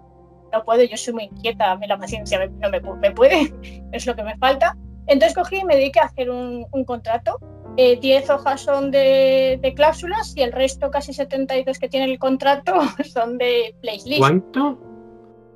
no 0.51 0.63
puedo, 0.63 0.83
yo 0.83 0.97
soy 0.97 1.13
muy 1.13 1.23
inquieta, 1.23 1.71
a 1.71 1.77
mí 1.77 1.87
la 1.87 1.97
paciencia 1.97 2.45
no 2.47 2.69
me, 2.69 2.79
me 2.79 3.11
puede, 3.11 3.53
es 3.91 4.05
lo 4.05 4.15
que 4.15 4.23
me 4.23 4.37
falta. 4.37 4.75
Entonces 5.07 5.35
cogí 5.35 5.57
y 5.57 5.65
me 5.65 5.75
dediqué 5.75 5.99
a 5.99 6.05
hacer 6.05 6.29
un, 6.29 6.65
un 6.71 6.85
contrato. 6.85 7.39
10 7.77 7.99
eh, 8.01 8.31
hojas 8.31 8.61
son 8.61 8.89
de, 8.89 9.59
de, 9.61 9.73
cláusulas 9.73 10.33
y 10.37 10.41
el 10.41 10.53
resto, 10.53 10.89
casi 10.89 11.13
72 11.13 11.77
que 11.77 11.89
tiene 11.89 12.05
el 12.05 12.17
contrato, 12.17 12.73
son 13.03 13.37
de 13.37 13.75
playlist. 13.81 14.19
¿Cuánto? 14.19 14.79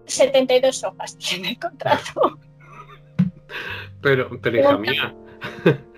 72 0.05 0.83
hojas 0.83 1.17
tiene 1.29 1.51
el 1.51 1.59
contrato. 1.59 2.39
Pero, 4.01 4.29
pero 4.41 4.59
hija 4.59 4.77
mía. 4.77 5.15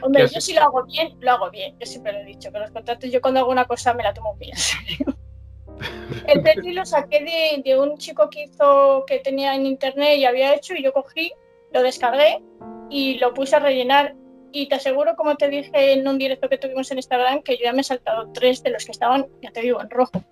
Hombre, 0.00 0.28
yo 0.28 0.40
si 0.40 0.54
lo 0.54 0.62
hago 0.62 0.84
bien, 0.84 1.16
lo 1.20 1.32
hago 1.32 1.50
bien. 1.50 1.76
Yo 1.78 1.86
siempre 1.86 2.12
lo 2.12 2.20
he 2.20 2.24
dicho, 2.24 2.52
que 2.52 2.58
los 2.58 2.70
contratos, 2.70 3.10
yo 3.10 3.20
cuando 3.20 3.40
hago 3.40 3.50
una 3.50 3.66
cosa 3.66 3.94
me 3.94 4.02
la 4.02 4.14
tomo 4.14 4.36
bien 4.36 4.56
El 6.26 6.42
perfil 6.42 6.76
lo 6.76 6.86
saqué 6.86 7.20
de, 7.20 7.62
de, 7.64 7.78
un 7.78 7.98
chico 7.98 8.28
que 8.30 8.44
hizo, 8.44 9.04
que 9.06 9.20
tenía 9.20 9.54
en 9.54 9.66
internet 9.66 10.18
y 10.18 10.24
había 10.24 10.54
hecho, 10.54 10.74
y 10.74 10.82
yo 10.82 10.92
cogí, 10.92 11.32
lo 11.72 11.82
descargué 11.82 12.42
y 12.90 13.18
lo 13.18 13.34
puse 13.34 13.56
a 13.56 13.60
rellenar. 13.60 14.14
Y 14.50 14.68
te 14.68 14.76
aseguro, 14.76 15.14
como 15.14 15.36
te 15.36 15.48
dije 15.48 15.92
en 15.92 16.08
un 16.08 16.18
directo 16.18 16.48
que 16.48 16.58
tuvimos 16.58 16.90
en 16.90 16.98
Instagram, 16.98 17.42
que 17.42 17.56
yo 17.56 17.64
ya 17.64 17.72
me 17.72 17.82
he 17.82 17.84
saltado 17.84 18.30
tres 18.32 18.62
de 18.62 18.70
los 18.70 18.84
que 18.84 18.92
estaban, 18.92 19.26
ya 19.42 19.50
te 19.50 19.60
digo, 19.60 19.80
en 19.80 19.90
rojo. 19.90 20.24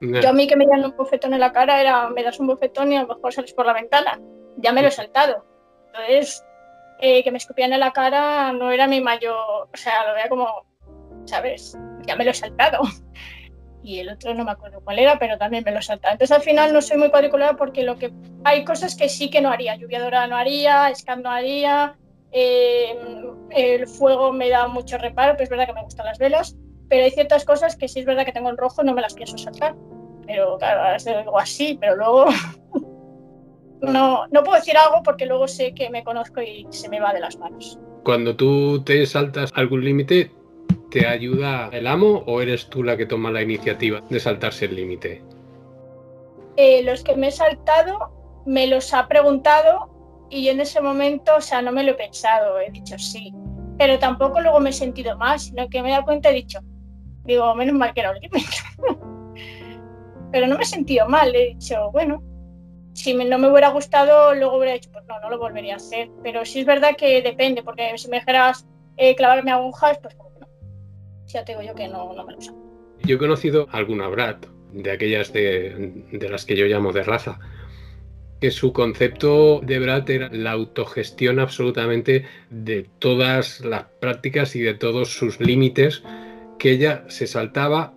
Yo 0.00 0.28
a 0.28 0.32
mí 0.32 0.46
que 0.46 0.56
me 0.56 0.66
dieran 0.66 0.84
un 0.84 0.96
bofetón 0.96 1.34
en 1.34 1.40
la 1.40 1.52
cara 1.52 1.80
era, 1.80 2.08
me 2.10 2.22
das 2.22 2.38
un 2.38 2.46
bofetón 2.46 2.92
y 2.92 2.96
a 2.96 3.02
lo 3.02 3.08
mejor 3.08 3.32
sales 3.32 3.54
por 3.54 3.66
la 3.66 3.72
ventana. 3.72 4.20
Ya 4.58 4.72
me 4.72 4.82
lo 4.82 4.88
he 4.88 4.92
saltado. 4.92 5.44
Entonces, 5.98 6.44
eh, 6.98 7.22
que 7.22 7.30
me 7.30 7.38
escupían 7.38 7.72
en 7.72 7.80
la 7.80 7.92
cara 7.92 8.52
no 8.52 8.70
era 8.70 8.86
mi 8.86 9.00
mayor, 9.00 9.68
o 9.72 9.76
sea, 9.76 10.06
lo 10.06 10.14
veía 10.14 10.28
como, 10.28 10.64
¿sabes? 11.24 11.76
Ya 12.06 12.16
me 12.16 12.24
lo 12.24 12.30
he 12.30 12.34
saltado. 12.34 12.80
Y 13.82 14.00
el 14.00 14.08
otro 14.08 14.34
no 14.34 14.44
me 14.44 14.50
acuerdo 14.50 14.80
cuál 14.82 14.98
era, 14.98 15.16
pero 15.16 15.38
también 15.38 15.62
me 15.64 15.70
lo 15.70 15.78
he 15.78 15.82
saltado. 15.82 16.12
Entonces 16.12 16.36
al 16.36 16.42
final 16.42 16.72
no 16.72 16.82
soy 16.82 16.96
muy 16.96 17.08
cuadriculada 17.08 17.54
porque 17.54 17.84
lo 17.84 17.96
que 17.96 18.12
hay 18.42 18.64
cosas 18.64 18.96
que 18.96 19.08
sí 19.08 19.30
que 19.30 19.40
no 19.40 19.50
haría. 19.50 19.76
Lluvia 19.76 20.02
dorada 20.02 20.26
no 20.26 20.36
haría, 20.36 20.92
Scan 20.92 21.22
no 21.22 21.30
haría, 21.30 21.96
eh, 22.32 22.98
el 23.50 23.86
fuego 23.86 24.32
me 24.32 24.48
da 24.48 24.66
mucho 24.66 24.98
reparo, 24.98 25.34
pero 25.34 25.44
es 25.44 25.50
verdad 25.50 25.66
que 25.66 25.72
me 25.72 25.84
gustan 25.84 26.06
las 26.06 26.18
velas. 26.18 26.56
pero 26.88 27.04
hay 27.04 27.10
ciertas 27.10 27.44
cosas 27.44 27.76
que 27.76 27.88
si 27.88 28.00
es 28.00 28.06
verdad 28.06 28.24
que 28.24 28.32
tengo 28.32 28.48
en 28.48 28.56
rojo 28.56 28.82
no 28.82 28.92
me 28.92 29.02
las 29.02 29.14
pienso 29.14 29.38
saltar. 29.38 29.74
Pero 30.26 30.58
claro, 30.58 30.96
es 30.96 31.06
algo 31.06 31.38
así, 31.38 31.78
pero 31.80 31.96
luego 31.96 32.26
no, 33.82 34.26
no 34.28 34.42
puedo 34.42 34.58
decir 34.58 34.76
algo 34.76 35.02
porque 35.02 35.26
luego 35.26 35.48
sé 35.48 35.74
que 35.74 35.90
me 35.90 36.04
conozco 36.04 36.42
y 36.42 36.66
se 36.70 36.88
me 36.88 37.00
va 37.00 37.12
de 37.12 37.20
las 37.20 37.38
manos. 37.38 37.78
Cuando 38.04 38.36
tú 38.36 38.82
te 38.84 39.04
saltas 39.06 39.52
algún 39.54 39.84
límite, 39.84 40.30
¿te 40.90 41.06
ayuda 41.06 41.68
el 41.72 41.86
amo 41.86 42.22
o 42.26 42.40
eres 42.40 42.68
tú 42.68 42.82
la 42.82 42.96
que 42.96 43.06
toma 43.06 43.30
la 43.30 43.42
iniciativa 43.42 44.00
de 44.08 44.20
saltarse 44.20 44.66
el 44.66 44.76
límite? 44.76 45.22
Eh, 46.56 46.82
los 46.84 47.02
que 47.02 47.16
me 47.16 47.28
he 47.28 47.32
saltado 47.32 48.42
me 48.46 48.66
los 48.66 48.94
ha 48.94 49.08
preguntado 49.08 49.90
y 50.30 50.48
en 50.48 50.60
ese 50.60 50.80
momento, 50.80 51.36
o 51.36 51.40
sea, 51.40 51.62
no 51.62 51.72
me 51.72 51.82
lo 51.82 51.92
he 51.92 51.94
pensado, 51.94 52.58
he 52.60 52.70
dicho 52.70 52.98
sí. 52.98 53.32
Pero 53.78 53.98
tampoco 53.98 54.40
luego 54.40 54.58
me 54.60 54.70
he 54.70 54.72
sentido 54.72 55.18
mal, 55.18 55.38
sino 55.38 55.68
que 55.68 55.82
me 55.82 55.88
he 55.88 55.92
dado 55.92 56.04
cuenta 56.04 56.30
y 56.30 56.32
he 56.32 56.36
dicho, 56.36 56.60
digo, 57.24 57.54
menos 57.54 57.74
mal 57.74 57.92
que 57.92 58.00
era 58.00 58.12
un 58.12 58.18
límite. 58.18 58.56
pero 60.32 60.46
no 60.46 60.56
me 60.56 60.62
he 60.62 60.66
sentido 60.66 61.08
mal, 61.08 61.34
he 61.34 61.54
dicho, 61.54 61.90
bueno, 61.92 62.22
si 62.96 63.12
no 63.12 63.38
me 63.38 63.50
hubiera 63.50 63.68
gustado, 63.68 64.34
luego 64.34 64.56
hubiera 64.56 64.72
dicho, 64.72 64.90
pues 64.90 65.04
no, 65.06 65.20
no 65.20 65.28
lo 65.28 65.38
volvería 65.38 65.74
a 65.74 65.76
hacer. 65.76 66.08
Pero 66.22 66.44
sí 66.46 66.60
es 66.60 66.66
verdad 66.66 66.96
que 66.96 67.20
depende, 67.20 67.62
porque 67.62 67.96
si 67.98 68.08
me 68.08 68.20
dijeras 68.20 68.66
eh, 68.96 69.14
clavarme 69.14 69.52
agujas, 69.52 69.98
pues 69.98 70.14
como 70.14 70.30
no. 70.40 70.48
Ya 71.26 71.44
te 71.44 71.52
digo 71.52 71.62
yo 71.62 71.74
que 71.74 71.88
no, 71.88 72.14
no 72.14 72.24
me 72.24 72.32
lo 72.32 72.40
sé. 72.40 72.52
Yo 73.04 73.16
he 73.16 73.18
conocido 73.18 73.68
alguna 73.70 74.08
Brat, 74.08 74.46
de 74.72 74.90
aquellas 74.90 75.30
de, 75.32 76.04
de 76.10 76.28
las 76.28 76.46
que 76.46 76.56
yo 76.56 76.64
llamo 76.64 76.92
de 76.92 77.02
raza, 77.02 77.38
que 78.40 78.50
su 78.50 78.72
concepto 78.72 79.60
de 79.60 79.78
Brat 79.78 80.08
era 80.08 80.30
la 80.32 80.52
autogestión 80.52 81.38
absolutamente 81.38 82.24
de 82.48 82.88
todas 82.98 83.60
las 83.60 83.84
prácticas 84.00 84.56
y 84.56 84.62
de 84.62 84.72
todos 84.72 85.12
sus 85.12 85.38
límites, 85.38 86.02
que 86.58 86.70
ella 86.70 87.04
se 87.08 87.26
saltaba 87.26 87.92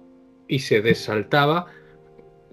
y 0.49 0.59
se 0.59 0.81
desaltaba 0.81 1.67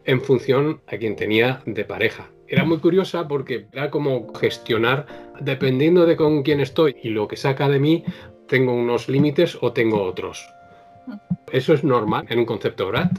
en 0.05 0.21
función 0.21 0.81
a 0.87 0.97
quien 0.97 1.17
tenía 1.17 1.61
de 1.67 1.85
pareja. 1.85 2.31
Era 2.49 2.65
muy 2.65 2.79
curiosa 2.79 3.27
porque 3.27 3.67
era 3.73 3.91
como 3.91 4.33
gestionar, 4.35 5.07
dependiendo 5.41 6.07
de 6.07 6.17
con 6.17 6.43
quién 6.43 6.61
estoy 6.61 6.97
y 7.03 7.11
lo 7.11 7.27
que 7.29 7.37
saca 7.37 7.69
de 7.69 7.81
mí, 7.81 8.05
tengo 8.47 8.73
unos 8.75 9.09
límites 9.09 9.59
o 9.61 9.73
tengo 9.73 10.03
otros. 10.03 10.49
¿Eso 11.53 11.75
es 11.75 11.85
normal 11.85 12.27
en 12.29 12.39
un 12.41 12.45
concepto 12.45 12.89
BRAT? 12.89 13.19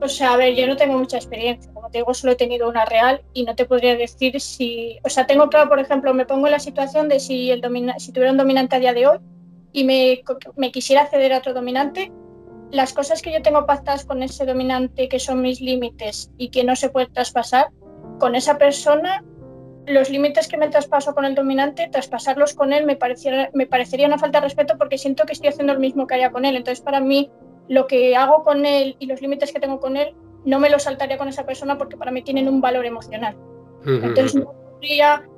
O 0.00 0.08
sea, 0.08 0.34
a 0.34 0.36
ver, 0.36 0.54
yo 0.54 0.66
no 0.66 0.76
tengo 0.76 0.98
mucha 0.98 1.16
experiencia. 1.16 1.72
Como 1.72 1.90
te 1.90 1.98
digo, 1.98 2.12
solo 2.12 2.34
he 2.34 2.36
tenido 2.36 2.68
una 2.68 2.84
real 2.84 3.22
y 3.32 3.44
no 3.44 3.54
te 3.54 3.64
podría 3.64 3.96
decir 3.96 4.40
si. 4.40 4.98
O 5.02 5.08
sea, 5.08 5.26
tengo 5.26 5.48
claro, 5.48 5.68
por 5.68 5.78
ejemplo, 5.78 6.12
me 6.12 6.26
pongo 6.26 6.46
en 6.46 6.52
la 6.52 6.58
situación 6.58 7.08
de 7.08 7.18
si, 7.18 7.50
el 7.50 7.62
si 7.98 8.12
tuviera 8.12 8.30
un 8.30 8.36
dominante 8.36 8.76
a 8.76 8.80
día 8.80 8.92
de 8.92 9.06
hoy 9.06 9.18
y 9.72 9.84
me, 9.84 10.22
me 10.56 10.70
quisiera 10.70 11.06
ceder 11.06 11.32
a 11.32 11.38
otro 11.38 11.54
dominante, 11.54 12.12
las 12.70 12.92
cosas 12.92 13.22
que 13.22 13.32
yo 13.32 13.42
tengo 13.42 13.66
pactadas 13.66 14.04
con 14.04 14.22
ese 14.22 14.44
dominante, 14.44 15.08
que 15.08 15.18
son 15.18 15.42
mis 15.42 15.60
límites 15.60 16.30
y 16.36 16.50
que 16.50 16.64
no 16.64 16.76
se 16.76 16.90
puede 16.90 17.06
traspasar, 17.06 17.68
con 18.18 18.34
esa 18.34 18.58
persona, 18.58 19.24
los 19.86 20.10
límites 20.10 20.48
que 20.48 20.56
me 20.56 20.68
traspaso 20.68 21.14
con 21.14 21.24
el 21.24 21.34
dominante, 21.34 21.88
traspasarlos 21.90 22.54
con 22.54 22.72
él 22.72 22.84
me, 22.84 22.96
pareciera, 22.96 23.50
me 23.54 23.66
parecería 23.66 24.06
una 24.06 24.18
falta 24.18 24.40
de 24.40 24.46
respeto 24.46 24.76
porque 24.78 24.98
siento 24.98 25.24
que 25.24 25.32
estoy 25.32 25.48
haciendo 25.50 25.74
lo 25.74 25.80
mismo 25.80 26.06
que 26.06 26.14
haya 26.14 26.30
con 26.30 26.44
él. 26.44 26.56
Entonces, 26.56 26.82
para 26.82 27.00
mí, 27.00 27.30
lo 27.68 27.86
que 27.86 28.16
hago 28.16 28.42
con 28.42 28.66
él 28.66 28.96
y 28.98 29.06
los 29.06 29.20
límites 29.20 29.52
que 29.52 29.60
tengo 29.60 29.78
con 29.78 29.96
él, 29.96 30.14
no 30.44 30.58
me 30.60 30.70
los 30.70 30.84
saltaría 30.84 31.18
con 31.18 31.28
esa 31.28 31.44
persona 31.44 31.78
porque 31.78 31.96
para 31.96 32.10
mí 32.10 32.22
tienen 32.22 32.48
un 32.48 32.60
valor 32.60 32.86
emocional. 32.86 33.36
Entonces, 33.84 34.34
no 34.34 34.52
podría, 34.52 35.28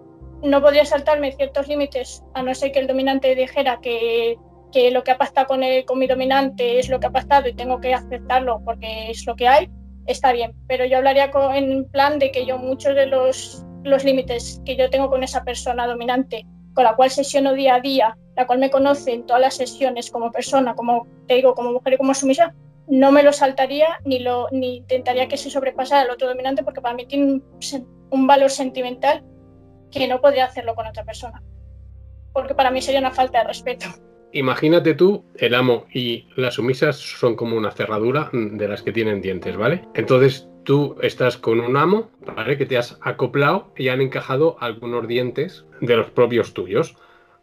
no 0.42 0.62
podría 0.62 0.84
saltarme 0.86 1.32
ciertos 1.32 1.68
límites, 1.68 2.22
a 2.32 2.42
no 2.42 2.54
ser 2.54 2.72
que 2.72 2.78
el 2.78 2.86
dominante 2.86 3.34
dijera 3.34 3.80
que 3.82 4.38
que 4.72 4.90
lo 4.90 5.02
que 5.04 5.10
ha 5.10 5.18
pactado 5.18 5.46
con, 5.46 5.62
el, 5.62 5.84
con 5.84 5.98
mi 5.98 6.06
dominante 6.06 6.78
es 6.78 6.88
lo 6.88 7.00
que 7.00 7.06
ha 7.06 7.10
pactado 7.10 7.48
y 7.48 7.54
tengo 7.54 7.80
que 7.80 7.94
aceptarlo 7.94 8.60
porque 8.64 9.10
es 9.10 9.26
lo 9.26 9.36
que 9.36 9.48
hay, 9.48 9.70
está 10.06 10.32
bien. 10.32 10.54
Pero 10.66 10.84
yo 10.84 10.98
hablaría 10.98 11.30
en 11.54 11.84
plan 11.90 12.18
de 12.18 12.30
que 12.30 12.44
yo 12.44 12.58
muchos 12.58 12.94
de 12.94 13.06
los, 13.06 13.64
los 13.84 14.04
límites 14.04 14.60
que 14.64 14.76
yo 14.76 14.90
tengo 14.90 15.08
con 15.08 15.22
esa 15.22 15.44
persona 15.44 15.86
dominante, 15.86 16.46
con 16.74 16.84
la 16.84 16.96
cual 16.96 17.10
sesiono 17.10 17.54
día 17.54 17.76
a 17.76 17.80
día, 17.80 18.16
la 18.36 18.46
cual 18.46 18.58
me 18.58 18.70
conoce 18.70 19.12
en 19.12 19.26
todas 19.26 19.42
las 19.42 19.54
sesiones 19.54 20.10
como 20.10 20.30
persona, 20.30 20.74
como 20.74 21.06
te 21.26 21.34
digo, 21.34 21.54
como 21.54 21.72
mujer 21.72 21.94
y 21.94 21.96
como 21.96 22.14
sumisa, 22.14 22.54
no 22.86 23.12
me 23.12 23.22
lo 23.22 23.32
saltaría 23.32 23.98
ni, 24.04 24.20
lo, 24.20 24.48
ni 24.50 24.76
intentaría 24.76 25.28
que 25.28 25.36
se 25.36 25.50
sobrepasara 25.50 26.02
el 26.02 26.10
otro 26.10 26.28
dominante 26.28 26.62
porque 26.62 26.80
para 26.80 26.94
mí 26.94 27.06
tiene 27.06 27.32
un, 27.32 27.44
un 28.10 28.26
valor 28.26 28.50
sentimental 28.50 29.24
que 29.90 30.08
no 30.08 30.20
podría 30.20 30.46
hacerlo 30.46 30.74
con 30.74 30.86
otra 30.86 31.04
persona. 31.04 31.42
Porque 32.32 32.54
para 32.54 32.70
mí 32.70 32.80
sería 32.80 33.00
una 33.00 33.10
falta 33.10 33.38
de 33.38 33.44
respeto. 33.44 33.86
Imagínate 34.32 34.94
tú, 34.94 35.24
el 35.36 35.54
amo 35.54 35.86
y 35.92 36.26
las 36.36 36.54
sumisas 36.54 36.96
son 36.96 37.34
como 37.34 37.56
una 37.56 37.70
cerradura 37.70 38.28
de 38.32 38.68
las 38.68 38.82
que 38.82 38.92
tienen 38.92 39.22
dientes, 39.22 39.56
¿vale? 39.56 39.84
Entonces 39.94 40.48
tú 40.64 40.96
estás 41.00 41.38
con 41.38 41.60
un 41.60 41.78
amo, 41.78 42.10
¿vale? 42.36 42.58
Que 42.58 42.66
te 42.66 42.76
has 42.76 42.98
acoplado 43.00 43.72
y 43.76 43.88
han 43.88 44.02
encajado 44.02 44.58
algunos 44.60 45.08
dientes 45.08 45.64
de 45.80 45.96
los 45.96 46.10
propios 46.10 46.52
tuyos. 46.52 46.94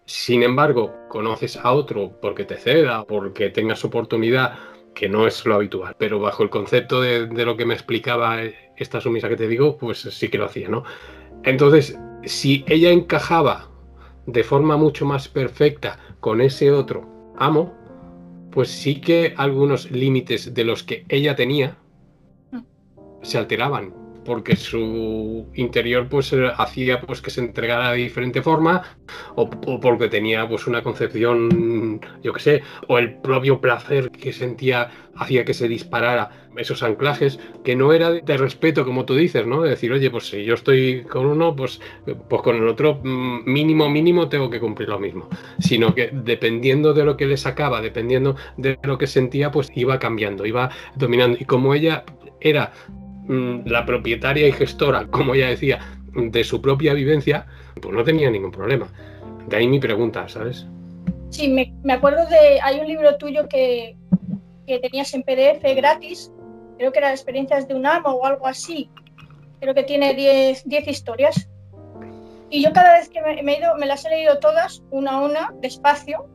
Sin 0.05 0.43
embargo, 0.43 0.93
conoces 1.09 1.57
a 1.57 1.71
otro 1.71 2.19
porque 2.21 2.45
te 2.45 2.57
ceda, 2.57 3.03
porque 3.05 3.49
tengas 3.49 3.83
oportunidad, 3.83 4.59
que 4.93 5.09
no 5.09 5.25
es 5.25 5.43
lo 5.45 5.55
habitual, 5.55 5.95
pero 5.97 6.19
bajo 6.19 6.43
el 6.43 6.49
concepto 6.49 7.01
de, 7.01 7.25
de 7.25 7.45
lo 7.45 7.57
que 7.57 7.65
me 7.65 7.73
explicaba 7.73 8.41
esta 8.77 9.01
sumisa 9.01 9.27
que 9.27 9.35
te 9.35 9.47
digo, 9.47 9.77
pues 9.77 10.01
sí 10.01 10.29
que 10.29 10.37
lo 10.37 10.45
hacía, 10.45 10.69
¿no? 10.69 10.83
Entonces, 11.43 11.97
si 12.23 12.63
ella 12.67 12.91
encajaba 12.91 13.69
de 14.25 14.43
forma 14.43 14.77
mucho 14.77 15.05
más 15.05 15.27
perfecta 15.27 15.99
con 16.25 16.41
ese 16.41 16.71
otro 16.71 17.07
amo, 17.37 17.71
pues 18.49 18.71
sí 18.71 18.99
que 18.99 19.35
algunos 19.37 19.91
límites 19.91 20.55
de 20.55 20.63
los 20.63 20.81
que 20.81 21.05
ella 21.07 21.35
tenía 21.35 21.77
mm. 22.49 22.61
se 23.21 23.37
alteraban 23.37 23.93
porque 24.25 24.55
su 24.55 25.47
interior 25.53 26.07
pues 26.09 26.33
eh, 26.33 26.49
hacía 26.57 27.01
pues 27.01 27.21
que 27.21 27.29
se 27.29 27.41
entregara 27.41 27.91
de 27.91 27.97
diferente 27.97 28.41
forma 28.41 28.83
o, 29.35 29.49
porque 29.79 30.07
tenía 30.09 30.47
pues 30.47 30.67
una 30.67 30.81
concepción 30.81 32.01
yo 32.23 32.33
qué 32.33 32.39
sé 32.39 32.63
o 32.87 32.97
el 32.97 33.15
propio 33.15 33.61
placer 33.61 34.11
que 34.11 34.33
sentía 34.33 34.89
hacía 35.15 35.45
que 35.45 35.53
se 35.53 35.67
disparara 35.67 36.47
esos 36.57 36.83
anclajes 36.83 37.39
que 37.63 37.75
no 37.75 37.93
era 37.93 38.11
de 38.11 38.37
respeto 38.37 38.85
como 38.85 39.05
tú 39.05 39.15
dices 39.15 39.45
no 39.45 39.61
de 39.61 39.69
decir 39.71 39.91
oye 39.91 40.09
pues 40.09 40.27
si 40.27 40.43
yo 40.43 40.55
estoy 40.55 41.03
con 41.03 41.25
uno 41.25 41.55
pues 41.55 41.79
pues 42.29 42.41
con 42.41 42.55
el 42.57 42.67
otro 42.67 42.99
mm, 43.03 43.43
mínimo 43.45 43.89
mínimo 43.89 44.27
tengo 44.27 44.49
que 44.49 44.59
cumplir 44.59 44.89
lo 44.89 44.99
mismo 44.99 45.29
sino 45.59 45.93
que 45.93 46.09
dependiendo 46.11 46.93
de 46.93 47.05
lo 47.05 47.15
que 47.15 47.27
le 47.27 47.37
sacaba 47.37 47.81
dependiendo 47.81 48.35
de 48.57 48.77
lo 48.83 48.97
que 48.97 49.07
sentía 49.07 49.51
pues 49.51 49.71
iba 49.75 49.99
cambiando 49.99 50.45
iba 50.45 50.69
dominando. 50.95 51.37
Y 51.39 51.45
como 51.45 51.73
ella 51.73 52.03
era 52.41 52.71
la 53.27 53.85
propietaria 53.85 54.47
y 54.47 54.51
gestora, 54.51 55.07
como 55.07 55.35
ella 55.35 55.47
decía, 55.47 55.79
de 56.13 56.43
su 56.43 56.61
propia 56.61 56.93
vivencia, 56.93 57.45
pues 57.81 57.93
no 57.93 58.03
tenía 58.03 58.29
ningún 58.29 58.51
problema. 58.51 58.87
De 59.47 59.57
ahí 59.57 59.67
mi 59.67 59.79
pregunta, 59.79 60.27
¿sabes? 60.27 60.65
Sí, 61.29 61.49
me, 61.49 61.93
acuerdo 61.93 62.25
de. 62.27 62.59
Hay 62.61 62.79
un 62.79 62.87
libro 62.87 63.17
tuyo 63.17 63.47
que, 63.47 63.97
tenías 64.65 65.13
en 65.13 65.23
PDF 65.23 65.63
gratis, 65.75 66.31
creo 66.77 66.91
que 66.91 66.99
era 66.99 67.11
Experiencias 67.11 67.67
de 67.67 67.75
un 67.75 67.85
amo 67.85 68.09
o 68.09 68.25
algo 68.25 68.47
así. 68.47 68.89
Creo 69.59 69.73
que 69.73 69.83
tiene 69.83 70.13
10 70.13 70.65
historias. 70.87 71.49
Y 72.49 72.63
yo 72.63 72.71
cada 72.73 72.93
vez 72.93 73.09
que 73.09 73.21
me, 73.21 73.53
he 73.53 73.59
ido, 73.59 73.75
me 73.77 73.85
las 73.85 74.05
he 74.05 74.09
leído 74.09 74.39
todas, 74.39 74.83
una 74.91 75.11
a 75.13 75.21
una, 75.21 75.53
despacio, 75.61 76.27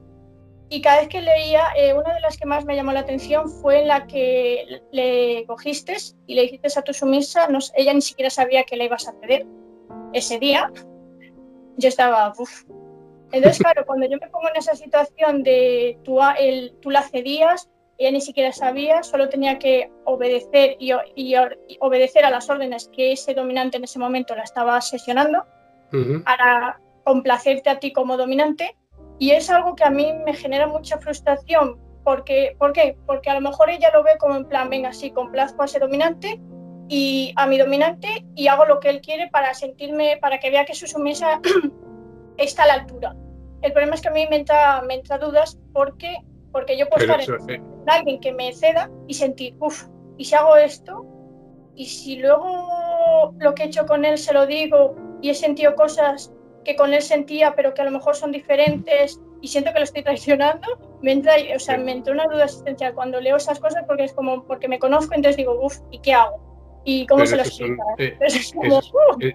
y 0.73 0.81
cada 0.83 1.01
vez 1.01 1.09
que 1.09 1.21
leía, 1.21 1.65
eh, 1.77 1.93
una 1.93 2.15
de 2.15 2.21
las 2.21 2.39
que 2.39 2.47
más 2.47 2.65
me 2.65 2.77
llamó 2.77 2.93
la 2.93 3.01
atención 3.01 3.51
fue 3.51 3.85
la 3.85 4.07
que 4.07 4.81
le 4.93 5.45
cogiste 5.47 5.97
y 6.29 6.37
le 6.37 6.43
dijiste 6.43 6.69
a 6.79 6.83
tu 6.83 6.95
sumisa, 6.95 7.49
no, 7.49 7.59
ella 7.75 7.93
ni 7.93 8.01
siquiera 8.01 8.31
sabía 8.31 8.63
que 8.63 8.77
le 8.77 8.85
ibas 8.85 9.09
a 9.09 9.13
ceder 9.21 9.47
ese 10.13 10.39
día. 10.39 10.71
Yo 11.77 11.89
estaba, 11.89 12.33
uff. 12.39 12.63
Entonces, 13.33 13.59
claro, 13.63 13.85
cuando 13.85 14.07
yo 14.07 14.17
me 14.21 14.29
pongo 14.29 14.49
en 14.49 14.57
esa 14.57 14.77
situación 14.77 15.43
de 15.43 15.99
tú, 16.05 16.21
el, 16.39 16.73
tú 16.81 16.91
la 16.91 17.03
cedías, 17.03 17.69
ella 17.99 18.13
ni 18.13 18.21
siquiera 18.21 18.53
sabía, 18.53 19.03
solo 19.03 19.29
tenía 19.29 19.59
que 19.59 19.91
obedecer 20.05 20.77
y, 20.79 20.93
obedecer 21.81 22.25
a 22.25 22.31
las 22.31 22.49
órdenes 22.49 22.89
que 22.95 23.11
ese 23.11 23.35
dominante 23.35 23.77
en 23.77 23.85
ese 23.85 23.99
momento 23.99 24.37
la 24.37 24.45
estaba 24.45 24.81
sesionando 24.81 25.45
para 26.25 26.81
complacerte 27.03 27.69
a 27.71 27.81
ti 27.81 27.93
como 27.93 28.17
dominante 28.17 28.77
y 29.21 29.33
es 29.33 29.51
algo 29.51 29.77
que 29.77 29.85
a 29.85 29.91
mí 29.91 30.13
me 30.25 30.33
genera 30.33 30.67
mucha 30.67 30.99
frustración. 30.99 31.79
Porque, 32.03 32.57
¿Por 32.59 32.73
qué? 32.73 32.97
Porque 33.07 33.29
a 33.29 33.35
lo 33.35 33.43
mejor 33.43 33.69
ella 33.69 33.91
lo 33.93 34.03
ve 34.03 34.13
como 34.19 34.35
en 34.35 34.47
plan, 34.47 34.71
venga, 34.71 34.95
sí, 34.95 35.11
complazco 35.11 35.63
a 35.63 35.67
ese 35.67 35.79
dominante 35.79 36.41
y 36.89 37.33
a 37.37 37.47
mi 37.47 37.59
dominante 37.59 38.25
y 38.35 38.49
hago 38.49 38.65
lo 38.65 38.81
que 38.81 38.89
él 38.89 39.03
quiere 39.03 39.29
para 39.29 39.53
sentirme, 39.53 40.17
para 40.23 40.41
que 40.41 40.51
vea 40.51 40.65
que 40.65 40.75
su 40.75 40.87
sumisa 40.87 41.39
está 42.39 42.63
a 42.63 42.67
la 42.69 42.75
altura. 42.75 43.15
El 43.61 43.73
problema 43.73 43.95
es 43.95 44.01
que 44.01 44.09
a 44.09 44.13
mí 44.13 44.27
me 44.31 44.37
entra, 44.37 44.81
me 44.83 44.95
entra 44.95 45.19
dudas 45.19 45.59
porque, 45.75 46.17
porque 46.51 46.79
yo 46.79 46.89
puedo 46.89 47.03
estar 47.03 47.21
en, 47.51 47.63
alguien 47.87 48.21
que 48.21 48.33
me 48.33 48.55
ceda 48.55 48.91
y 49.07 49.13
sentir, 49.13 49.55
uff, 49.61 49.85
y 50.17 50.25
si 50.25 50.35
hago 50.35 50.57
esto, 50.57 51.05
y 51.75 51.85
si 51.85 52.17
luego 52.17 53.35
lo 53.39 53.55
que 53.55 53.65
he 53.65 53.67
hecho 53.67 53.85
con 53.85 54.07
él 54.07 54.17
se 54.17 54.33
lo 54.33 54.47
digo 54.47 54.97
y 55.21 55.29
he 55.29 55.35
sentido 55.35 55.75
cosas 55.75 56.33
que 56.65 56.77
con 56.77 56.93
él 56.93 57.03
sentía, 57.03 57.55
pero 57.55 57.75
que 57.75 57.83
a 57.83 57.85
lo 57.85 57.91
mejor 57.91 58.17
son 58.17 58.33
diferentes 58.33 59.21
y 59.41 59.49
siento 59.49 59.73
que 59.73 59.79
lo 59.79 59.85
estoy 59.85 60.03
traicionando. 60.03 60.67
me 61.03 61.13
entra, 61.13 61.35
o 61.55 61.59
sea, 61.59 61.79
me 61.79 61.93
entra 61.93 62.13
una 62.13 62.25
duda 62.25 62.45
existencial 62.45 62.95
cuando 62.95 63.21
leo 63.21 63.37
esas 63.37 63.59
cosas 63.59 63.85
porque 63.87 64.05
es 64.05 64.13
como, 64.13 64.45
porque 64.45 64.69
me 64.69 64.79
conozco, 64.79 65.15
entonces 65.15 65.37
digo, 65.37 65.59
uff, 65.61 65.79
¿y 65.91 66.01
qué 66.01 66.13
hago? 66.13 66.83
¿Y 66.85 67.07
cómo 67.07 67.27
se 67.27 67.37
lo 67.37 67.43
explica? 67.43 67.83
Eh, 67.99 68.17
eh, 69.21 69.35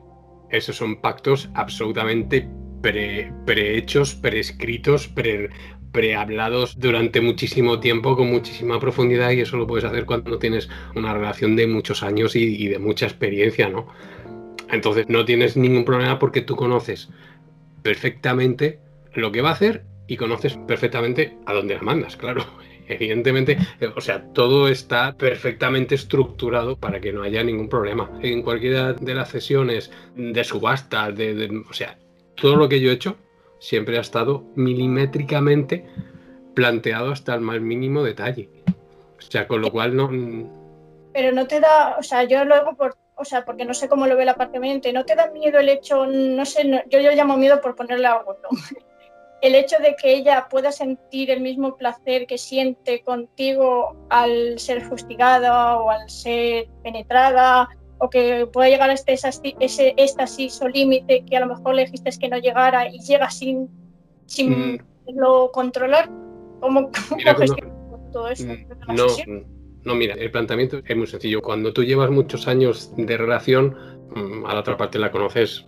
esos, 0.49 0.75
son 0.75 1.01
pactos 1.01 1.49
absolutamente 1.53 2.47
pre, 2.81 3.31
prehechos, 3.45 4.15
prescritos, 4.15 5.07
pre, 5.07 5.49
prehablados 5.91 6.79
durante 6.79 7.21
muchísimo 7.21 7.79
tiempo, 7.79 8.15
con 8.15 8.31
muchísima 8.31 8.79
profundidad, 8.79 9.31
y 9.31 9.41
eso 9.41 9.57
lo 9.57 9.67
puedes 9.67 9.85
hacer 9.85 10.05
cuando 10.05 10.37
tienes 10.39 10.69
una 10.95 11.13
relación 11.13 11.55
de 11.55 11.67
muchos 11.67 12.03
años 12.03 12.35
y, 12.35 12.63
y 12.63 12.67
de 12.67 12.79
mucha 12.79 13.05
experiencia, 13.05 13.69
¿no? 13.69 13.87
Entonces 14.75 15.05
no 15.07 15.23
tienes 15.23 15.55
ningún 15.55 15.85
problema 15.85 16.19
porque 16.19 16.41
tú 16.41 16.55
conoces 16.55 17.09
perfectamente 17.81 18.79
lo 19.13 19.31
que 19.31 19.41
va 19.41 19.49
a 19.49 19.53
hacer 19.53 19.85
y 20.07 20.17
conoces 20.17 20.57
perfectamente 20.67 21.37
a 21.45 21.53
dónde 21.53 21.75
la 21.75 21.81
mandas, 21.81 22.17
claro. 22.17 22.45
Evidentemente, 22.87 23.57
o 23.95 24.01
sea, 24.01 24.21
todo 24.33 24.67
está 24.67 25.17
perfectamente 25.17 25.95
estructurado 25.95 26.77
para 26.77 26.99
que 26.99 27.11
no 27.11 27.23
haya 27.23 27.43
ningún 27.43 27.67
problema. 27.67 28.11
En 28.21 28.43
cualquiera 28.43 28.93
de 28.93 29.15
las 29.15 29.29
sesiones 29.29 29.91
de 30.15 30.43
subasta, 30.43 31.09
de, 31.11 31.63
o 31.67 31.73
sea, 31.73 31.97
todo 32.35 32.57
lo 32.57 32.69
que 32.69 32.81
yo 32.81 32.91
he 32.91 32.93
hecho 32.93 33.17
siempre 33.59 33.97
ha 33.97 34.01
estado 34.01 34.43
milimétricamente 34.55 35.85
planteado 36.53 37.11
hasta 37.11 37.33
el 37.33 37.41
más 37.41 37.59
mínimo 37.59 38.03
detalle. 38.03 38.49
O 39.17 39.21
sea, 39.21 39.47
con 39.47 39.61
lo 39.61 39.71
cual 39.71 39.95
no. 39.95 40.09
Pero 41.11 41.31
no 41.31 41.47
te 41.47 41.59
da, 41.59 41.95
o 41.97 42.03
sea, 42.03 42.25
yo 42.25 42.45
lo 42.45 42.53
hago 42.53 42.75
por, 42.75 42.95
o 43.15 43.25
sea, 43.25 43.45
porque 43.45 43.65
no 43.65 43.73
sé 43.73 43.87
cómo 43.87 44.07
lo 44.07 44.15
ve 44.15 44.25
la 44.25 44.35
parte 44.35 44.59
mente, 44.59 44.91
¿no 44.93 45.05
te 45.05 45.15
da 45.15 45.31
miedo 45.31 45.59
el 45.59 45.69
hecho, 45.69 46.05
no 46.05 46.45
sé, 46.45 46.83
yo 46.89 46.99
lo 46.99 47.11
llamo 47.11 47.37
miedo 47.37 47.61
por 47.61 47.75
ponerle 47.75 48.07
algo, 48.07 48.37
¿no? 48.43 48.49
el 49.41 49.55
hecho 49.55 49.77
de 49.79 49.95
que 49.95 50.13
ella 50.13 50.47
pueda 50.49 50.71
sentir 50.71 51.29
el 51.29 51.41
mismo 51.41 51.75
placer 51.75 52.25
que 52.25 52.37
siente 52.37 53.01
contigo 53.01 53.95
al 54.09 54.57
ser 54.59 54.81
fustigada 54.81 55.77
o 55.77 55.89
al 55.89 56.09
ser 56.09 56.67
penetrada 56.83 57.69
o 57.99 58.09
que 58.09 58.47
pueda 58.51 58.69
llegar 58.69 58.89
a 58.89 58.93
este, 58.93 59.13
ese 59.13 59.93
éxtasis 59.97 60.61
o 60.61 60.67
límite 60.67 61.23
que 61.25 61.37
a 61.37 61.41
lo 61.41 61.47
mejor 61.47 61.75
le 61.75 61.85
dijiste 61.85 62.09
que 62.19 62.27
no 62.27 62.37
llegara 62.37 62.89
y 62.89 62.99
llega 62.99 63.29
sin, 63.29 63.69
sin 64.25 64.73
mm. 64.73 64.79
lo 65.13 65.51
controlar. 65.51 66.09
¿Cómo, 66.59 66.89
cómo 67.09 68.11
todo 68.11 68.29
eso? 68.29 68.47
Mm, 68.47 68.95
no, 68.95 69.05
no, 69.85 69.95
mira, 69.95 70.15
el 70.15 70.31
planteamiento 70.31 70.81
es 70.83 70.97
muy 70.97 71.07
sencillo. 71.07 71.41
Cuando 71.41 71.71
tú 71.71 71.83
llevas 71.83 72.09
muchos 72.09 72.47
años 72.47 72.91
de 72.97 73.17
relación, 73.17 73.77
mm, 74.15 74.45
a 74.45 74.53
la 74.53 74.59
otra 74.59 74.77
parte 74.77 74.99
la 74.99 75.11
conoces 75.11 75.67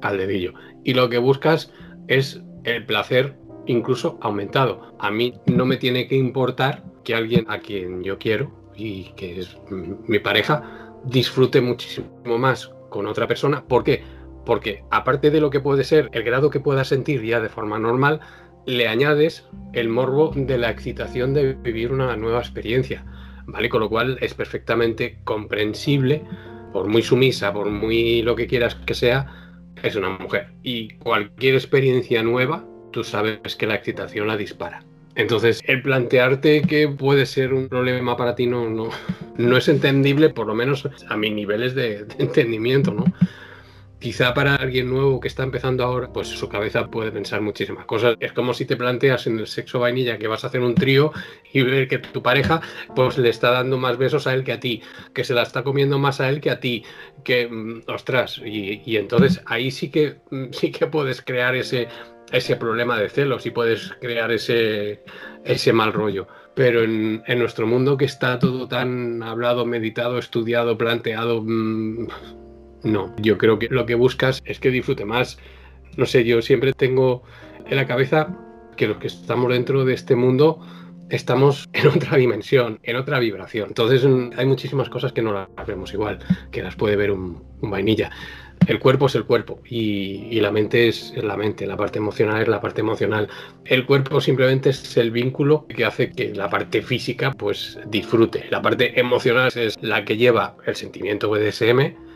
al 0.00 0.16
dedillo. 0.16 0.54
Y 0.84 0.94
lo 0.94 1.08
que 1.08 1.18
buscas 1.18 1.72
es 2.08 2.42
el 2.64 2.86
placer 2.86 3.36
incluso 3.66 4.18
aumentado. 4.22 4.96
A 4.98 5.10
mí 5.10 5.34
no 5.46 5.66
me 5.66 5.76
tiene 5.76 6.08
que 6.08 6.16
importar 6.16 6.82
que 7.04 7.14
alguien 7.14 7.44
a 7.48 7.58
quien 7.58 8.02
yo 8.02 8.18
quiero 8.18 8.50
y 8.74 9.12
que 9.16 9.40
es 9.40 9.56
mi 9.70 10.18
pareja 10.18 10.94
disfrute 11.04 11.60
muchísimo 11.60 12.38
más 12.38 12.72
con 12.88 13.06
otra 13.06 13.26
persona. 13.26 13.64
¿Por 13.66 13.84
qué? 13.84 14.02
Porque 14.46 14.82
aparte 14.90 15.30
de 15.30 15.40
lo 15.40 15.50
que 15.50 15.60
puede 15.60 15.84
ser 15.84 16.08
el 16.12 16.22
grado 16.22 16.48
que 16.48 16.60
pueda 16.60 16.84
sentir 16.84 17.22
ya 17.22 17.40
de 17.40 17.50
forma 17.50 17.78
normal, 17.78 18.20
le 18.64 18.88
añades 18.88 19.46
el 19.74 19.88
morbo 19.88 20.32
de 20.34 20.56
la 20.56 20.70
excitación 20.70 21.34
de 21.34 21.52
vivir 21.52 21.92
una 21.92 22.16
nueva 22.16 22.38
experiencia. 22.38 23.04
¿Vale? 23.48 23.70
Con 23.70 23.80
lo 23.80 23.88
cual 23.88 24.18
es 24.20 24.34
perfectamente 24.34 25.18
comprensible, 25.24 26.22
por 26.72 26.86
muy 26.86 27.02
sumisa, 27.02 27.52
por 27.52 27.70
muy 27.70 28.20
lo 28.20 28.36
que 28.36 28.46
quieras 28.46 28.74
que 28.74 28.92
sea, 28.92 29.26
es 29.82 29.96
una 29.96 30.10
mujer. 30.10 30.48
Y 30.62 30.90
cualquier 30.98 31.54
experiencia 31.54 32.22
nueva, 32.22 32.64
tú 32.92 33.04
sabes 33.04 33.56
que 33.56 33.66
la 33.66 33.74
excitación 33.74 34.26
la 34.26 34.36
dispara. 34.36 34.84
Entonces, 35.14 35.62
el 35.64 35.82
plantearte 35.82 36.62
que 36.62 36.88
puede 36.88 37.24
ser 37.24 37.54
un 37.54 37.68
problema 37.68 38.16
para 38.18 38.34
ti 38.34 38.46
no, 38.46 38.68
no, 38.68 38.90
no 39.38 39.56
es 39.56 39.68
entendible, 39.68 40.28
por 40.28 40.46
lo 40.46 40.54
menos 40.54 40.86
a 41.08 41.16
mis 41.16 41.32
niveles 41.32 41.74
de, 41.74 42.04
de 42.04 42.14
entendimiento, 42.18 42.92
¿no? 42.92 43.04
Quizá 44.00 44.32
para 44.32 44.54
alguien 44.54 44.88
nuevo 44.88 45.18
que 45.18 45.26
está 45.26 45.42
empezando 45.42 45.82
ahora, 45.82 46.12
pues 46.12 46.28
su 46.28 46.48
cabeza 46.48 46.86
puede 46.86 47.10
pensar 47.10 47.40
muchísimas 47.40 47.84
cosas. 47.84 48.16
Es 48.20 48.32
como 48.32 48.54
si 48.54 48.64
te 48.64 48.76
planteas 48.76 49.26
en 49.26 49.40
el 49.40 49.48
sexo 49.48 49.80
vainilla 49.80 50.18
que 50.18 50.28
vas 50.28 50.44
a 50.44 50.46
hacer 50.46 50.60
un 50.60 50.76
trío 50.76 51.12
y 51.52 51.62
ver 51.62 51.88
que 51.88 51.98
tu 51.98 52.22
pareja 52.22 52.60
pues 52.94 53.18
le 53.18 53.28
está 53.28 53.50
dando 53.50 53.76
más 53.76 53.98
besos 53.98 54.28
a 54.28 54.34
él 54.34 54.44
que 54.44 54.52
a 54.52 54.60
ti, 54.60 54.82
que 55.12 55.24
se 55.24 55.34
la 55.34 55.42
está 55.42 55.64
comiendo 55.64 55.98
más 55.98 56.20
a 56.20 56.28
él 56.28 56.40
que 56.40 56.50
a 56.50 56.60
ti, 56.60 56.84
que 57.24 57.48
mm, 57.48 57.82
ostras, 57.88 58.40
y, 58.44 58.96
entonces 58.96 59.42
ahí 59.46 59.72
sí 59.72 59.90
que 59.90 60.18
mm, 60.30 60.52
sí 60.52 60.70
que 60.70 60.86
puedes 60.86 61.20
crear 61.20 61.56
ese 61.56 61.88
ese 62.30 62.56
problema 62.56 62.98
de 62.98 63.08
celos 63.08 63.46
y 63.46 63.50
puedes 63.50 63.92
crear 64.00 64.30
ese, 64.30 65.02
ese 65.44 65.72
mal 65.72 65.92
rollo. 65.92 66.28
Pero 66.54 66.82
en, 66.82 67.22
en 67.26 67.38
nuestro 67.38 67.66
mundo 67.66 67.96
que 67.96 68.04
está 68.04 68.38
todo 68.38 68.68
tan 68.68 69.22
hablado, 69.22 69.64
meditado, 69.64 70.18
estudiado, 70.18 70.76
planteado, 70.76 71.42
mmm, 71.42 72.06
no, 72.82 73.14
yo 73.20 73.38
creo 73.38 73.58
que 73.58 73.68
lo 73.70 73.86
que 73.86 73.94
buscas 73.94 74.42
es 74.44 74.60
que 74.60 74.70
disfrute 74.70 75.04
más. 75.04 75.38
No 75.96 76.06
sé, 76.06 76.24
yo 76.24 76.42
siempre 76.42 76.72
tengo 76.72 77.22
en 77.66 77.76
la 77.76 77.86
cabeza 77.86 78.36
que 78.76 78.86
los 78.86 78.98
que 78.98 79.08
estamos 79.08 79.52
dentro 79.52 79.84
de 79.84 79.94
este 79.94 80.14
mundo 80.16 80.60
estamos 81.10 81.68
en 81.72 81.88
otra 81.88 82.16
dimensión, 82.16 82.78
en 82.82 82.96
otra 82.96 83.18
vibración. 83.18 83.68
Entonces 83.68 84.04
mm, 84.04 84.30
hay 84.36 84.46
muchísimas 84.46 84.88
cosas 84.88 85.12
que 85.12 85.22
no 85.22 85.32
las 85.32 85.66
vemos 85.66 85.92
igual, 85.92 86.18
que 86.50 86.62
las 86.62 86.76
puede 86.76 86.96
ver 86.96 87.10
un, 87.10 87.42
vainilla. 87.60 88.10
El 88.66 88.80
cuerpo 88.80 89.06
es 89.06 89.14
el 89.14 89.24
cuerpo 89.24 89.60
y, 89.64 90.38
la 90.40 90.50
mente 90.50 90.88
es 90.88 91.14
la 91.16 91.36
mente, 91.36 91.66
la 91.66 91.76
parte 91.76 91.98
emocional 91.98 92.42
es 92.42 92.48
la 92.48 92.60
parte 92.60 92.80
emocional. 92.80 93.28
El 93.64 93.86
cuerpo 93.86 94.20
simplemente 94.20 94.70
es 94.70 94.96
el 94.96 95.10
vínculo 95.10 95.66
que 95.68 95.84
hace 95.84 96.10
que 96.10 96.34
la 96.34 96.50
parte 96.50 96.82
física 96.82 97.32
pues 97.32 97.78
disfrute. 97.86 98.46
La 98.50 98.60
parte 98.60 98.98
emocional 98.98 99.50
es 99.54 99.80
la 99.80 100.04
que 100.04 100.16
lleva 100.16 100.56
el 100.66 100.74
sentimiento 100.74 101.30
BDSM 101.30 102.07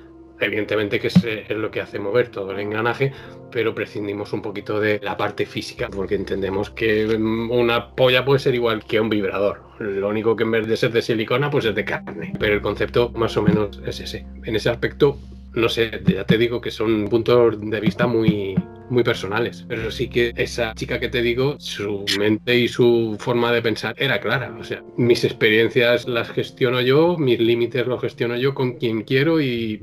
evidentemente 0.47 0.99
que 1.01 1.09
es, 1.09 1.51
lo 1.51 1.71
que 1.71 1.81
hace 1.81 1.99
mover 1.99 2.29
todo 2.29 2.53
el 2.53 2.61
engranaje, 2.61 3.13
pero 3.51 3.75
prescindimos 3.75 4.33
un 4.33 4.43
poquito 4.43 4.81
de 4.81 5.01
la 5.03 5.17
parte 5.17 5.47
física, 5.47 5.89
porque 5.89 6.15
entendemos 6.15 6.71
que 6.71 7.07
una 7.07 7.95
polla 7.95 8.25
puede 8.25 8.41
ser 8.41 8.55
igual 8.55 8.85
que 8.85 9.01
un 9.01 9.09
vibrador. 9.09 9.63
Lo 9.79 10.09
único 10.09 10.37
que 10.37 10.45
en 10.45 10.53
vez 10.53 10.67
de 10.67 10.77
ser 10.77 10.93
de 10.93 11.03
silicona, 11.03 11.51
pues 11.51 11.65
es 11.65 11.75
de 11.75 11.85
carne. 11.85 12.33
Pero 12.39 12.55
el 12.55 12.63
concepto 12.63 13.11
más 13.11 13.37
o 13.37 13.43
menos 13.43 13.81
es 13.85 14.01
ese. 14.01 14.25
En 14.45 14.57
ese 14.57 14.71
aspecto, 14.71 15.19
no 15.55 15.69
sé, 15.69 16.03
ya 16.07 16.25
te 16.25 16.39
digo 16.39 16.61
que 16.61 16.71
son 16.71 17.09
puntos 17.09 17.59
de 17.61 17.81
vista 17.81 18.07
muy, 18.07 18.55
muy 18.91 19.03
personales. 19.03 19.65
Pero 19.69 19.91
sí 19.91 20.09
que 20.09 20.33
esa 20.37 20.75
chica 20.75 21.01
que 21.01 21.09
te 21.09 21.23
digo, 21.23 21.57
su 21.59 22.05
mente 22.19 22.57
y 22.57 22.69
su 22.69 23.17
forma 23.19 23.53
de 23.53 23.63
pensar 23.63 23.95
era 23.99 24.21
clara. 24.21 24.55
O 24.59 24.65
sea, 24.65 24.83
mis 24.97 25.25
experiencias 25.25 26.07
las 26.07 26.31
gestiono 26.31 26.81
yo, 26.81 27.17
mis 27.19 27.41
límites 27.41 27.87
los 27.87 28.01
gestiono 28.01 28.37
yo 28.37 28.55
con 28.55 28.75
quien 28.75 29.03
quiero 29.03 29.41
y 29.41 29.81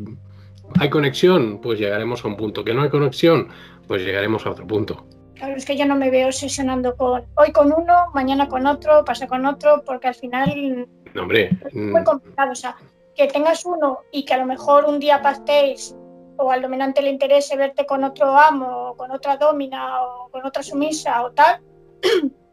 ¿Hay 0.79 0.89
conexión? 0.89 1.59
Pues 1.61 1.79
llegaremos 1.79 2.23
a 2.23 2.27
un 2.27 2.37
punto. 2.37 2.63
¿Que 2.63 2.73
no 2.73 2.83
hay 2.83 2.89
conexión? 2.89 3.49
Pues 3.87 4.03
llegaremos 4.03 4.45
a 4.45 4.51
otro 4.51 4.67
punto. 4.67 5.05
Claro, 5.35 5.55
es 5.55 5.65
que 5.65 5.77
yo 5.77 5.85
no 5.85 5.95
me 5.95 6.09
veo 6.09 6.31
sesionando 6.31 6.95
con 6.97 7.23
hoy 7.35 7.51
con 7.53 7.71
uno, 7.71 8.07
mañana 8.13 8.49
con 8.49 8.67
otro, 8.67 9.05
pasa 9.05 9.25
con 9.25 9.45
otro, 9.45 9.83
porque 9.85 10.09
al 10.09 10.15
final 10.15 10.87
no, 11.13 11.21
hombre, 11.21 11.49
es 11.65 11.73
muy 11.73 12.01
mm. 12.01 12.03
complicado. 12.03 12.51
O 12.51 12.55
sea, 12.55 12.75
que 13.15 13.27
tengas 13.27 13.65
uno 13.65 13.99
y 14.11 14.25
que 14.25 14.33
a 14.33 14.37
lo 14.37 14.45
mejor 14.45 14.85
un 14.85 14.99
día 14.99 15.21
pastéis 15.21 15.95
o 16.37 16.51
al 16.51 16.61
dominante 16.61 17.01
le 17.01 17.09
interese 17.09 17.57
verte 17.57 17.85
con 17.85 18.03
otro 18.03 18.37
amo, 18.37 18.91
o 18.91 18.97
con 18.97 19.11
otra 19.11 19.35
domina, 19.35 20.01
o 20.03 20.29
con 20.29 20.45
otra 20.45 20.63
sumisa 20.63 21.23
o 21.23 21.31
tal, 21.31 21.61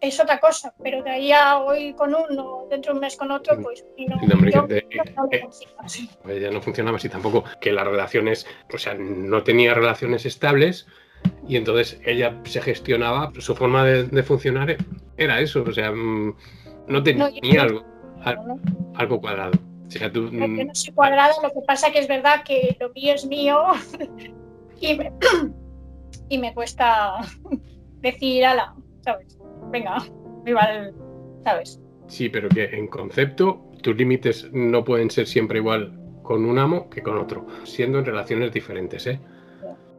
es 0.00 0.20
otra 0.20 0.38
cosa, 0.38 0.74
pero 0.82 1.02
de 1.02 1.10
ahí 1.10 1.32
a 1.32 1.58
hoy 1.58 1.94
con 1.94 2.14
uno, 2.14 2.66
dentro 2.68 2.92
de 2.92 2.96
un 2.96 3.00
mes 3.00 3.16
con 3.16 3.30
otro, 3.30 3.60
pues 3.60 3.84
no, 4.06 4.16
no, 4.16 4.66
eh, 4.68 5.46
pues 6.22 6.40
ya 6.40 6.50
no 6.50 6.60
funcionaba 6.60 6.96
así 6.96 7.08
tampoco, 7.08 7.44
que 7.60 7.72
las 7.72 7.86
relaciones, 7.86 8.46
o 8.72 8.78
sea, 8.78 8.94
no 8.94 9.42
tenía 9.42 9.74
relaciones 9.74 10.26
estables 10.26 10.86
y 11.48 11.56
entonces 11.56 12.00
ella 12.04 12.38
se 12.44 12.60
gestionaba, 12.60 13.32
su 13.38 13.54
forma 13.54 13.84
de, 13.84 14.22
funcionar 14.22 14.76
era 15.16 15.40
eso, 15.40 15.64
o 15.66 15.72
sea, 15.72 15.92
mm, 15.92 16.36
no 16.88 17.02
tenía 17.02 17.62
algo, 17.62 17.84
algo 18.94 19.20
cuadrado. 19.20 19.58
O 19.86 19.90
sea, 19.90 20.12
tú, 20.12 20.28
mm, 20.32 20.66
no 20.66 20.74
soy 20.74 20.92
cuadrado, 20.92 21.40
lo 21.42 21.50
que 21.50 21.60
pasa 21.66 21.90
que 21.92 22.00
es 22.00 22.08
verdad 22.08 22.42
que 22.44 22.76
lo 22.80 22.90
mío 22.90 23.14
es 23.14 23.24
mío 23.24 23.62
y 24.80 24.94
me, 24.96 25.12
y 26.28 26.38
me 26.38 26.52
cuesta 26.52 27.14
decir, 28.00 28.44
ala, 28.44 28.74
¿sabes? 29.02 29.35
Venga, 29.70 29.98
igual, 30.44 30.94
¿sabes? 31.44 31.80
Sí, 32.08 32.28
pero 32.28 32.48
que 32.48 32.64
en 32.64 32.86
concepto 32.88 33.66
tus 33.82 33.96
límites 33.96 34.48
no 34.52 34.84
pueden 34.84 35.10
ser 35.10 35.26
siempre 35.26 35.58
igual 35.58 35.98
con 36.22 36.44
un 36.44 36.58
amo 36.58 36.90
que 36.90 37.02
con 37.02 37.18
otro, 37.18 37.46
siendo 37.64 37.98
en 37.98 38.04
relaciones 38.04 38.52
diferentes, 38.52 39.06
¿eh? 39.06 39.20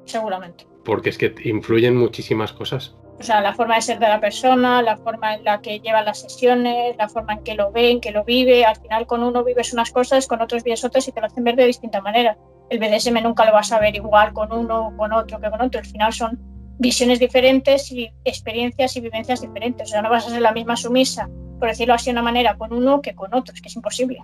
Seguramente. 0.06 0.66
Porque 0.84 1.10
es 1.10 1.18
que 1.18 1.34
influyen 1.44 1.96
muchísimas 1.96 2.54
cosas. 2.54 2.96
O 3.20 3.24
sea, 3.24 3.42
la 3.42 3.54
forma 3.54 3.76
de 3.76 3.82
ser 3.82 4.00
de 4.00 4.08
la 4.08 4.20
persona, 4.20 4.82
la 4.82 4.96
forma 4.98 5.36
en 5.36 5.44
la 5.44 5.60
que 5.60 5.80
lleva 5.80 6.04
las 6.04 6.22
sesiones, 6.22 6.96
la 6.98 7.10
forma 7.10 7.34
en 7.34 7.44
que 7.44 7.56
lo 7.56 7.72
ven, 7.72 8.00
que 8.00 8.12
lo 8.12 8.24
vive. 8.24 8.64
Al 8.64 8.76
final, 8.76 9.08
con 9.08 9.24
uno 9.24 9.44
vives 9.44 9.74
unas 9.74 9.92
cosas, 9.92 10.28
con 10.28 10.42
otros 10.42 10.64
vives 10.64 10.86
otras 10.86 11.08
y 11.08 11.12
te 11.12 11.20
lo 11.20 11.28
hacen 11.28 11.44
ver 11.44 11.56
de 11.56 11.66
distinta 11.66 12.00
manera. 12.00 12.38
El 12.70 12.80
BDSM 12.80 13.24
nunca 13.24 13.46
lo 13.46 13.54
vas 13.54 13.72
a 13.72 13.80
ver 13.80 13.96
igual 13.96 14.34
con 14.34 14.52
uno, 14.54 14.94
con 14.96 15.12
otro 15.14 15.40
que 15.40 15.50
con 15.50 15.62
otro. 15.62 15.80
Al 15.80 15.86
final 15.86 16.14
son 16.14 16.40
visiones 16.80 17.20
diferentes 17.20 17.92
y 17.92 18.12
experiencias 18.24 18.96
y 18.96 19.02
vivencias 19.02 19.42
diferentes. 19.42 19.90
O 19.90 19.92
sea, 19.92 20.02
no 20.02 20.10
vas 20.10 20.28
a 20.28 20.30
ser 20.30 20.42
la 20.42 20.52
misma 20.52 20.76
sumisa, 20.76 21.30
por 21.60 21.70
decirlo 21.70 21.94
así 21.94 22.06
de 22.06 22.12
una 22.12 22.22
manera, 22.22 22.58
con 22.58 22.74
uno 22.74 23.02
que 23.02 23.16
con 23.16 23.34
otro, 23.34 23.54
es 23.54 23.62
que 23.62 23.70
es 23.70 23.76
imposible. 23.76 24.24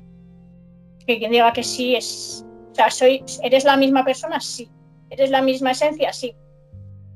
Que 1.05 1.19
quien 1.19 1.31
diga 1.31 1.53
que 1.53 1.63
sí 1.63 1.95
es, 1.95 2.45
o 2.71 2.75
sea, 2.75 2.89
soy, 2.89 3.23
¿eres 3.43 3.65
la 3.65 3.77
misma 3.77 4.05
persona? 4.05 4.39
Sí. 4.39 4.69
¿Eres 5.09 5.29
la 5.29 5.41
misma 5.41 5.71
esencia? 5.71 6.13
Sí. 6.13 6.35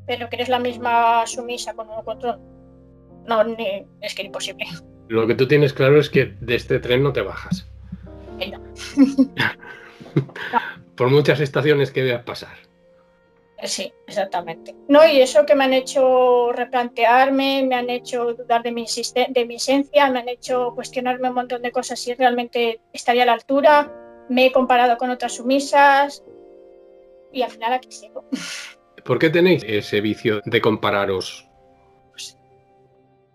Pero 0.05 0.29
que 0.29 0.37
eres 0.37 0.49
la 0.49 0.59
misma 0.59 1.25
sumisa 1.25 1.73
con 1.73 1.87
uno 1.87 2.03
con 2.03 2.17
otro, 2.17 2.39
no, 3.27 3.41
es 4.01 4.15
que 4.15 4.21
es 4.21 4.25
imposible. 4.25 4.65
Lo 5.07 5.27
que 5.27 5.35
tú 5.35 5.47
tienes 5.47 5.73
claro 5.73 5.99
es 5.99 6.09
que 6.09 6.35
de 6.39 6.55
este 6.55 6.79
tren 6.79 7.03
no 7.03 7.13
te 7.13 7.21
bajas. 7.21 7.67
Por 10.95 11.09
muchas 11.09 11.39
estaciones 11.39 11.91
que 11.91 12.03
veas 12.03 12.23
pasar. 12.23 12.57
Sí, 13.63 13.91
exactamente. 14.05 14.75
No, 14.87 15.05
y 15.07 15.19
eso 15.19 15.45
que 15.45 15.55
me 15.55 15.63
han 15.63 15.73
hecho 15.73 16.51
replantearme, 16.51 17.63
me 17.63 17.75
han 17.75 17.89
hecho 17.89 18.33
dudar 18.33 18.61
de 18.61 18.71
mi, 18.71 18.85
de 19.29 19.45
mi 19.45 19.55
esencia, 19.55 20.09
me 20.11 20.19
han 20.19 20.29
hecho 20.29 20.73
cuestionarme 20.75 21.29
un 21.29 21.35
montón 21.35 21.63
de 21.63 21.71
cosas 21.71 21.99
si 21.99 22.13
realmente 22.13 22.79
estaría 22.93 23.23
a 23.23 23.25
la 23.25 23.33
altura. 23.33 23.91
Me 24.29 24.45
he 24.45 24.51
comparado 24.51 24.97
con 24.97 25.09
otras 25.09 25.33
sumisas 25.35 26.23
y 27.31 27.41
al 27.41 27.49
final 27.49 27.73
aquí 27.73 27.91
sigo. 27.91 28.25
¿Por 29.03 29.17
qué 29.17 29.29
tenéis 29.29 29.63
ese 29.65 30.01
vicio 30.01 30.41
de 30.45 30.61
compararos? 30.61 31.47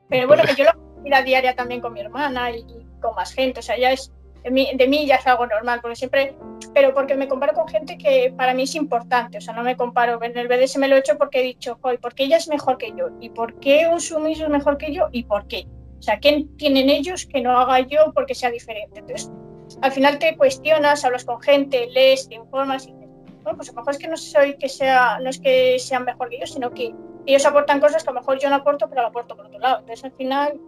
Pero 0.09 0.29
bueno, 0.29 0.45
que 0.47 0.55
yo 0.55 0.65
lo 0.65 0.71
hago 0.71 0.93
a 1.13 1.23
diaria 1.23 1.57
también 1.57 1.81
con 1.81 1.93
mi 1.93 2.01
hermana 2.01 2.51
y 2.51 2.65
con 3.01 3.15
más 3.17 3.35
gente, 3.35 3.61
o 3.61 3.63
sea, 3.63 3.77
ya 3.77 3.91
es 3.91 4.13
de 4.43 4.87
mí, 4.89 5.07
ya 5.07 5.17
es 5.17 5.27
algo 5.27 5.47
normal, 5.47 5.81
porque 5.81 5.97
siempre, 5.97 6.37
pero 6.75 6.93
porque 6.95 7.15
me 7.15 7.29
comparo 7.29 7.53
con 7.53 7.69
gente 7.69 7.97
que 7.97 8.33
para 8.37 8.55
mí 8.55 8.65
es 8.65 8.75
importante, 8.75 9.39
o 9.39 9.41
sea, 9.41 9.55
no 9.55 9.63
me 9.63 9.77
comparo, 9.77 10.23
en 10.23 10.37
el 10.37 10.49
BDS 10.49 10.79
me 10.79 10.89
lo 10.89 10.97
he 10.97 10.99
hecho 10.99 11.17
porque 11.17 11.41
he 11.41 11.43
dicho, 11.43 11.79
hoy, 11.83 11.99
¿por 11.99 12.15
qué 12.15 12.25
ella 12.25 12.39
es 12.39 12.49
mejor 12.49 12.79
que 12.79 12.93
yo? 12.93 13.11
¿Y 13.21 13.31
por 13.31 13.55
qué 13.61 13.89
un 13.89 14.01
sumiso 14.01 14.45
es 14.45 14.51
mejor 14.51 14.79
que 14.79 14.93
yo? 14.93 15.09
¿Y 15.13 15.25
por 15.25 15.47
qué? 15.47 15.67
O 15.99 16.03
sea, 16.03 16.19
¿qué 16.19 16.47
tienen 16.57 16.91
ellos 16.91 17.27
que 17.27 17.41
no 17.41 17.57
haga 17.57 17.81
yo 17.81 18.13
porque 18.13 18.35
sea 18.35 18.51
diferente? 18.51 18.99
Entonces, 18.99 19.31
al 19.81 19.93
final 19.93 20.19
te 20.19 20.37
cuestionas, 20.37 21.05
hablas 21.05 21.25
con 21.25 21.41
gente, 21.41 21.87
lees, 21.93 22.29
te 22.29 22.35
informas 22.35 22.87
y 22.87 22.93
dices, 22.93 23.09
bueno, 23.45 23.57
pues 23.57 23.69
a 23.69 23.73
lo 23.73 23.77
mejor 23.77 23.93
es 23.93 23.99
que 23.99 24.09
no 24.09 24.17
soy 24.17 24.57
que 24.59 24.69
sea, 24.69 25.19
no 25.21 25.31
es 25.31 25.39
que 25.39 25.79
sean 25.79 26.05
mejor 26.05 26.29
que 26.29 26.41
yo, 26.41 26.47
sino 26.47 26.71
que 26.73 26.93
ellos 27.27 27.47
aportan 27.47 27.81
cosas 27.81 28.03
que 28.03 28.11
a 28.11 28.13
lo 28.13 28.21
mejor 28.21 28.39
yo 28.41 28.51
no 28.51 28.57
aporto, 28.57 28.89
pero 28.89 29.03
lo 29.03 29.09
aporto 29.09 29.37
por 29.37 29.47
otro 29.47 29.59
lado. 29.61 29.81
Entonces, 29.81 30.05
al 30.05 30.13
final, 30.13 30.61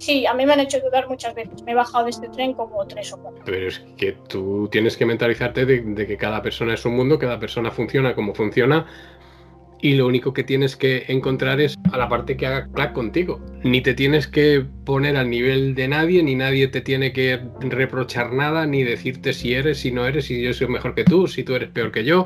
Sí, 0.00 0.24
a 0.24 0.32
mí 0.32 0.46
me 0.46 0.54
han 0.54 0.60
hecho 0.60 0.80
dudar 0.80 1.08
muchas 1.10 1.34
veces. 1.34 1.62
Me 1.62 1.72
he 1.72 1.74
bajado 1.74 2.04
de 2.04 2.10
este 2.10 2.26
tren 2.30 2.54
como 2.54 2.86
tres 2.86 3.12
o 3.12 3.18
cuatro. 3.18 3.42
Pero 3.44 3.68
es 3.68 3.80
que 3.98 4.12
tú 4.12 4.66
tienes 4.72 4.96
que 4.96 5.04
mentalizarte 5.04 5.66
de, 5.66 6.06
que 6.06 6.16
cada 6.16 6.42
persona 6.42 6.72
es 6.72 6.86
un 6.86 6.96
mundo, 6.96 7.18
cada 7.18 7.38
persona 7.38 7.70
funciona 7.70 8.14
como 8.14 8.34
funciona. 8.34 8.86
Y 9.82 9.94
lo 9.94 10.06
único 10.06 10.32
que 10.32 10.42
tienes 10.42 10.74
que 10.74 11.04
encontrar 11.08 11.60
es 11.60 11.74
a 11.92 11.98
la 11.98 12.08
parte 12.08 12.38
que 12.38 12.46
haga 12.46 12.68
clac 12.72 12.94
contigo. 12.94 13.40
Ni 13.62 13.82
te 13.82 13.92
tienes 13.92 14.26
que 14.26 14.64
poner 14.86 15.18
al 15.18 15.28
nivel 15.28 15.74
de 15.74 15.88
nadie, 15.88 16.22
ni 16.22 16.34
nadie 16.34 16.68
te 16.68 16.80
tiene 16.80 17.12
que 17.12 17.38
reprochar 17.60 18.32
nada, 18.32 18.64
ni 18.64 18.82
decirte 18.82 19.34
si 19.34 19.52
eres, 19.52 19.80
si 19.80 19.92
no 19.92 20.06
eres, 20.06 20.26
si 20.26 20.40
yo 20.42 20.54
soy 20.54 20.68
mejor 20.68 20.94
que 20.94 21.04
tú, 21.04 21.28
si 21.28 21.44
tú 21.44 21.54
eres 21.54 21.68
peor 21.68 21.92
que 21.92 22.04
yo, 22.04 22.24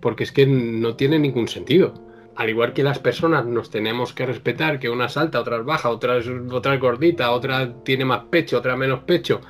porque 0.00 0.24
es 0.24 0.32
que 0.32 0.46
no 0.46 0.96
tiene 0.96 1.18
ningún 1.18 1.48
sentido 1.48 1.92
al 2.36 2.50
igual 2.50 2.72
que 2.72 2.82
las 2.82 2.98
personas 2.98 3.46
nos 3.46 3.70
tenemos 3.70 4.12
que 4.12 4.26
respetar, 4.26 4.78
que 4.78 4.90
una 4.90 5.08
salta, 5.08 5.40
otra 5.40 5.58
es 5.58 5.64
baja, 5.64 5.90
otra 5.90 6.18
es, 6.18 6.28
otra 6.50 6.76
gordita, 6.76 7.30
otra 7.30 7.72
tiene 7.84 8.04
más 8.04 8.24
pecho, 8.30 8.58
otra 8.58 8.76
menos 8.76 9.00
pecho. 9.00 9.40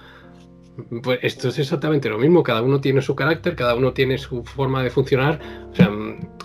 Pues 1.02 1.20
esto 1.22 1.48
es 1.48 1.58
exactamente 1.58 2.08
lo 2.08 2.18
mismo, 2.18 2.42
cada 2.42 2.62
uno 2.62 2.80
tiene 2.80 3.00
su 3.00 3.14
carácter, 3.14 3.54
cada 3.54 3.74
uno 3.74 3.92
tiene 3.92 4.18
su 4.18 4.44
forma 4.44 4.82
de 4.82 4.90
funcionar. 4.90 5.40
O 5.70 5.74
sea, 5.74 5.90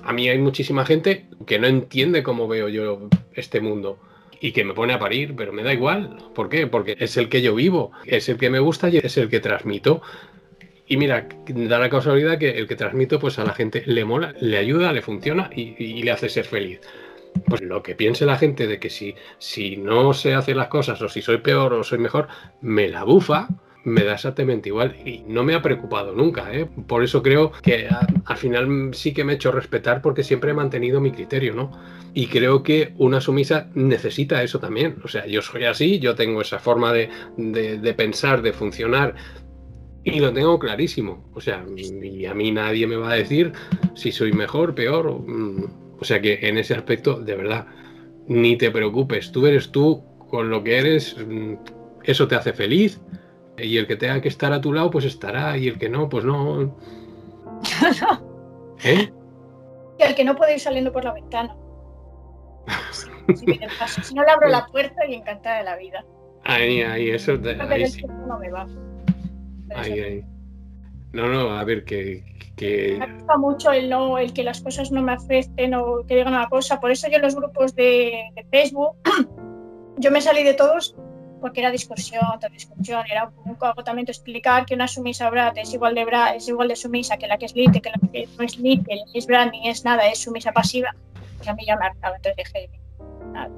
a 0.04 0.14
mí 0.14 0.30
hay 0.30 0.38
muchísima 0.38 0.86
gente 0.86 1.28
que 1.46 1.60
no 1.60 1.68
entiende 1.68 2.24
cómo 2.24 2.48
veo 2.48 2.70
yo 2.70 3.10
este 3.34 3.60
mundo 3.60 3.98
y 4.42 4.52
que 4.52 4.64
me 4.64 4.74
pone 4.74 4.94
a 4.94 5.00
parir, 5.00 5.36
pero 5.36 5.52
me 5.52 5.64
da 5.64 5.74
igual. 5.74 6.18
¿Por 6.34 6.50
qué? 6.50 6.68
Porque 6.68 6.96
es 7.00 7.18
el 7.18 7.30
que 7.30 7.42
yo 7.42 7.56
vivo, 7.56 7.92
es 8.06 8.30
el 8.30 8.38
que 8.38 8.50
me 8.50 8.60
gusta 8.60 8.90
y 8.90 8.98
es 8.98 9.18
el 9.18 9.30
que 9.30 9.40
transmito. 9.40 10.02
Y 10.92 10.98
mira, 10.98 11.28
da 11.46 11.78
la 11.78 11.90
casualidad 11.90 12.40
que 12.40 12.50
el 12.50 12.68
que 12.68 12.76
transmito 12.76 13.20
pues 13.20 13.38
a 13.38 13.46
la 13.46 13.54
gente 13.54 13.84
le 13.86 14.04
mola, 14.06 14.34
le 14.42 14.58
ayuda, 14.58 14.92
le 14.92 15.04
funciona 15.04 15.52
y, 15.56 16.02
le 16.02 16.12
hace 16.12 16.30
ser 16.30 16.46
feliz. 16.46 16.82
Pues 17.46 17.62
lo 17.62 17.84
que 17.84 17.94
piense 17.94 18.26
la 18.26 18.38
gente 18.38 18.66
de 18.66 18.80
que 18.80 18.90
si, 18.90 19.14
si 19.38 19.78
no 19.78 20.14
se 20.16 20.34
hacen 20.34 20.58
las 20.58 20.68
cosas 20.68 21.00
o 21.04 21.08
si 21.08 21.22
soy 21.22 21.38
peor 21.38 21.74
o 21.74 21.84
soy 21.84 22.00
mejor, 22.00 22.28
me 22.62 22.90
la 22.90 23.04
bufa, 23.04 23.48
me 23.84 24.04
da 24.04 24.14
exactamente 24.14 24.70
igual 24.70 24.96
y 25.06 25.24
no 25.28 25.44
me 25.44 25.54
ha 25.54 25.62
preocupado 25.62 26.16
nunca. 26.16 26.52
¿eh? 26.52 26.68
Por 26.88 27.04
eso 27.04 27.22
creo 27.22 27.52
que 27.62 27.88
al 28.26 28.38
final 28.38 28.90
sí 28.94 29.14
que 29.14 29.24
me 29.24 29.34
he 29.34 29.36
hecho 29.36 29.52
respetar 29.52 30.02
porque 30.02 30.24
siempre 30.24 30.52
he 30.52 30.56
mantenido 30.56 31.00
mi 31.00 31.12
criterio, 31.12 31.54
¿no? 31.54 31.72
Y 32.16 32.28
creo 32.28 32.64
que 32.64 32.96
una 32.98 33.22
sumisa 33.22 33.70
necesita 33.76 34.42
eso 34.42 34.60
también. 34.60 34.98
O 35.04 35.08
sea, 35.08 35.28
yo 35.28 35.44
soy 35.44 35.66
así, 35.66 36.00
yo 36.00 36.16
tengo 36.16 36.42
esa 36.42 36.58
forma 36.58 36.92
de, 36.94 37.12
de 37.38 37.94
pensar, 37.94 38.42
de 38.42 38.54
funcionar, 38.54 39.14
y 40.04 40.20
lo 40.20 40.34
tengo 40.34 40.58
clarísimo. 40.60 41.26
O 41.34 41.41
sea, 41.41 41.66
y 41.76 42.26
a 42.26 42.34
mí 42.34 42.52
nadie 42.52 42.88
me 42.88 42.95
va 42.95 43.12
a 43.12 43.16
decir 43.16 43.54
si 43.95 44.12
soy 44.12 44.34
mejor, 44.34 44.76
peor. 44.76 45.12
Mm, 45.12 45.66
o 46.00 46.06
sea 46.06 46.22
que 46.22 46.39
en 46.47 46.58
ese 46.58 46.74
aspecto, 46.74 47.20
de 47.20 47.36
verdad, 47.36 47.68
ni 48.28 48.58
te 48.58 48.72
preocupes. 48.72 49.32
Tú 49.32 49.45
eres 49.47 49.72
tú 49.72 50.04
con 50.30 50.50
lo 50.50 50.64
que 50.64 50.78
eres. 50.78 51.16
Mm, 51.18 51.56
eso 52.04 52.28
te 52.28 52.36
hace 52.36 52.54
feliz. 52.54 53.02
Y 53.58 53.78
el 53.78 53.88
que 53.88 53.97
tenga 53.97 54.22
que 54.22 54.30
estar 54.30 54.54
a 54.54 54.62
tu 54.62 54.72
lado, 54.72 54.89
pues 54.89 55.06
estará. 55.06 55.58
Y 55.58 55.68
el 55.68 55.78
que 55.78 55.89
no, 55.89 56.08
pues 56.08 56.24
no. 56.24 56.78
¿Eh? 58.84 59.12
Y 60.00 60.04
el 60.04 60.16
que 60.16 60.24
no 60.24 60.36
puede 60.36 60.54
ir 60.54 60.60
saliendo 60.62 60.93
por 60.93 61.04
la 61.04 61.14
ventana. 61.14 61.56
Si, 63.36 64.16
no 64.16 64.24
le 64.24 64.32
abro 64.32 64.47
la 64.47 64.66
puerta 64.68 65.06
y 65.06 65.14
encantada 65.14 65.58
de 65.58 65.64
la 65.64 65.76
vida. 65.76 66.06
Ahí, 66.45 66.82
ahí, 66.82 67.10
eso. 67.10 67.34
ahí 67.70 67.88
sí. 67.88 68.04
no 68.28 68.39
me 68.39 68.50
va. 68.50 68.66
No, 71.11 71.28
no, 71.28 71.57
a 71.57 71.63
ver, 71.63 71.86
que, 71.86 72.24
Me 72.61 73.13
gusta 73.13 73.38
mucho 73.38 73.72
el, 73.72 73.89
no, 73.89 74.17
el 74.17 74.34
que 74.34 74.43
las 74.43 74.61
cosas 74.61 74.91
no 74.91 75.01
me 75.01 75.13
afecten 75.13 75.74
o 75.74 76.05
que 76.05 76.15
digan 76.15 76.34
una 76.34 76.49
cosa. 76.49 76.80
Por 76.80 76.91
eso 76.91 77.07
yo 77.09 77.15
en 77.15 77.24
los 77.24 77.36
grupos 77.36 77.76
de, 77.76 78.26
Facebook, 78.51 78.95
yo 79.97 80.11
me 80.11 80.22
salí 80.22 80.43
de 80.43 80.53
todos 80.53 80.95
porque 81.41 81.61
era 81.61 81.72
discusión, 81.72 82.22
otra 82.36 82.49
discusión, 82.49 83.01
era 83.09 83.32
un 83.45 83.57
agotamiento 83.61 84.11
explicar 84.11 84.65
que 84.65 84.76
una 84.76 84.89
sumisa 84.89 85.30
Brat 85.30 85.57
es 85.57 85.74
igual 85.74 85.95
de 85.95 86.03
Brat, 86.03 86.36
es 86.36 86.49
igual 86.49 86.67
de 86.67 86.76
sumisa 86.76 87.15
que 87.15 87.28
la 87.28 87.38
que 87.38 87.45
es 87.45 87.55
Lite, 87.55 87.80
que 87.80 87.89
la 87.89 88.09
que 88.11 88.28
no 88.38 88.43
es 88.43 88.59
Lite, 88.59 89.03
es 89.13 89.26
Brat, 89.26 89.51
ni 89.51 89.70
es 89.70 89.86
nada, 89.86 90.05
es 90.09 90.20
sumisa 90.20 90.51
pasiva, 90.51 90.93
que 91.41 91.49
a 91.49 91.53
mí 91.53 91.63
ya 91.65 91.78
me 91.78 91.86
hartaba, 91.86 92.17
entonces 92.17 92.45
dije, 92.45 92.70
nada. 93.32 93.49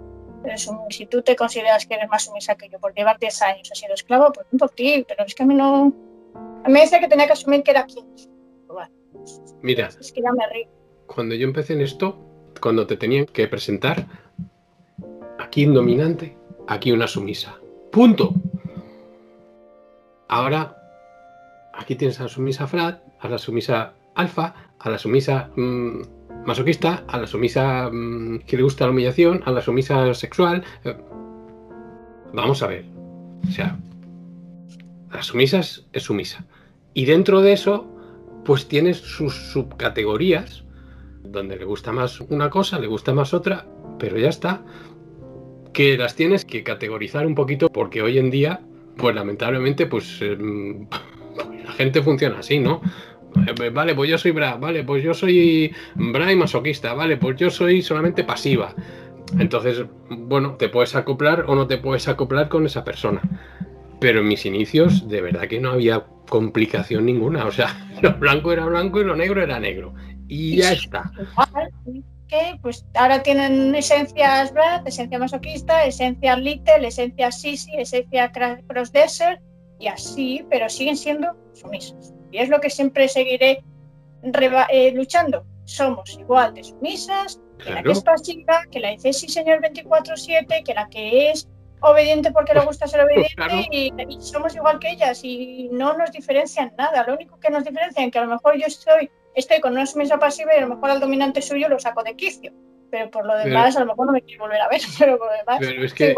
Si 0.90 1.06
tú 1.06 1.22
te 1.22 1.36
consideras 1.36 1.86
que 1.86 1.96
eres 1.96 2.10
más 2.10 2.26
sumisa 2.26 2.56
que 2.56 2.68
yo 2.70 2.80
por 2.80 2.94
llevar 2.94 3.20
10 3.20 3.42
años 3.44 3.70
sido 3.74 3.94
esclavo, 3.94 4.32
pues 4.34 4.48
un 4.52 4.60
poquito, 4.60 5.06
pero 5.08 5.26
es 5.26 5.36
que 5.36 5.44
a 5.44 5.46
mí 5.46 5.54
no, 5.54 5.94
a 6.64 6.68
mí 6.68 6.74
me 6.74 6.82
decía 6.82 7.00
que 7.00 7.08
tenía 7.08 7.28
que 7.28 7.34
asumir 7.34 7.64
que 7.64 7.72
era 7.72 7.82
aquí. 7.82 8.04
Mira, 9.62 9.90
es 10.00 10.12
que 10.12 10.22
ya 10.22 10.32
me 10.32 10.48
río. 10.52 10.68
Cuando 11.06 11.36
yo 11.36 11.46
empecé 11.46 11.74
en 11.74 11.82
esto, 11.82 12.18
cuando 12.60 12.88
te 12.88 12.98
tenían 12.98 13.26
que 13.26 13.48
presentar, 13.48 14.08
aquí 15.38 15.66
un 15.66 15.74
dominante, 15.74 16.36
aquí 16.68 16.92
una 16.92 17.08
sumisa. 17.08 17.60
Punto. 17.92 18.34
Ahora, 20.28 20.78
aquí 21.74 21.96
tienes 21.96 22.20
a 22.20 22.24
la 22.24 22.30
sumisa 22.30 22.66
frat, 22.66 23.04
a 23.20 23.30
la 23.30 23.38
sumisa 23.38 23.94
alfa, 24.16 24.56
a 24.80 24.90
la 24.90 24.98
sumisa 24.98 25.52
mm, 25.56 26.02
masoquista, 26.46 27.04
a 27.08 27.18
la 27.18 27.28
sumisa 27.28 27.90
mm, 27.92 28.40
que 28.40 28.58
le 28.58 28.64
gusta 28.64 28.86
la 28.86 28.92
humillación, 28.92 29.42
a 29.46 29.52
la 29.52 29.62
sumisa 29.62 30.14
sexual. 30.14 30.64
Eh, 30.84 30.96
vamos 32.34 32.64
a 32.64 32.68
ver. 32.68 32.86
O 33.48 33.52
sea, 33.52 33.78
la 35.12 35.24
sumisa 35.24 35.60
es, 35.60 35.86
sumisa. 35.96 36.46
Y 36.94 37.06
dentro 37.06 37.42
de 37.42 37.54
eso, 37.54 37.88
pues 38.46 38.68
tienes 38.68 38.98
sus 38.98 39.34
subcategorías, 39.52 40.64
donde 41.24 41.58
le 41.58 41.66
gusta 41.66 41.92
más 41.92 42.20
una 42.22 42.50
cosa, 42.50 42.80
le 42.80 42.88
gusta 42.88 43.14
más 43.14 43.34
otra, 43.34 43.66
pero 44.00 44.18
ya 44.18 44.30
está. 44.30 44.64
Que 45.74 45.98
las 45.98 46.16
tienes 46.16 46.44
que 46.44 46.64
categorizar 46.64 47.26
un 47.26 47.36
poquito 47.36 47.70
porque 47.70 48.02
hoy 48.02 48.18
en 48.18 48.30
día, 48.30 48.62
pues 48.98 49.16
lamentablemente, 49.16 49.86
pues 49.86 50.22
em, 50.22 50.88
la 51.66 51.72
gente 51.74 52.02
funciona 52.02 52.40
así, 52.40 52.60
¿no? 52.60 52.82
Eh, 53.48 53.70
vale, 53.70 53.96
pues 53.96 54.10
yo 54.10 54.18
soy 54.18 54.32
Bra, 54.32 54.56
vale, 54.56 54.84
pues 54.84 55.04
yo 55.04 55.14
soy 55.14 55.74
Bra 55.96 56.32
y 56.32 56.36
masoquista, 56.36 56.94
vale, 56.94 57.18
pues 57.18 57.38
yo 57.38 57.50
soy 57.50 57.82
solamente 57.82 58.24
pasiva. 58.24 58.74
Entonces, 59.40 59.86
bueno, 60.10 60.56
te 60.56 60.70
puedes 60.70 60.96
acoplar 60.96 61.46
o 61.48 61.56
no 61.56 61.68
te 61.68 61.78
puedes 61.78 62.08
acoplar 62.08 62.50
con 62.50 62.66
esa 62.66 62.84
persona. 62.84 63.22
Pero 64.00 64.20
en 64.20 64.28
mis 64.28 64.46
inicios, 64.46 65.08
de 65.08 65.22
verdad 65.22 65.48
que 65.48 65.60
no 65.60 65.72
había 65.72 66.04
complicación 66.28 67.06
ninguna. 67.06 67.46
O 67.46 67.52
sea, 67.52 67.88
lo 68.02 68.14
blanco 68.14 68.52
era 68.52 68.66
blanco 68.66 69.00
y 69.00 69.04
lo 69.04 69.16
negro 69.16 69.42
era 69.42 69.60
negro. 69.60 69.94
Y 70.28 70.58
ya 70.58 70.74
está. 70.74 71.12
Que 72.28 72.58
pues 72.62 72.86
ahora 72.96 73.22
tienen 73.22 73.76
esencias 73.76 74.54
Brad, 74.54 74.88
esencia 74.88 75.20
masoquista, 75.20 75.84
esencia 75.84 76.38
Little, 76.38 76.88
esencia 76.88 77.30
Sisi, 77.30 77.76
esencia 77.76 78.32
Cross 78.32 78.94
Desert 78.94 79.42
y 79.80 79.88
así, 79.88 80.46
pero 80.50 80.70
siguen 80.70 80.96
siendo 80.96 81.36
sumisas. 81.54 82.14
Y 82.32 82.40
es 82.40 82.50
lo 82.50 82.60
que 82.60 82.70
siempre 82.70 83.08
seguiré 83.08 83.64
eh, 84.70 84.92
luchando. 84.94 85.46
Somos 85.66 86.18
igual 86.20 86.54
de 86.54 86.64
sumisas, 86.64 87.40
Que 87.64 87.72
la 87.72 87.84
que 87.84 87.92
es 87.92 88.04
pasiva, 88.04 88.64
que 88.72 88.80
la 88.80 88.90
dice 88.90 89.14
sí 89.14 89.28
señor 89.28 89.62
24-7, 89.62 90.64
que 90.64 90.74
la 90.74 90.90
que 90.90 91.32
es 91.32 91.48
obediente 91.82 92.32
porque 92.32 92.54
le 92.54 92.60
pues, 92.60 92.80
gusta 92.80 92.88
ser 92.88 93.02
pues 93.02 93.28
obediente 93.40 93.68
y, 94.10 94.22
somos 94.22 94.56
igual 94.56 94.80
que 94.80 94.92
ellas 94.92 95.22
y 95.24 95.70
no 95.72 95.98
nos 95.98 96.12
diferencian 96.12 96.74
nada. 96.78 97.06
Lo 97.06 97.16
único 97.16 97.40
que 97.40 97.50
nos 97.50 97.64
diferencia 97.64 98.04
es 98.04 98.12
que 98.12 98.20
a 98.20 98.26
lo 98.26 98.32
mejor 98.32 98.56
yo 98.58 98.68
estoy, 98.68 99.10
estoy 99.36 99.60
con 99.60 99.74
una 99.74 99.86
sumisa 99.86 100.18
pasiva 100.18 100.54
y 100.54 100.60
a 100.60 100.62
lo 100.62 100.76
mejor 100.76 100.92
al 100.92 101.00
dominante 101.00 101.42
suyo 101.42 101.68
lo 101.70 101.80
saco 101.80 102.04
de 102.04 102.16
quicio. 102.16 102.54
Pero 102.90 103.10
por 103.10 103.26
lo 103.26 103.38
demás, 103.38 103.76
a 103.78 103.82
lo 103.82 103.86
mejor 103.88 104.08
no 104.08 104.12
me 104.12 104.22
quiero 104.22 104.44
volver 104.44 104.62
a 104.62 104.68
ver, 104.68 104.82
pero 105.00 105.18
por 105.18 105.28
lo 105.28 105.38
demás. 105.38 105.58
Pero 105.60 105.86
es 105.86 105.94
que 105.94 106.16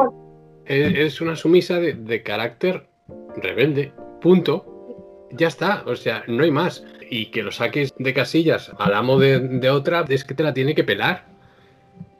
es 0.66 1.22
una 1.22 1.36
sumisa 1.36 1.80
de, 1.80 2.24
carácter 2.24 2.88
rebelde, 3.36 3.94
punto. 4.22 4.73
Ya 5.36 5.48
está, 5.48 5.84
o 5.86 5.96
sea, 5.96 6.24
no 6.28 6.44
hay 6.44 6.52
más. 6.52 6.84
Y 7.10 7.28
que 7.28 7.44
lo 7.44 7.52
saques 7.52 7.94
de 7.98 8.14
casillas 8.14 8.72
al 8.78 8.94
amo 8.94 9.20
de, 9.20 9.70
otra, 9.70 10.06
es 10.10 10.24
que 10.24 10.34
te 10.34 10.44
la 10.44 10.54
tiene 10.54 10.76
que 10.76 10.84
pelar 10.84 11.32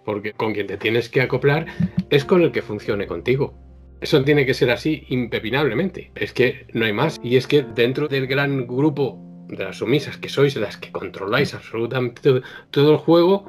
porque 0.06 0.34
con 0.34 0.54
quien 0.54 0.68
te 0.68 0.78
tienes 0.78 1.10
que 1.10 1.22
acoplar 1.22 1.66
es 2.10 2.26
con 2.26 2.42
el 2.42 2.52
que 2.52 2.62
funcione 2.62 3.08
contigo. 3.08 3.54
Eso 4.02 4.22
tiene 4.24 4.46
que 4.46 4.54
ser 4.54 4.70
así 4.70 5.06
impepinablemente. 5.10 6.12
Es 6.16 6.34
que 6.34 6.68
no 6.74 6.86
hay 6.86 6.92
más. 6.92 7.20
Y 7.24 7.38
es 7.38 7.48
que 7.48 7.64
dentro 7.64 8.10
del 8.10 8.28
gran 8.28 8.68
grupo 8.68 9.18
de 9.48 9.64
las 9.64 9.78
sumisas 9.78 10.18
que 10.18 10.28
sois, 10.28 10.58
las 10.58 10.78
que 10.78 10.92
controláis 10.92 11.54
absolutamente 11.54 12.42
todo, 12.72 12.92
el 12.92 12.98
juego, 12.98 13.46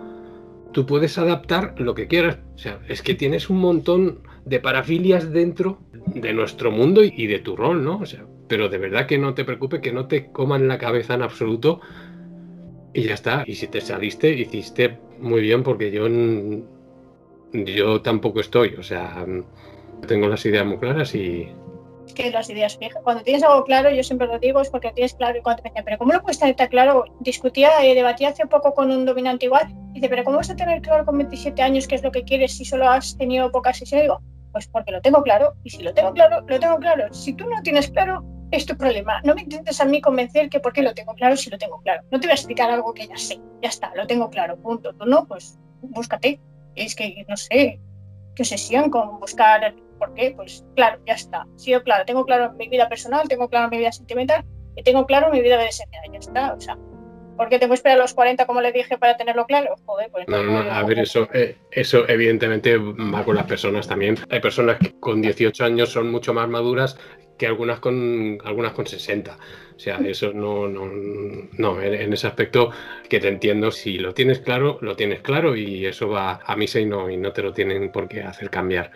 tú 0.73 0.87
puedes 0.87 1.19
adaptar 1.19 1.75
lo 1.79 1.95
que 1.95 2.07
quieras. 2.07 2.39
O 2.55 2.59
sea, 2.59 2.79
es 2.89 3.03
que 3.03 3.15
tienes 3.15 3.51
un 3.51 3.59
montón 3.59 4.21
de 4.45 4.61
parafilias 4.61 5.33
dentro 5.33 5.81
de 6.07 6.33
nuestro 6.33 6.71
mundo 6.71 7.03
y 7.03 7.27
de 7.27 7.41
tu 7.41 7.57
rol, 7.57 7.83
¿no? 7.83 7.99
O 7.99 8.07
sea, 8.07 8.25
pero 8.49 8.69
de 8.69 8.79
verdad 8.79 9.07
que 9.07 9.19
no 9.19 9.35
te 9.35 9.45
preocupes, 9.45 9.81
que 9.81 9.93
no 9.93 10.07
te 10.07 10.31
coman 10.31 10.69
la 10.69 10.79
cabeza 10.79 11.15
en 11.15 11.23
absoluto 11.23 11.81
y 12.93 13.03
ya 13.03 13.15
está. 13.15 13.45
Y 13.47 13.55
si 13.57 13.67
te 13.67 13.81
saliste, 13.81 14.31
hiciste 14.31 14.99
muy 15.19 15.43
bien 15.43 15.63
porque 15.63 15.91
yo, 15.91 16.07
yo 17.53 18.03
tampoco 18.03 18.41
estoy. 18.41 18.75
O 18.77 18.83
sea, 18.83 19.27
tengo 20.07 20.29
las 20.29 20.45
ideas 20.47 20.65
muy 20.65 20.79
claras 20.79 21.15
y... 21.15 21.49
Es 22.07 22.13
que 22.13 22.31
las 22.31 22.51
ideas 22.51 22.77
fijas. 22.77 23.03
Cuando 23.03 23.23
tienes 23.23 23.43
algo 23.43 23.65
claro, 23.65 23.91
yo 23.91 24.03
siempre 24.03 24.27
lo 24.27 24.39
digo, 24.39 24.61
es 24.61 24.69
porque 24.69 24.93
tienes 24.93 25.15
claro. 25.15 25.39
Y 25.39 25.43
cuando 25.43 25.63
te 25.63 25.73
pero 25.83 25.97
¿cómo 25.97 26.13
lo 26.13 26.21
puedes 26.21 26.39
tener 26.39 26.55
tan 26.55 26.69
claro? 26.69 27.05
Discutía, 27.21 27.71
eh, 27.83 27.95
debatía 27.95 28.29
hace 28.29 28.47
poco 28.47 28.75
con 28.75 28.91
un 28.91 29.07
dominante 29.07 29.47
igual. 29.47 29.75
Dice, 29.93 30.09
pero 30.09 30.23
¿cómo 30.23 30.37
vas 30.37 30.51
a 30.51 30.57
tener 30.57 30.83
claro 30.83 31.07
con 31.07 31.17
27 31.17 31.63
años 31.63 31.89
qué 31.89 31.95
es 31.95 32.03
lo 32.03 32.13
que 32.13 32.25
quieres 32.25 32.57
si 32.57 32.65
solo 32.65 32.89
has 32.89 33.17
tenido 33.17 33.51
pocas 33.51 33.79
sesiones? 33.79 34.05
Digo, 34.05 34.21
pues 34.53 34.69
porque 34.69 34.93
lo 34.93 35.01
tengo 35.01 35.23
claro. 35.23 35.55
Y 35.65 35.71
si 35.71 35.83
lo 35.83 35.95
tengo 35.95 36.13
claro, 36.13 36.45
lo 36.47 36.61
tengo 36.61 36.77
claro. 36.77 37.13
Si 37.13 37.33
tú 37.33 37.49
no 37.49 37.63
tienes 37.63 37.91
claro, 37.91 38.23
es 38.51 38.67
tu 38.67 38.77
problema. 38.77 39.21
No 39.25 39.35
me 39.35 39.43
intentes 39.43 39.81
a 39.81 39.85
mí 39.85 40.01
convencer 40.01 40.49
que 40.49 40.61
porque 40.61 40.83
lo 40.83 40.95
tengo 40.95 41.15
claro 41.15 41.37
si 41.37 41.51
lo 41.51 41.59
tengo 41.59 41.81
claro. 41.81 42.03
No 42.11 42.21
te 42.21 42.27
voy 42.27 42.33
a 42.33 42.35
explicar 42.35 42.71
algo 42.71 42.95
que 42.95 43.07
ya 43.07 43.17
sé. 43.17 43.41
Ya 43.63 43.69
está, 43.69 43.93
lo 43.95 44.07
tengo 44.07 44.31
claro, 44.31 44.57
punto. 44.57 44.95
Tú 44.95 45.07
no, 45.07 45.27
pues 45.27 45.59
búscate. 45.83 46.41
Es 46.75 46.95
que, 46.95 47.25
no 47.29 47.37
sé, 47.37 47.81
qué 48.35 48.43
obsesión 48.43 48.91
con 48.91 49.21
buscar 49.21 49.75
por 49.99 50.15
qué. 50.15 50.33
Pues 50.37 50.65
claro, 50.75 51.01
ya 51.07 51.15
está. 51.15 51.47
Claro. 51.85 52.05
Tengo 52.05 52.25
claro 52.25 52.53
mi 52.55 52.69
vida 52.69 52.89
personal, 52.89 53.29
tengo 53.29 53.49
claro 53.49 53.69
mi 53.71 53.79
vida 53.79 53.93
sentimental 53.93 54.45
y 54.77 54.83
tengo 54.83 55.07
claro 55.07 55.31
mi 55.31 55.41
vida 55.41 55.57
de 55.57 55.65
desempeño. 55.65 56.13
Ya 56.13 56.19
está. 56.19 56.55
O 56.55 56.61
sea, 56.61 56.77
¿Por 57.37 57.49
qué 57.49 57.59
tengo 57.59 57.73
que 57.73 57.77
esperar 57.77 57.99
a 57.99 58.03
los 58.03 58.15
40, 58.15 58.47
como 58.47 58.61
le 58.61 58.71
dije, 58.71 58.97
para 58.97 59.17
tenerlo 59.17 59.45
claro? 59.47 59.75
Joder, 59.85 60.11
pues 60.11 60.29
no, 60.29 60.43
no, 60.43 60.59
a 60.59 60.83
ver, 60.85 61.01
eso, 61.01 61.29
eh, 61.33 61.57
eso 61.71 62.09
evidentemente 62.09 62.77
va 62.77 63.25
con 63.25 63.35
las 63.35 63.47
personas 63.47 63.89
también. 63.89 64.17
Hay 64.31 64.41
personas 64.41 64.79
que 64.79 64.93
con 65.01 65.21
18 65.21 65.65
años 65.65 65.91
son 65.91 66.11
mucho 66.11 66.33
más 66.33 66.49
maduras 66.49 66.97
que 67.37 67.47
algunas 67.47 67.81
con 67.81 68.39
algunas 68.45 68.73
con 68.73 68.87
60. 68.87 69.37
O 69.77 69.79
sea, 69.79 69.99
eso 69.99 70.33
no, 70.33 70.69
no, 70.69 70.89
no 71.59 71.83
en, 71.83 72.13
ese 72.13 72.27
aspecto 72.27 72.71
que 73.09 73.19
te 73.19 73.29
entiendo, 73.29 73.71
si 73.71 73.99
lo 73.99 74.15
tienes 74.15 74.39
claro, 74.39 74.79
lo 74.83 74.95
tienes 74.95 75.21
claro 75.21 75.57
y 75.57 75.85
eso 75.87 76.09
va 76.09 76.41
a 76.45 76.57
misa 76.57 76.79
y 76.79 76.87
no, 76.87 77.11
y 77.11 77.17
no 77.17 77.33
te 77.33 77.43
lo 77.43 77.53
tienen 77.53 77.91
por 77.91 78.09
qué 78.09 78.23
hacer 78.23 78.51
cambiar. 78.51 78.93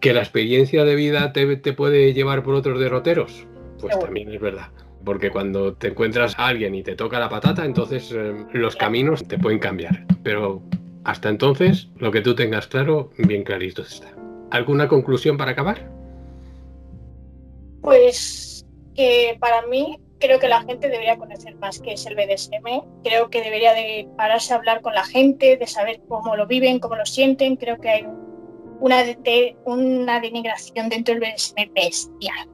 ¿Que 0.00 0.14
la 0.14 0.20
experiencia 0.20 0.84
de 0.84 0.94
vida 0.94 1.32
te, 1.32 1.56
te 1.56 1.72
puede 1.72 2.14
llevar 2.14 2.42
por 2.42 2.54
otros 2.54 2.80
derroteros? 2.80 3.46
Pues 3.80 3.98
también 3.98 4.32
es 4.32 4.40
verdad. 4.40 4.68
Porque 5.04 5.30
cuando 5.30 5.74
te 5.74 5.88
encuentras 5.88 6.38
a 6.38 6.46
alguien 6.46 6.74
y 6.74 6.82
te 6.82 6.94
toca 6.94 7.18
la 7.18 7.28
patata, 7.28 7.64
entonces 7.64 8.12
eh, 8.12 8.34
los 8.52 8.76
caminos 8.76 9.26
te 9.26 9.38
pueden 9.38 9.58
cambiar. 9.58 10.04
Pero 10.22 10.62
hasta 11.04 11.28
entonces, 11.28 11.88
lo 11.98 12.10
que 12.10 12.20
tú 12.20 12.34
tengas 12.34 12.68
claro, 12.68 13.10
bien 13.18 13.42
clarito 13.42 13.82
está. 13.82 14.08
¿Alguna 14.50 14.88
conclusión 14.88 15.36
para 15.36 15.52
acabar? 15.52 15.97
Pues 17.82 18.66
que 18.94 19.36
para 19.40 19.62
mí 19.66 19.98
creo 20.18 20.38
que 20.38 20.48
la 20.48 20.62
gente 20.62 20.88
debería 20.88 21.16
conocer 21.16 21.54
más 21.56 21.80
qué 21.80 21.92
es 21.92 22.06
el 22.06 22.14
BDSM. 22.14 23.02
Creo 23.04 23.30
que 23.30 23.42
debería 23.42 23.72
de 23.72 24.08
pararse 24.16 24.52
a 24.52 24.56
hablar 24.56 24.80
con 24.80 24.94
la 24.94 25.04
gente, 25.04 25.56
de 25.56 25.66
saber 25.66 26.00
cómo 26.08 26.36
lo 26.36 26.46
viven, 26.46 26.80
cómo 26.80 26.96
lo 26.96 27.06
sienten. 27.06 27.56
Creo 27.56 27.78
que 27.78 27.88
hay 27.88 28.06
una, 28.80 29.04
de, 29.04 29.56
una 29.64 30.20
denigración 30.20 30.88
dentro 30.88 31.14
del 31.14 31.22
BDSM 31.22 31.72
bestial. 31.74 32.48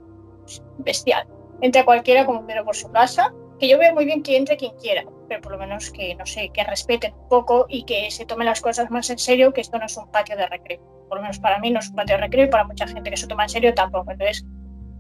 Bestial. 0.79 1.27
Entre 1.61 1.85
cualquiera 1.85 2.27
como 2.27 2.47
pero 2.47 2.65
por 2.65 2.77
su 2.77 2.91
casa. 2.91 3.33
Que 3.59 3.69
yo 3.69 3.79
veo 3.79 3.95
muy 3.95 4.05
bien 4.05 4.23
que 4.23 4.37
entre 4.37 4.57
quien 4.57 4.75
quiera, 4.79 5.05
pero 5.29 5.41
por 5.41 5.53
lo 5.53 5.59
menos 5.59 5.93
que, 5.93 6.17
no 6.17 6.27
sé, 6.27 6.51
que 6.53 6.65
respeten 6.65 7.15
un 7.15 7.29
poco 7.29 7.67
y 7.69 7.85
que 7.85 8.11
se 8.11 8.27
tomen 8.27 8.47
las 8.47 8.61
cosas 8.61 8.91
más 8.91 9.09
en 9.11 9.19
serio, 9.19 9.53
que 9.53 9.61
esto 9.61 9.79
no 9.79 9.87
es 9.87 9.97
un 9.97 10.11
patio 10.11 10.37
de 10.37 10.49
recreo. 10.49 10.81
Por 11.09 11.19
lo 11.19 11.23
menos 11.23 11.39
para 11.39 11.61
mí 11.61 11.71
no 11.71 11.79
es 11.79 11.89
un 11.89 11.95
patio 11.95 12.17
de 12.17 12.23
recreo 12.23 12.47
y 12.47 12.51
para 12.51 12.65
mucha 12.65 12.89
gente 12.89 13.11
que 13.11 13.17
se 13.17 13.29
toma 13.29 13.45
en 13.45 13.51
serio 13.51 13.73
tampoco. 13.73 14.11
Entonces, 14.11 14.45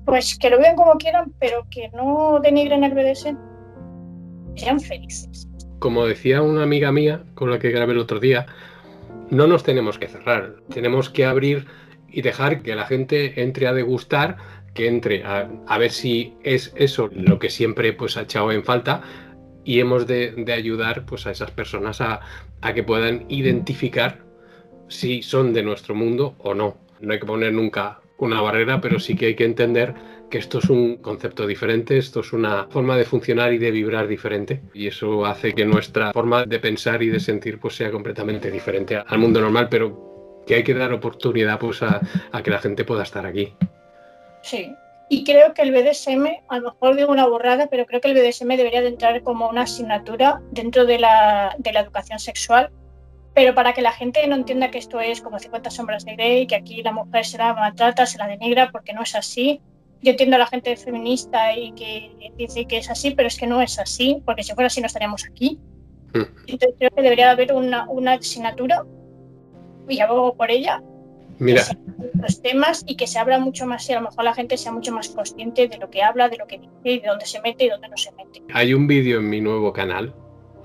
pues 0.05 0.38
que 0.38 0.50
lo 0.50 0.59
vean 0.59 0.76
como 0.76 0.94
quieran, 0.94 1.32
pero 1.38 1.66
que 1.70 1.88
no 1.90 2.40
denigren 2.42 2.84
el 2.84 2.92
BDSM. 2.92 3.36
Sean 4.57 4.80
felices. 4.80 5.48
Como 5.78 6.07
decía 6.07 6.42
una 6.42 6.62
amiga 6.62 6.92
mía 6.92 7.24
con 7.34 7.50
la 7.50 7.59
que 7.59 7.70
grabé 7.70 7.92
el 7.92 7.98
otro 7.98 8.20
día, 8.20 8.46
no 9.30 9.46
nos 9.46 9.64
tenemos 9.64 9.98
que 9.98 10.09
cerrar, 10.09 10.57
tenemos 10.72 11.11
que 11.11 11.24
abrir 11.24 11.66
y 12.09 12.22
dejar 12.22 12.62
que 12.62 12.74
la 12.74 12.86
gente 12.86 13.42
entre 13.42 13.66
a 13.66 13.72
degustar, 13.72 14.36
que 14.74 14.88
entre 14.88 15.24
a, 15.24 15.78
ver 15.78 15.90
si 15.90 16.34
es 16.42 16.72
eso 16.76 17.11
lo 17.12 17.38
que 17.38 17.50
siempre 17.50 17.92
pues, 17.92 18.16
ha 18.16 18.22
echado 18.22 18.52
en 18.52 18.64
falta 18.64 19.02
y 19.64 19.80
hemos 19.80 20.07
de, 20.07 20.44
ayudar 20.55 21.07
pues, 21.07 21.26
a 21.26 21.30
esas 21.30 21.50
personas 21.50 22.00
a 22.00 22.20
que 22.74 22.82
puedan 22.82 23.24
identificar 23.28 24.24
si 24.88 25.22
son 25.22 25.52
de 25.52 25.62
nuestro 25.62 25.94
mundo 25.94 26.34
o 26.38 26.55
no. 26.55 26.76
No 27.00 27.12
hay 27.12 27.18
que 27.18 27.26
poner 27.26 27.52
nunca 27.52 28.00
una 28.18 28.40
barrera, 28.40 28.80
pero 28.80 29.00
sí 29.00 29.16
que 29.16 29.26
hay 29.26 29.34
que 29.34 29.44
entender 29.44 29.94
que 30.30 30.38
esto 30.38 30.58
es 30.58 30.70
un 30.70 30.96
concepto 30.96 31.46
diferente, 31.46 31.98
esto 31.98 32.20
es 32.20 32.32
una 32.32 32.66
forma 32.70 32.96
de 32.96 33.04
funcionar 33.04 33.52
y 33.52 33.58
de 33.58 33.70
vibrar 33.70 34.06
diferente 34.06 34.62
y 34.72 34.88
eso 34.88 35.26
hace 35.26 35.54
que 35.54 35.64
nuestra 35.64 36.12
forma 36.12 36.44
de 36.44 36.58
pensar 36.58 37.02
y 37.02 37.08
de 37.08 37.20
sentir 37.20 37.60
pues 37.60 37.76
sea 37.76 37.90
completamente 37.90 38.50
diferente 38.50 38.96
al 38.96 39.18
mundo 39.18 39.40
normal, 39.40 39.68
pero 39.68 40.42
que 40.46 40.56
hay 40.56 40.64
que 40.64 40.74
dar 40.74 40.92
oportunidad 40.92 41.58
pues 41.58 41.82
a, 41.82 42.00
que 42.42 42.50
la 42.50 42.58
gente 42.58 42.84
pueda 42.84 43.02
estar 43.02 43.26
aquí. 43.26 43.54
Sí, 44.42 44.72
y 45.08 45.24
creo 45.24 45.54
que 45.54 45.62
el 45.62 45.72
BDSM, 45.72 46.26
a 46.48 46.58
lo 46.58 46.72
mejor 46.72 46.96
digo 46.96 47.12
una 47.12 47.26
borrada, 47.26 47.68
pero 47.68 47.86
creo 47.86 48.00
que 48.00 48.10
el 48.10 48.14
BDSM 48.14 48.48
debería 48.56 48.82
de 48.82 48.88
entrar 48.88 49.22
como 49.22 49.48
una 49.48 49.62
asignatura 49.62 50.40
dentro 50.50 50.84
de 50.84 50.98
la, 50.98 51.54
de 51.58 51.72
la 51.72 51.80
educación 51.80 52.18
sexual 52.18 52.70
pero 53.35 53.55
para 53.55 53.72
que 53.72 53.82
la 53.82 53.93
gente 53.93 54.26
no 54.26 54.37
entienda 54.37 54.70
que 54.70 54.78
esto 54.78 55.01
es 55.01 55.20
como 55.20 55.39
50 55.39 55.70
sombras 55.70 56.05
de 56.05 56.14
Grey, 56.14 56.47
que 56.47 56.55
aquí 56.55 56.82
la 56.82 56.93
mujer 56.93 57.24
se 57.24 57.39
la 57.39 57.53
maltrata, 57.55 58.07
se 58.07 58.18
la 58.18 58.28
denigra, 58.28 58.70
porque 58.70 58.93
no 58.93 59.03
es 59.03 59.14
así. 59.14 59.61
Yo 60.03 60.12
entiendo 60.12 60.37
a 60.37 60.39
la 60.39 60.47
gente 60.47 60.76
feminista 60.76 61.57
y 61.57 61.72
que 61.72 62.32
dice 62.37 62.66
que 62.66 62.78
es 62.78 62.91
así, 62.91 63.11
pero 63.12 63.26
es 63.28 63.37
que 63.37 63.47
no 63.47 63.61
es 63.61 63.78
así, 63.78 64.22
porque 64.24 64.43
si 64.43 64.53
fuera 64.55 64.68
así 64.68 64.80
no 64.80 64.87
estaríamos 64.87 65.24
aquí. 65.24 65.59
Hmm. 66.12 66.22
Entonces 66.47 66.76
creo 66.78 66.91
que 66.91 67.03
debería 67.03 67.30
haber 67.30 67.53
una, 67.53 67.89
una 67.89 68.12
asignatura, 68.12 68.85
y 69.89 70.01
abogo 70.01 70.35
por 70.35 70.51
ella, 70.51 70.82
Mira. 71.39 71.62
los 72.14 72.41
temas 72.41 72.85
y 72.87 72.97
que 72.97 73.07
se 73.07 73.18
abra 73.18 73.39
mucho 73.39 73.66
más 73.66 73.89
y 73.89 73.93
a 73.93 74.01
lo 74.01 74.09
mejor 74.09 74.24
la 74.24 74.35
gente 74.35 74.57
sea 74.57 74.72
mucho 74.72 74.93
más 74.93 75.09
consciente 75.09 75.68
de 75.68 75.78
lo 75.78 75.91
que 75.91 76.03
habla, 76.03 76.28
de 76.28 76.39
lo 76.39 76.47
que 76.47 76.59
dice 76.59 76.70
y 76.85 77.01
de 77.01 77.09
dónde 77.09 77.26
se 77.26 77.41
mete 77.41 77.64
y 77.64 77.68
dónde 77.68 77.89
no 77.89 77.97
se 77.97 78.12
mete. 78.12 78.43
Hay 78.53 78.74
un 78.74 78.87
vídeo 78.87 79.18
en 79.18 79.28
mi 79.28 79.41
nuevo 79.41 79.72
canal, 79.72 80.14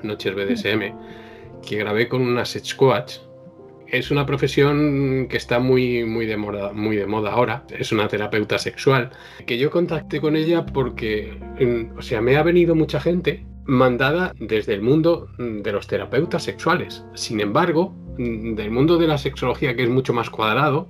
Noches 0.04 0.34
BDSM, 0.34 0.94
que 1.66 1.78
grabé 1.78 2.08
con 2.08 2.22
una 2.22 2.46
sex 2.46 2.76
coach. 2.76 3.18
Es 3.88 4.12
una 4.12 4.26
profesión 4.26 5.28
que 5.30 5.38
está 5.38 5.60
muy, 5.60 6.06
muy, 6.06 6.28
de 6.28 6.38
moda, 6.38 6.72
muy 6.74 6.96
de 6.96 7.08
moda 7.08 7.32
ahora. 7.32 7.64
Es 7.70 7.92
una 7.92 8.08
terapeuta 8.08 8.60
sexual. 8.60 9.10
Que 9.48 9.58
yo 9.58 9.72
contacté 9.72 10.22
con 10.22 10.36
ella 10.36 10.66
porque, 10.66 11.40
o 11.98 12.02
sea, 12.02 12.22
me 12.22 12.38
ha 12.38 12.44
venido 12.44 12.76
mucha 12.76 13.00
gente 13.00 13.46
mandada 13.66 14.34
desde 14.40 14.74
el 14.74 14.82
mundo 14.82 15.30
de 15.38 15.72
los 15.72 15.88
terapeutas 15.88 16.44
sexuales. 16.44 17.04
Sin 17.16 17.40
embargo, 17.40 17.96
del 18.18 18.70
mundo 18.70 18.98
de 18.98 19.08
la 19.08 19.18
sexología, 19.18 19.76
que 19.76 19.84
es 19.84 19.90
mucho 19.90 20.14
más 20.14 20.30
cuadrado, 20.30 20.90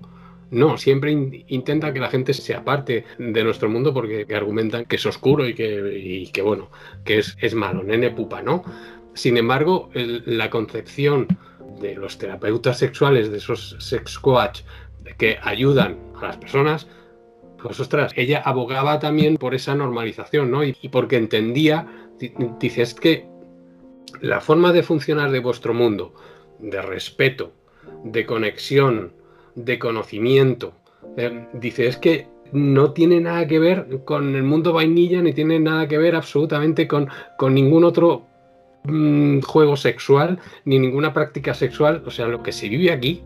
no, 0.52 0.78
siempre 0.78 1.12
intenta 1.48 1.94
que 1.94 2.00
la 2.00 2.10
gente 2.10 2.34
se 2.34 2.56
aparte 2.56 3.06
de 3.20 3.44
nuestro 3.44 3.70
mundo 3.70 3.94
porque 3.94 4.26
argumentan 4.36 4.86
que 4.86 4.96
es 4.96 5.06
oscuro 5.06 5.48
y 5.48 5.54
que, 5.54 6.28
que 6.34 6.42
bueno, 6.42 6.70
que 7.06 7.20
es, 7.20 7.38
es 7.40 7.54
malo, 7.54 7.84
nene 7.84 8.10
pupa, 8.10 8.42
¿no? 8.42 8.64
Sin 9.20 9.36
embargo, 9.36 9.90
la 9.94 10.50
concepción 10.50 11.28
de 11.82 11.94
los 11.94 12.18
terapeutas 12.18 12.78
sexuales, 12.78 13.30
de 13.30 13.40
esos 13.40 13.76
sex 13.78 14.18
coach 14.18 14.62
que 15.18 15.38
ayudan 15.42 15.98
a 16.22 16.28
las 16.28 16.38
personas, 16.38 16.88
pues 17.62 17.82
ostras, 17.82 18.14
ella 18.16 18.42
abogaba 18.46 18.98
también 19.00 19.36
por 19.36 19.56
esa 19.56 19.76
normalización, 19.76 20.50
¿no? 20.52 20.64
Y, 20.64 20.72
porque 20.90 21.18
entendía, 21.18 21.86
dices 22.62 22.94
que 22.94 23.26
la 24.22 24.40
forma 24.40 24.72
de 24.72 24.84
funcionar 24.84 25.32
de 25.32 25.40
vuestro 25.40 25.74
mundo, 25.74 26.14
de 26.60 26.82
respeto, 26.82 27.52
de 28.06 28.26
conexión, 28.26 29.12
de 29.54 29.80
conocimiento. 29.80 30.76
Eh, 31.18 31.46
dice, 31.52 31.88
es 31.88 31.98
que 31.98 32.30
no 32.54 32.94
tiene 32.94 33.20
nada 33.20 33.46
que 33.48 33.60
ver 33.60 34.00
con 34.06 34.34
el 34.34 34.44
mundo 34.44 34.72
vainilla, 34.72 35.22
ni 35.22 35.34
tiene 35.34 35.60
nada 35.60 35.90
que 35.90 35.98
ver 35.98 36.16
absolutamente 36.16 36.88
con, 36.88 37.10
con 37.38 37.54
ningún 37.54 37.84
otro 37.84 38.29
mm, 38.84 39.42
juego 39.42 39.76
sexual, 39.76 40.40
ni 40.66 40.80
ninguna 40.80 41.14
práctica 41.14 41.54
sexual. 41.54 42.04
O 42.06 42.12
sea, 42.12 42.28
lo 42.28 42.44
que 42.44 42.52
se 42.52 42.70
vive 42.70 42.92
aquí 42.92 43.24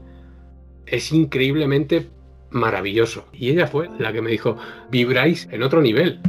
es 0.85 1.11
increíblemente 1.11 2.09
maravilloso. 2.51 3.27
Y 3.33 3.49
ella 3.49 3.67
fue 3.67 3.89
la 3.99 4.13
que 4.13 4.21
me 4.21 4.31
dijo, 4.31 4.57
vibráis 4.89 5.47
en 5.51 5.63
otro 5.63 5.81
nivel. 5.81 6.19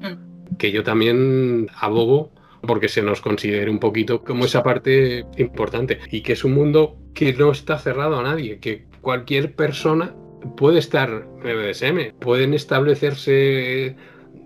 Mm. 0.00 0.56
Que 0.56 0.70
yo 0.70 0.82
también 0.82 1.68
abogo 1.76 2.30
porque 2.66 2.88
se 2.88 3.02
nos 3.02 3.20
considere 3.20 3.70
un 3.70 3.78
poquito 3.78 4.22
como 4.22 4.44
esa 4.46 4.62
parte 4.62 5.24
importante 5.36 5.98
y 6.10 6.22
que 6.22 6.32
es 6.32 6.44
un 6.44 6.54
mundo 6.54 6.96
que 7.14 7.32
no 7.32 7.52
está 7.52 7.78
cerrado 7.78 8.18
a 8.18 8.22
nadie, 8.22 8.58
que 8.58 8.86
cualquier 9.00 9.54
persona 9.54 10.14
puede 10.56 10.78
estar 10.78 11.26
en 11.42 11.42
BDSM, 11.42 12.18
pueden 12.18 12.54
establecerse 12.54 13.96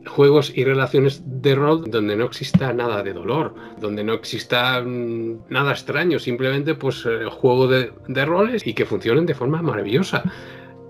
juegos 0.06 0.52
y 0.54 0.64
relaciones 0.64 1.22
de 1.24 1.54
rol 1.54 1.84
donde 1.90 2.16
no 2.16 2.24
exista 2.24 2.72
nada 2.72 3.02
de 3.02 3.12
dolor, 3.12 3.54
donde 3.80 4.04
no 4.04 4.14
exista 4.14 4.80
mm, 4.80 5.44
nada 5.48 5.72
extraño, 5.72 6.18
simplemente 6.18 6.74
pues 6.74 7.04
el 7.06 7.22
eh, 7.22 7.30
juego 7.30 7.66
de, 7.66 7.92
de 8.06 8.24
roles 8.24 8.66
y 8.66 8.74
que 8.74 8.86
funcionen 8.86 9.26
de 9.26 9.34
forma 9.34 9.62
maravillosa 9.62 10.22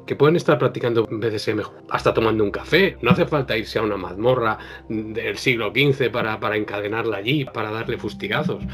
que 0.08 0.16
pueden 0.16 0.36
estar 0.36 0.58
practicando 0.58 1.04
BDSM 1.04 1.60
hasta 1.90 2.14
tomando 2.14 2.42
un 2.42 2.50
café. 2.50 2.96
No 3.02 3.10
hace 3.10 3.26
falta 3.26 3.56
irse 3.58 3.78
a 3.78 3.82
una 3.82 3.98
mazmorra 3.98 4.58
del 4.88 5.36
siglo 5.36 5.70
XV 5.70 6.10
para, 6.10 6.40
para 6.40 6.56
encadenarla 6.56 7.18
allí, 7.18 7.44
para 7.44 7.70
darle 7.70 7.98
fustigazos. 7.98 8.64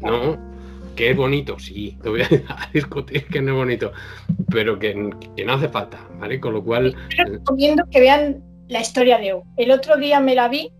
No, 0.00 0.38
que 0.94 1.10
es 1.10 1.16
bonito, 1.16 1.58
sí, 1.58 1.98
te 2.02 2.08
voy 2.08 2.22
a 2.22 2.28
discutir 2.72 3.26
que 3.26 3.42
no 3.42 3.50
es 3.50 3.56
bonito, 3.56 3.92
pero 4.48 4.78
que, 4.78 4.94
no 4.94 5.52
hace 5.52 5.68
falta, 5.68 5.98
¿vale? 6.20 6.38
Con 6.38 6.54
lo 6.54 6.62
cual... 6.62 6.94
recomiendo 7.16 7.84
que 7.90 8.00
vean 8.00 8.42
la 8.68 8.80
historia 8.80 9.18
de 9.18 9.34
O. 9.34 9.44
El 9.56 9.70
otro 9.70 9.96
día 9.96 10.20
me 10.20 10.34
la 10.34 10.48
vi, 10.48 10.72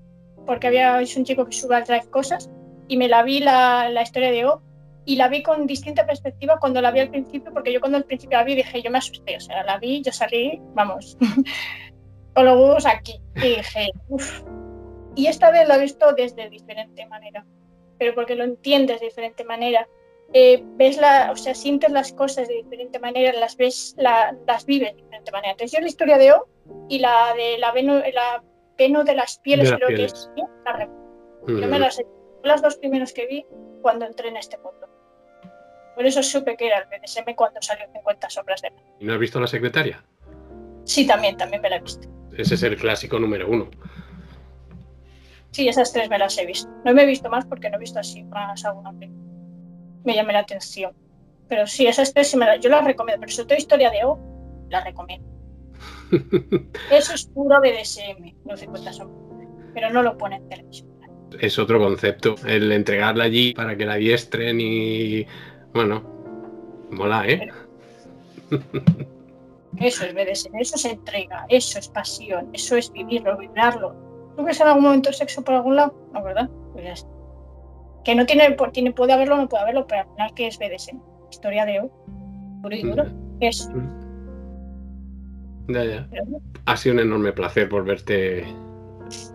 porque 0.47 0.67
había 0.69 1.01
es 1.01 1.17
un 1.17 1.25
chico 1.25 1.45
que 1.45 1.53
sube 1.53 1.77
al 1.77 1.85
drive 1.85 2.09
cosas, 2.11 2.51
y 2.89 2.97
me 2.97 3.09
la 3.09 3.23
vi 3.23 3.41
la, 3.41 3.89
la 3.89 4.03
historia 4.03 4.31
de 4.31 4.47
O, 4.47 4.63
y 5.05 5.17
la 5.17 5.29
vi 5.29 5.43
con 5.43 5.67
distinta 5.67 6.05
perspectiva 6.05 6.59
cuando 6.59 6.81
la 6.83 6.91
vi 6.91 7.01
al 7.01 7.11
principio, 7.11 7.53
porque 7.53 7.73
yo 7.73 7.81
cuando 7.81 7.99
al 7.99 8.05
principio 8.05 8.39
la 8.39 8.45
vi 8.45 8.57
dije, 8.57 8.83
yo 8.83 8.91
me 8.91 8.99
asusté, 8.99 9.37
o 9.37 9.41
sea, 9.41 9.63
la 9.63 9.79
vi, 9.79 10.03
yo 10.03 10.13
salí, 10.13 10.61
vamos, 10.75 11.17
con 12.35 12.45
los 12.45 12.57
huevos 12.57 12.87
aquí, 12.87 13.21
y 13.37 13.57
dije, 13.57 13.91
uff. 14.09 14.43
Y 15.15 15.29
esta 15.29 15.51
vez 15.51 15.67
la 15.67 15.77
he 15.77 15.81
visto 15.81 16.13
desde 16.13 16.51
diferente 16.51 17.07
manera, 17.07 17.47
pero 17.99 18.15
porque 18.15 18.35
lo 18.35 18.45
entiendes 18.45 19.01
de 19.01 19.07
diferente 19.07 19.45
manera. 19.45 19.89
Eh, 20.33 20.63
ves 20.77 20.99
la, 20.99 21.31
o 21.33 21.37
sea, 21.37 21.55
sientes 21.55 21.91
las 21.91 22.13
cosas 22.13 22.49
de 22.49 22.55
diferente 22.55 22.99
manera, 22.99 23.33
las 23.39 23.57
ves, 23.57 23.95
las 23.97 24.67
vives 24.67 24.91
de 24.91 25.03
diferente 25.03 25.31
manera. 25.31 25.53
Entonces 25.53 25.73
yo 25.73 25.81
la 25.81 25.89
historia 25.89 26.19
de 26.19 26.33
O 26.33 26.49
y 26.89 26.99
la 26.99 27.33
de 27.35 27.59
la 27.59 27.73
veno, 27.73 27.95
la 27.95 28.43
veno 28.77 29.05
de 29.05 29.15
las 29.15 29.39
pieles, 29.39 29.73
creo 29.73 29.89
que 29.89 30.05
es, 30.05 30.31
la 30.65 30.89
Yo 31.47 31.69
me 31.69 31.79
las, 31.79 32.01
las 32.43 32.63
dos 32.63 32.77
primeros 32.77 33.13
que 33.13 33.27
vi 33.27 33.47
cuando 33.83 34.05
entré 34.05 34.29
en 34.29 34.37
este 34.37 34.59
mundo. 34.59 34.89
Por 35.95 36.05
eso 36.05 36.23
supe 36.23 36.57
que 36.57 36.67
era 36.67 36.79
el 36.79 36.85
BDSM 36.85 37.35
cuando 37.35 37.63
salió 37.63 37.87
50 37.91 38.29
sombras 38.29 38.61
de 38.61 38.73
¿Y 39.01 39.07
no 39.07 39.15
has 39.15 39.19
visto 39.19 39.41
la 39.41 39.47
secretaria? 39.47 40.05
Sí, 40.85 41.07
también, 41.07 41.37
también 41.37 41.63
me 41.63 41.71
la 41.71 41.77
he 41.77 41.81
visto. 41.81 42.07
Ese 42.37 42.55
es 42.55 42.63
el 42.63 42.77
clásico 42.77 43.19
número 43.19 43.49
uno. 43.49 43.71
Sí, 45.53 45.69
esas 45.69 45.91
tres 45.93 46.11
me 46.11 46.19
las 46.19 46.37
he 46.37 46.45
visto. 46.45 46.71
No 46.85 46.93
me 46.93 47.05
he 47.05 47.07
visto 47.07 47.31
más 47.31 47.47
porque 47.47 47.71
no 47.71 47.77
he 47.77 47.81
visto 47.81 47.99
así 47.99 48.23
más 48.25 48.63
alguna 48.67 48.93
Me 50.07 50.15
llamé 50.15 50.33
la 50.33 50.39
atención. 50.41 50.93
Pero 51.49 51.67
sí, 51.67 51.87
esas 51.87 52.15
tres 52.15 52.31
sí 52.31 52.37
me 52.37 52.47
las... 52.47 52.61
yo 52.61 52.71
las 52.71 52.85
recomiendo. 52.85 53.21
Pero 53.21 53.33
sobre 53.33 53.49
todo 53.49 53.59
historia 53.59 53.91
de 53.91 54.05
O, 54.05 54.19
la 54.71 54.83
recomiendo. 54.83 55.29
Eso 56.91 57.15
es 57.15 57.27
puro 57.27 57.61
BDSM, 57.61 58.35
los 58.47 58.61
50 58.61 58.93
sombras. 58.93 59.49
Pero 59.75 59.91
no 59.91 60.03
lo 60.03 60.17
pone 60.17 60.37
en 60.37 60.49
televisión. 60.49 60.89
Es 61.41 61.59
otro 61.59 61.79
concepto, 61.79 62.37
el 62.47 62.71
entregarla 62.73 63.25
allí 63.25 63.53
para 63.53 63.77
que 63.77 63.85
la 63.85 63.97
diestren 63.97 64.61
y 64.61 65.27
bueno, 65.75 66.03
mola, 66.91 67.27
¿eh? 67.27 67.51
Eso 69.79 70.05
es 70.07 70.15
BDSM, 70.15 70.57
eso 70.59 70.77
es 70.77 70.85
entrega, 70.85 71.45
eso 71.49 71.79
es 71.79 71.89
pasión, 71.89 72.49
eso 72.55 72.77
es 72.77 72.91
vivirlo, 72.93 73.37
vibrarlo. 73.37 73.95
¿Tú 74.37 74.45
ves 74.45 74.61
en 74.61 74.69
algún 74.69 74.85
momento 74.85 75.13
sexo 75.13 75.43
por 75.43 75.55
algún 75.55 75.77
lado? 75.77 75.95
No, 76.15 76.23
¿verdad? 76.23 76.49
Pues 76.73 77.07
Que 78.07 78.15
no 78.15 78.25
tiene, 78.25 78.57
tiene, 78.73 78.93
puede 78.93 79.13
haberlo, 79.13 79.37
no 79.37 79.49
puede 79.49 79.65
haberlo, 79.65 79.85
pero 79.89 80.03
al 80.03 80.09
final, 80.11 80.31
¿qué 80.37 80.47
es 80.47 80.59
BDSM? 80.59 81.01
Historia 81.29 81.67
de 81.67 81.81
hoy. 81.81 81.91
Puro 82.63 82.77
y 82.77 82.83
duro. 82.83 83.05
Es. 83.41 83.69
Ya, 85.67 85.85
ya. 85.85 86.09
Ha 86.67 86.77
sido 86.77 86.95
un 86.95 87.01
enorme 87.01 87.33
placer 87.33 87.69
volverte 87.69 88.45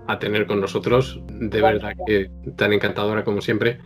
a 0.07 0.17
tener 0.19 0.47
con 0.47 0.61
nosotros. 0.61 1.21
De 1.27 1.61
verdad 1.61 1.91
que 2.07 2.31
tan 2.55 2.71
encantadora 2.71 3.25
como 3.25 3.41
siempre. 3.41 3.79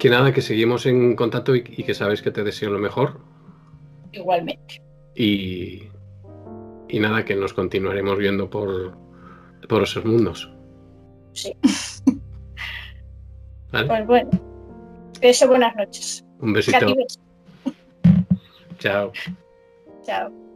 Que 0.00 0.10
nada, 0.10 0.32
que 0.32 0.42
seguimos 0.42 0.84
en 0.86 1.14
contacto 1.14 1.54
y, 1.54 1.62
que 1.62 1.94
sabes 1.94 2.22
que 2.22 2.32
te 2.32 2.42
deseo 2.42 2.70
lo 2.70 2.80
mejor. 2.80 3.20
Igualmente. 4.10 4.82
Y, 5.14 5.84
y 6.88 6.98
nada, 6.98 7.24
que 7.24 7.36
nos 7.36 7.52
continuaremos 7.52 8.18
viendo 8.18 8.50
por, 8.50 8.98
por 9.68 9.84
esos 9.84 10.04
mundos. 10.04 10.52
Sí. 11.34 11.52
¿Vale? 13.72 13.86
Pues 13.86 14.06
bueno. 14.06 14.30
Eso, 15.20 15.48
buenas 15.48 15.74
noches. 15.76 16.24
Un 16.40 16.52
besito. 16.52 16.94
Chao. 18.78 19.12
Chao. 20.02 20.47